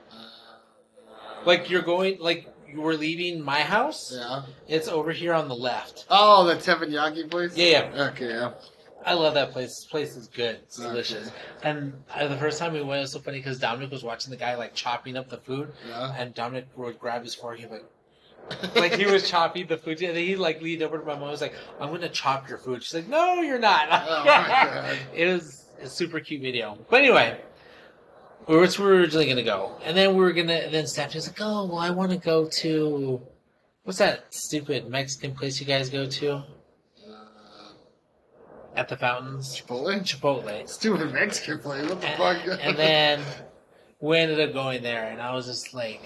Like 1.46 1.70
you're 1.70 1.82
going, 1.82 2.18
like 2.20 2.48
you 2.72 2.82
were 2.82 2.96
leaving 2.96 3.42
my 3.44 3.62
house. 3.62 4.14
yeah. 4.16 4.44
It's 4.68 4.88
over 4.88 5.12
here 5.12 5.34
on 5.34 5.48
the 5.48 5.56
left. 5.56 6.06
Oh, 6.10 6.46
the 6.46 6.56
teppanyaki 6.56 7.30
place. 7.30 7.56
Yeah, 7.58 7.90
yeah. 7.94 8.04
Okay. 8.10 8.30
Yeah. 8.30 8.52
I 9.04 9.16
love 9.16 9.34
that 9.34 9.52
place. 9.52 9.70
This 9.78 9.86
place 9.86 10.16
is 10.16 10.28
good. 10.28 10.58
It's 10.64 10.80
Okay. 10.80 10.88
delicious. 10.90 11.32
And 11.64 11.94
uh, 12.14 12.28
the 12.28 12.38
first 12.38 12.60
time 12.60 12.74
we 12.74 12.82
went, 12.84 13.00
it 13.00 13.02
was 13.02 13.12
so 13.14 13.20
funny 13.20 13.40
because 13.40 13.58
Dominic 13.58 13.90
was 13.90 14.04
watching 14.04 14.30
the 14.30 14.38
guy 14.38 14.56
like 14.56 14.76
chopping 14.76 15.18
up 15.18 15.28
the 15.30 15.38
food, 15.38 15.74
Yeah. 15.88 16.14
and 16.16 16.36
Dominic 16.36 16.68
would 16.76 17.00
grab 17.00 17.24
his 17.24 17.34
fork. 17.34 17.58
He'd 17.58 17.70
like, 17.72 17.86
like 18.76 18.94
he 18.94 19.08
was 19.08 19.28
chopping 19.28 19.66
the 19.66 19.78
food, 19.78 20.00
and 20.04 20.16
then 20.16 20.24
he 20.24 20.36
like 20.36 20.62
leaned 20.62 20.84
over 20.84 21.00
to 21.00 21.04
my 21.06 21.14
mom. 21.14 21.24
and 21.24 21.32
was 21.32 21.42
like, 21.42 21.56
"I'm 21.80 21.90
going 21.90 22.02
to 22.02 22.10
chop 22.10 22.48
your 22.48 22.60
food." 22.60 22.84
She's 22.84 22.94
like, 22.94 23.08
"No, 23.08 23.42
you're 23.42 23.58
not." 23.60 23.88
Oh. 23.92 24.96
It 25.16 25.26
was 25.34 25.66
a 25.82 25.88
super 25.90 26.20
cute 26.20 26.42
video. 26.44 26.78
But 26.90 27.00
anyway, 27.00 27.40
we 28.48 28.56
were, 28.56 28.62
we 28.68 28.84
were 28.84 28.94
originally 28.96 29.26
going 29.26 29.38
to 29.38 29.44
go, 29.44 29.78
and 29.84 29.96
then 29.96 30.16
we 30.16 30.22
were 30.24 30.32
gonna. 30.34 30.70
Then 30.70 30.88
Stephanie's 30.88 31.28
like, 31.28 31.38
"Oh, 31.42 31.66
well, 31.66 31.78
I 31.78 31.90
want 31.92 32.12
to 32.12 32.18
go 32.18 32.48
to 32.48 33.22
what's 33.84 34.00
that 34.00 34.34
stupid 34.34 34.90
Mexican 34.90 35.34
place 35.34 35.60
you 35.60 35.66
guys 35.66 35.90
go 35.90 36.06
to 36.08 36.44
at 38.76 38.88
the 38.88 38.98
fountains?" 38.98 39.56
Chipotle. 39.56 40.00
Chipotle. 40.02 40.68
Stupid 40.68 41.14
Mexican 41.14 41.60
place. 41.60 41.88
What 41.90 42.02
the 42.02 42.08
And, 42.08 42.18
fuck? 42.18 42.60
and 42.62 42.78
then 42.78 43.22
we 44.00 44.18
ended 44.18 44.40
up 44.40 44.54
going 44.54 44.82
there, 44.84 45.06
and 45.10 45.22
I 45.22 45.34
was 45.36 45.46
just 45.46 45.74
like, 45.74 46.02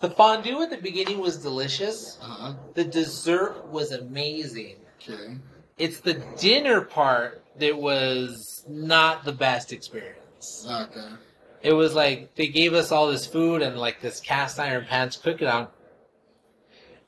the 0.00 0.10
fondue 0.10 0.62
at 0.62 0.70
the 0.70 0.78
beginning 0.78 1.18
was 1.20 1.36
delicious. 1.38 2.18
Uh-huh. 2.22 2.54
The 2.74 2.84
dessert 2.84 3.66
was 3.68 3.92
amazing. 3.92 4.76
Okay. 5.02 5.36
It's 5.78 6.00
the 6.00 6.14
dinner 6.38 6.80
part 6.82 7.41
that 7.58 7.76
was 7.76 8.64
not 8.68 9.24
the 9.24 9.32
best 9.32 9.72
experience. 9.72 10.66
Okay. 10.70 11.08
It 11.62 11.72
was 11.72 11.94
like 11.94 12.34
they 12.34 12.48
gave 12.48 12.74
us 12.74 12.90
all 12.90 13.06
this 13.08 13.26
food 13.26 13.62
and 13.62 13.78
like 13.78 14.00
this 14.00 14.20
cast 14.20 14.58
iron 14.58 14.84
pan 14.84 15.10
to 15.10 15.18
cook 15.20 15.40
it 15.42 15.48
on, 15.48 15.68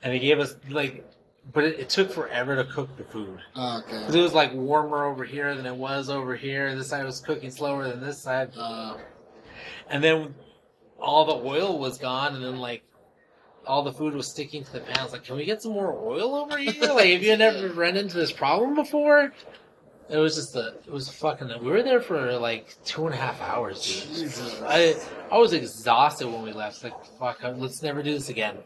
and 0.02 0.12
they 0.12 0.18
gave 0.20 0.38
us 0.38 0.54
like, 0.70 1.04
but 1.52 1.64
it, 1.64 1.80
it 1.80 1.88
took 1.88 2.10
forever 2.12 2.54
to 2.56 2.64
cook 2.64 2.96
the 2.96 3.04
food. 3.04 3.40
Okay. 3.56 3.90
'Cause 4.04 4.14
it 4.14 4.20
was 4.20 4.32
like 4.32 4.52
warmer 4.54 5.04
over 5.04 5.24
here 5.24 5.54
than 5.56 5.66
it 5.66 5.74
was 5.74 6.08
over 6.08 6.36
here. 6.36 6.74
This 6.76 6.88
side 6.88 7.04
was 7.04 7.20
cooking 7.20 7.50
slower 7.50 7.88
than 7.88 8.00
this 8.00 8.18
side. 8.22 8.52
Uh, 8.56 8.96
And 9.88 10.02
then 10.02 10.34
all 11.00 11.24
the 11.24 11.34
oil 11.34 11.78
was 11.78 11.98
gone, 11.98 12.34
and 12.36 12.44
then 12.44 12.58
like 12.58 12.84
all 13.66 13.82
the 13.82 13.92
food 13.92 14.14
was 14.14 14.28
sticking 14.28 14.62
to 14.64 14.72
the 14.74 14.80
pans. 14.80 15.12
Like, 15.12 15.24
can 15.24 15.36
we 15.36 15.44
get 15.44 15.62
some 15.62 15.72
more 15.72 15.92
oil 15.92 16.34
over 16.36 16.56
here? 16.58 16.72
Like, 16.92 17.08
have 17.10 17.22
you 17.22 17.36
never 17.36 17.68
run 17.74 17.96
into 17.96 18.16
this 18.16 18.30
problem 18.30 18.74
before? 18.74 19.32
It 20.08 20.18
was 20.18 20.34
just 20.34 20.52
the, 20.52 20.74
it 20.86 20.92
was 20.92 21.08
fucking. 21.08 21.48
We 21.62 21.70
were 21.70 21.82
there 21.82 22.00
for 22.00 22.36
like 22.38 22.76
two 22.84 23.06
and 23.06 23.14
a 23.14 23.16
half 23.16 23.40
hours, 23.40 23.82
dude. 23.82 24.16
Jesus. 24.16 24.60
I 24.62 24.96
I 25.30 25.38
was 25.38 25.52
exhausted 25.54 26.26
when 26.26 26.42
we 26.42 26.52
left. 26.52 26.84
Like, 26.84 27.04
fuck, 27.18 27.38
let's 27.42 27.82
never 27.82 28.02
do 28.02 28.12
this 28.12 28.28
again. 28.28 28.58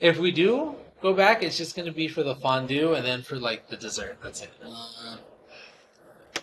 If 0.00 0.18
we 0.18 0.32
do 0.32 0.74
go 1.02 1.14
back, 1.14 1.42
it's 1.42 1.56
just 1.56 1.76
gonna 1.76 1.92
be 1.92 2.08
for 2.08 2.22
the 2.24 2.34
fondue 2.34 2.94
and 2.94 3.06
then 3.06 3.22
for 3.22 3.36
like 3.36 3.68
the 3.68 3.76
dessert. 3.76 4.18
That's 4.22 4.42
it. 4.42 4.50
Uh, 4.64 5.16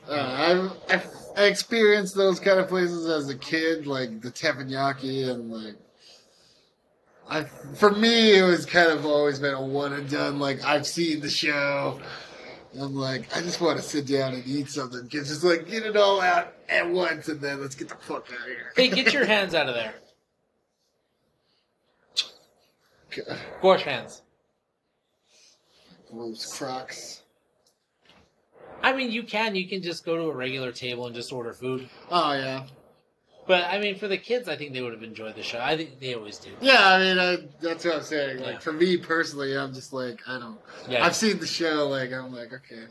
uh, 0.09 0.71
I've, 0.89 0.99
I've 1.01 1.07
I 1.35 1.43
experienced 1.43 2.15
those 2.15 2.39
kind 2.39 2.59
of 2.59 2.69
places 2.69 3.07
as 3.07 3.29
a 3.29 3.37
kid, 3.37 3.87
like 3.87 4.21
the 4.21 4.31
teppanyaki, 4.31 5.29
and 5.29 5.51
like. 5.51 5.75
I, 7.29 7.43
for 7.43 7.91
me, 7.91 8.39
it 8.39 8.43
was 8.43 8.65
kind 8.65 8.89
of 8.89 9.05
always 9.05 9.37
been 9.37 9.53
a 9.53 9.61
one 9.61 9.91
and 9.91 10.09
done. 10.09 10.39
Like 10.39 10.63
I've 10.63 10.87
seen 10.87 11.19
the 11.19 11.29
show, 11.29 11.99
I'm 12.79 12.95
like, 12.95 13.35
I 13.35 13.41
just 13.41 13.61
want 13.61 13.77
to 13.77 13.83
sit 13.83 14.07
down 14.07 14.33
and 14.33 14.45
eat 14.45 14.69
something. 14.69 15.07
Get 15.07 15.25
just 15.25 15.43
like 15.43 15.67
get 15.67 15.83
it 15.83 15.95
all 15.95 16.21
out 16.21 16.53
at 16.69 16.87
once, 16.89 17.27
and 17.27 17.39
then 17.39 17.61
let's 17.61 17.75
get 17.75 17.89
the 17.89 17.95
fuck 17.95 18.27
out 18.33 18.41
of 18.41 18.45
here. 18.45 18.73
Hey, 18.75 18.89
get 18.89 19.13
your 19.13 19.25
hands 19.25 19.55
out 19.55 19.69
of 19.69 19.75
there. 19.75 19.93
God, 23.15 23.37
Wash 23.61 23.83
hands. 23.83 24.21
Those 26.13 26.45
Crocs. 26.45 27.23
I 28.83 28.93
mean, 28.93 29.11
you 29.11 29.23
can. 29.23 29.55
You 29.55 29.67
can 29.67 29.81
just 29.81 30.05
go 30.05 30.15
to 30.15 30.23
a 30.29 30.35
regular 30.35 30.71
table 30.71 31.07
and 31.07 31.15
just 31.15 31.33
order 31.33 31.53
food. 31.53 31.89
Oh 32.11 32.33
yeah, 32.33 32.65
But 33.47 33.63
I 33.65 33.79
mean, 33.79 33.97
for 33.97 34.07
the 34.09 34.17
kids, 34.17 34.49
I 34.49 34.57
think 34.57 34.73
they 34.73 34.81
would 34.81 34.91
have 34.93 35.03
enjoyed 35.03 35.35
the 35.35 35.41
show. 35.43 35.59
I 35.59 35.77
think 35.77 35.99
they 36.01 36.13
always 36.13 36.37
do. 36.37 36.49
yeah. 36.59 36.85
I 36.93 36.99
mean, 36.99 37.17
I, 37.17 37.37
that's 37.61 37.85
what 37.85 37.95
I'm 37.95 38.03
saying. 38.03 38.39
Like 38.39 38.53
Yeah. 38.55 38.59
for 38.59 38.73
me 38.73 38.97
personally, 38.97 39.57
I'm 39.57 39.73
just 39.73 39.93
like 39.93 40.19
I 40.27 40.37
don't. 40.37 40.59
Yeah. 40.89 41.05
I've 41.05 41.15
seen 41.15 41.39
the 41.39 41.47
show. 41.47 41.87
Like 41.87 42.11
I'm 42.11 42.33
like, 42.33 42.51
okay, 42.53 42.83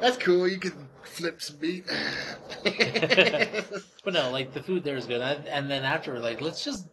that's 0.00 0.18
cool. 0.18 0.46
You 0.46 0.58
can 0.58 0.88
flip 1.04 1.40
some 1.42 1.58
meat. 1.60 1.84
But 4.04 4.14
no, 4.14 4.30
like 4.30 4.52
the 4.52 4.62
food 4.62 4.82
there 4.84 4.96
is 4.96 5.06
good. 5.06 5.20
And 5.20 5.70
then 5.70 5.84
after, 5.84 6.18
like, 6.18 6.40
let's 6.40 6.64
just 6.64 6.86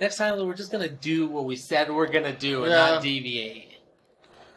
next 0.00 0.16
time 0.16 0.44
we're 0.44 0.54
just 0.54 0.72
gonna 0.72 0.88
do 0.88 1.28
what 1.28 1.44
we 1.44 1.54
said 1.56 1.90
we're 1.90 2.08
gonna 2.08 2.36
do 2.36 2.64
and 2.64 2.72
Yeah. 2.72 2.76
not 2.94 3.02
deviate. 3.02 3.68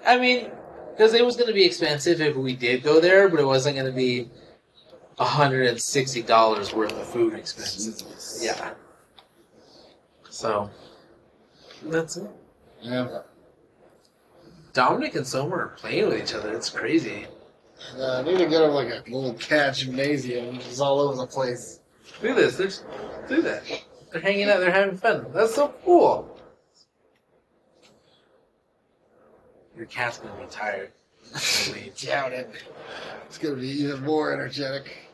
I 0.06 0.18
mean, 0.18 0.50
because 0.92 1.14
it 1.14 1.24
was 1.26 1.36
gonna 1.38 1.54
be 1.54 1.64
expensive 1.66 2.20
if 2.22 2.36
we 2.36 2.56
did 2.56 2.82
go 2.84 3.00
there, 3.00 3.30
but 3.30 3.40
it 3.40 3.46
wasn't 3.46 3.76
gonna 3.78 3.92
be 3.92 4.30
hundred 5.24 5.68
and 5.68 5.82
sixty 5.82 6.22
dollars 6.22 6.74
worth 6.74 6.92
of 6.92 7.08
food 7.08 7.34
expenses. 7.34 8.40
Yeah. 8.44 8.74
So 10.30 10.70
that's 11.84 12.18
it. 12.18 12.30
yeah. 12.82 13.22
Dominic 14.74 15.16
and 15.16 15.26
Somer 15.26 15.58
are 15.58 15.68
playing 15.78 16.08
with 16.10 16.22
each 16.22 16.34
other. 16.34 16.54
It's 16.54 16.70
crazy. 16.70 17.28
Uh, 17.98 18.20
I 18.20 18.22
need 18.24 18.38
to 18.40 18.46
get 18.46 18.60
to 18.60 18.68
like 18.68 18.90
a 18.90 19.04
little 19.10 19.34
cat 19.36 19.76
gymnasium, 19.76 20.58
which 20.58 20.68
is 20.68 20.82
all 20.82 21.00
over 21.00 21.16
the 21.16 21.28
place. 21.28 21.80
Look 22.22 22.32
at 22.32 22.38
this. 22.38 22.58
They're 22.58 22.68
just, 22.68 22.86
that. 23.44 23.64
They're 24.12 24.22
hanging 24.22 24.50
out. 24.50 24.60
They're 24.60 24.72
having 24.72 24.98
fun. 24.98 25.28
That's 25.34 25.56
so 25.56 25.74
cool. 25.84 26.38
Your 29.78 29.86
cat's 29.86 30.18
gonna 30.18 30.42
be 30.42 30.50
tired. 30.50 30.92
Doubt 32.02 32.34
it. 32.34 32.50
It's 33.26 33.38
gonna 33.38 33.56
be 33.56 33.68
even 33.68 34.04
more 34.04 34.34
energetic. 34.34 35.05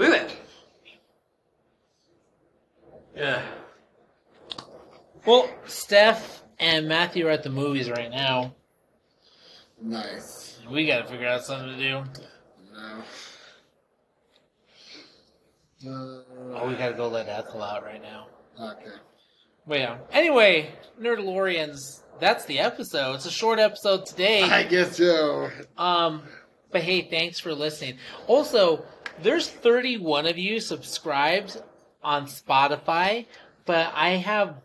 Look 0.00 0.14
at 0.14 0.28
that. 0.28 0.36
Yeah. 3.14 3.42
Well, 5.26 5.50
Steph 5.66 6.42
and 6.58 6.88
Matthew 6.88 7.26
are 7.26 7.30
at 7.30 7.42
the 7.42 7.50
movies 7.50 7.90
right 7.90 8.10
now. 8.10 8.54
Nice. 9.82 10.58
We 10.70 10.86
gotta 10.86 11.04
figure 11.06 11.26
out 11.26 11.44
something 11.44 11.76
to 11.76 11.76
do. 11.76 12.04
No. 12.72 13.02
Uh, 15.92 16.22
Oh, 16.62 16.66
we 16.68 16.74
gotta 16.76 16.94
go 16.94 17.08
let 17.08 17.28
Ethel 17.28 17.62
out 17.62 17.84
right 17.84 18.00
now. 18.02 18.26
okay. 18.58 18.96
But 19.66 19.78
yeah. 19.80 19.98
Anyway, 20.12 20.70
Nerdalorians, 21.00 22.02
that's 22.18 22.44
the 22.46 22.58
episode. 22.58 23.16
It's 23.16 23.26
a 23.26 23.30
short 23.30 23.58
episode 23.58 24.06
today. 24.06 24.42
I 24.42 24.62
guess 24.64 24.96
so. 24.96 25.50
Um, 25.76 26.22
but 26.70 26.82
hey, 26.82 27.02
thanks 27.02 27.38
for 27.38 27.54
listening. 27.54 27.98
Also, 28.26 28.84
there's 29.22 29.48
31 29.48 30.26
of 30.26 30.38
you 30.38 30.60
subscribed 30.60 31.60
on 32.02 32.26
Spotify, 32.26 33.26
but 33.66 33.92
I 33.94 34.10
have 34.10 34.56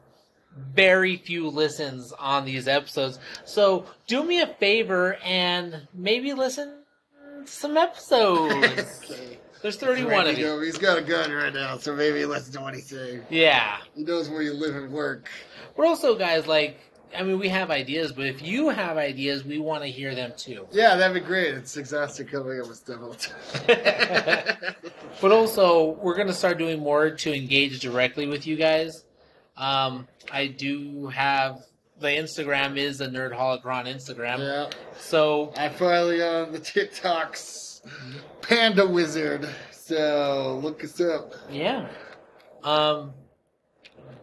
very 0.73 1.17
few 1.17 1.49
listens 1.49 2.13
on 2.13 2.45
these 2.45 2.67
episodes. 2.67 3.19
So 3.43 3.85
do 4.07 4.23
me 4.23 4.41
a 4.41 4.47
favor 4.47 5.17
and 5.23 5.87
maybe 5.93 6.33
listen 6.33 6.73
to 7.43 7.51
some 7.51 7.77
episodes. 7.77 9.01
Okay. 9.11 9.39
There's 9.61 9.77
31 9.77 10.27
of 10.27 10.37
you. 10.37 10.45
go. 10.45 10.61
He's 10.61 10.77
got 10.77 10.99
a 10.99 11.01
gun 11.01 11.31
right 11.31 11.51
now, 11.51 11.77
so 11.77 11.95
maybe 11.95 12.23
listen 12.25 12.53
to 12.53 12.61
what 12.61 12.75
he's 12.75 12.87
saying. 12.87 13.23
Yeah. 13.31 13.77
He 13.95 14.03
knows 14.03 14.29
where 14.29 14.43
you 14.43 14.53
live 14.53 14.75
and 14.75 14.91
work. 14.91 15.27
We're 15.75 15.87
also 15.87 16.15
guys 16.15 16.45
like 16.45 16.79
I 17.17 17.23
mean 17.23 17.39
we 17.39 17.49
have 17.49 17.71
ideas, 17.71 18.11
but 18.11 18.25
if 18.25 18.41
you 18.41 18.69
have 18.69 18.97
ideas, 18.97 19.43
we 19.43 19.57
want 19.59 19.83
to 19.83 19.89
hear 19.89 20.15
them 20.15 20.33
too. 20.37 20.67
Yeah, 20.71 20.95
that'd 20.95 21.13
be 21.13 21.25
great. 21.25 21.53
It's 21.53 21.75
exhausting 21.77 22.27
coming 22.27 22.59
up 22.61 22.67
with 22.67 22.77
stuff 22.77 23.01
all 23.01 23.09
the 23.11 23.15
time. 23.17 24.75
But 25.21 25.31
also, 25.31 25.91
we're 26.01 26.15
going 26.15 26.27
to 26.27 26.33
start 26.33 26.57
doing 26.57 26.79
more 26.79 27.09
to 27.09 27.33
engage 27.33 27.79
directly 27.79 28.27
with 28.27 28.45
you 28.45 28.57
guys. 28.57 29.05
Um, 29.55 30.07
I 30.31 30.47
do 30.47 31.07
have 31.07 31.63
the 31.99 32.07
Instagram 32.09 32.75
is 32.77 32.97
the 32.97 33.07
on 33.71 33.85
Instagram. 33.85 34.39
yeah. 34.39 34.69
So 34.97 35.53
I 35.57 35.69
finally 35.69 36.21
on 36.21 36.51
the 36.51 36.59
TikToks 36.59 37.81
Panda 38.41 38.85
Wizard. 38.85 39.47
So 39.71 40.59
look 40.61 40.83
us 40.83 40.99
up. 40.99 41.33
yeah, 41.49 41.87
um, 42.63 43.13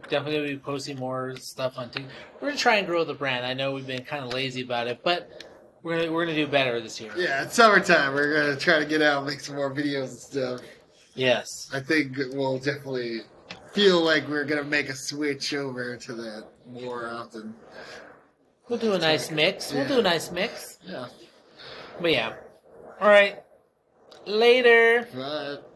definitely 0.09 0.35
gonna 0.35 0.47
be 0.47 0.57
posting 0.57 0.97
more 0.97 1.35
stuff 1.37 1.77
on 1.77 1.89
TikTok. 1.89 2.11
We're 2.39 2.49
gonna 2.49 2.59
try 2.59 2.75
and 2.77 2.87
grow 2.87 3.03
the 3.03 3.13
brand. 3.13 3.45
I 3.45 3.53
know 3.53 3.73
we've 3.73 3.87
been 3.87 4.03
kind 4.03 4.23
of 4.23 4.33
lazy 4.33 4.61
about 4.61 4.87
it, 4.87 5.01
but 5.03 5.43
we're 5.81 5.97
gonna 5.97 6.11
we're 6.11 6.25
gonna 6.25 6.35
do 6.35 6.47
better 6.47 6.79
this 6.81 6.99
year. 6.99 7.11
Yeah, 7.17 7.43
it's 7.43 7.55
summertime. 7.55 8.13
We're 8.13 8.33
gonna 8.33 8.55
try 8.55 8.79
to 8.79 8.85
get 8.85 9.01
out 9.01 9.19
and 9.19 9.27
make 9.27 9.39
some 9.39 9.55
more 9.55 9.73
videos 9.73 10.09
and 10.09 10.19
stuff. 10.19 10.61
Yes. 11.15 11.69
I 11.73 11.79
think 11.79 12.17
we'll 12.31 12.57
definitely 12.57 13.21
feel 13.73 14.01
like 14.01 14.27
we're 14.27 14.45
gonna 14.45 14.63
make 14.63 14.89
a 14.89 14.95
switch 14.95 15.53
over 15.53 15.97
to 15.97 16.13
that 16.13 16.45
more 16.67 17.09
often. 17.09 17.53
We'll 18.69 18.79
do 18.79 18.93
a 18.93 18.99
nice 18.99 19.29
mix. 19.29 19.73
We'll 19.73 19.87
do 19.87 19.99
a 19.99 20.01
nice 20.01 20.31
mix. 20.31 20.79
Yeah. 20.85 21.07
But 21.99 22.11
yeah. 22.11 22.33
All 22.99 23.09
right. 23.09 23.43
Later. 24.25 25.07
But 25.13 25.72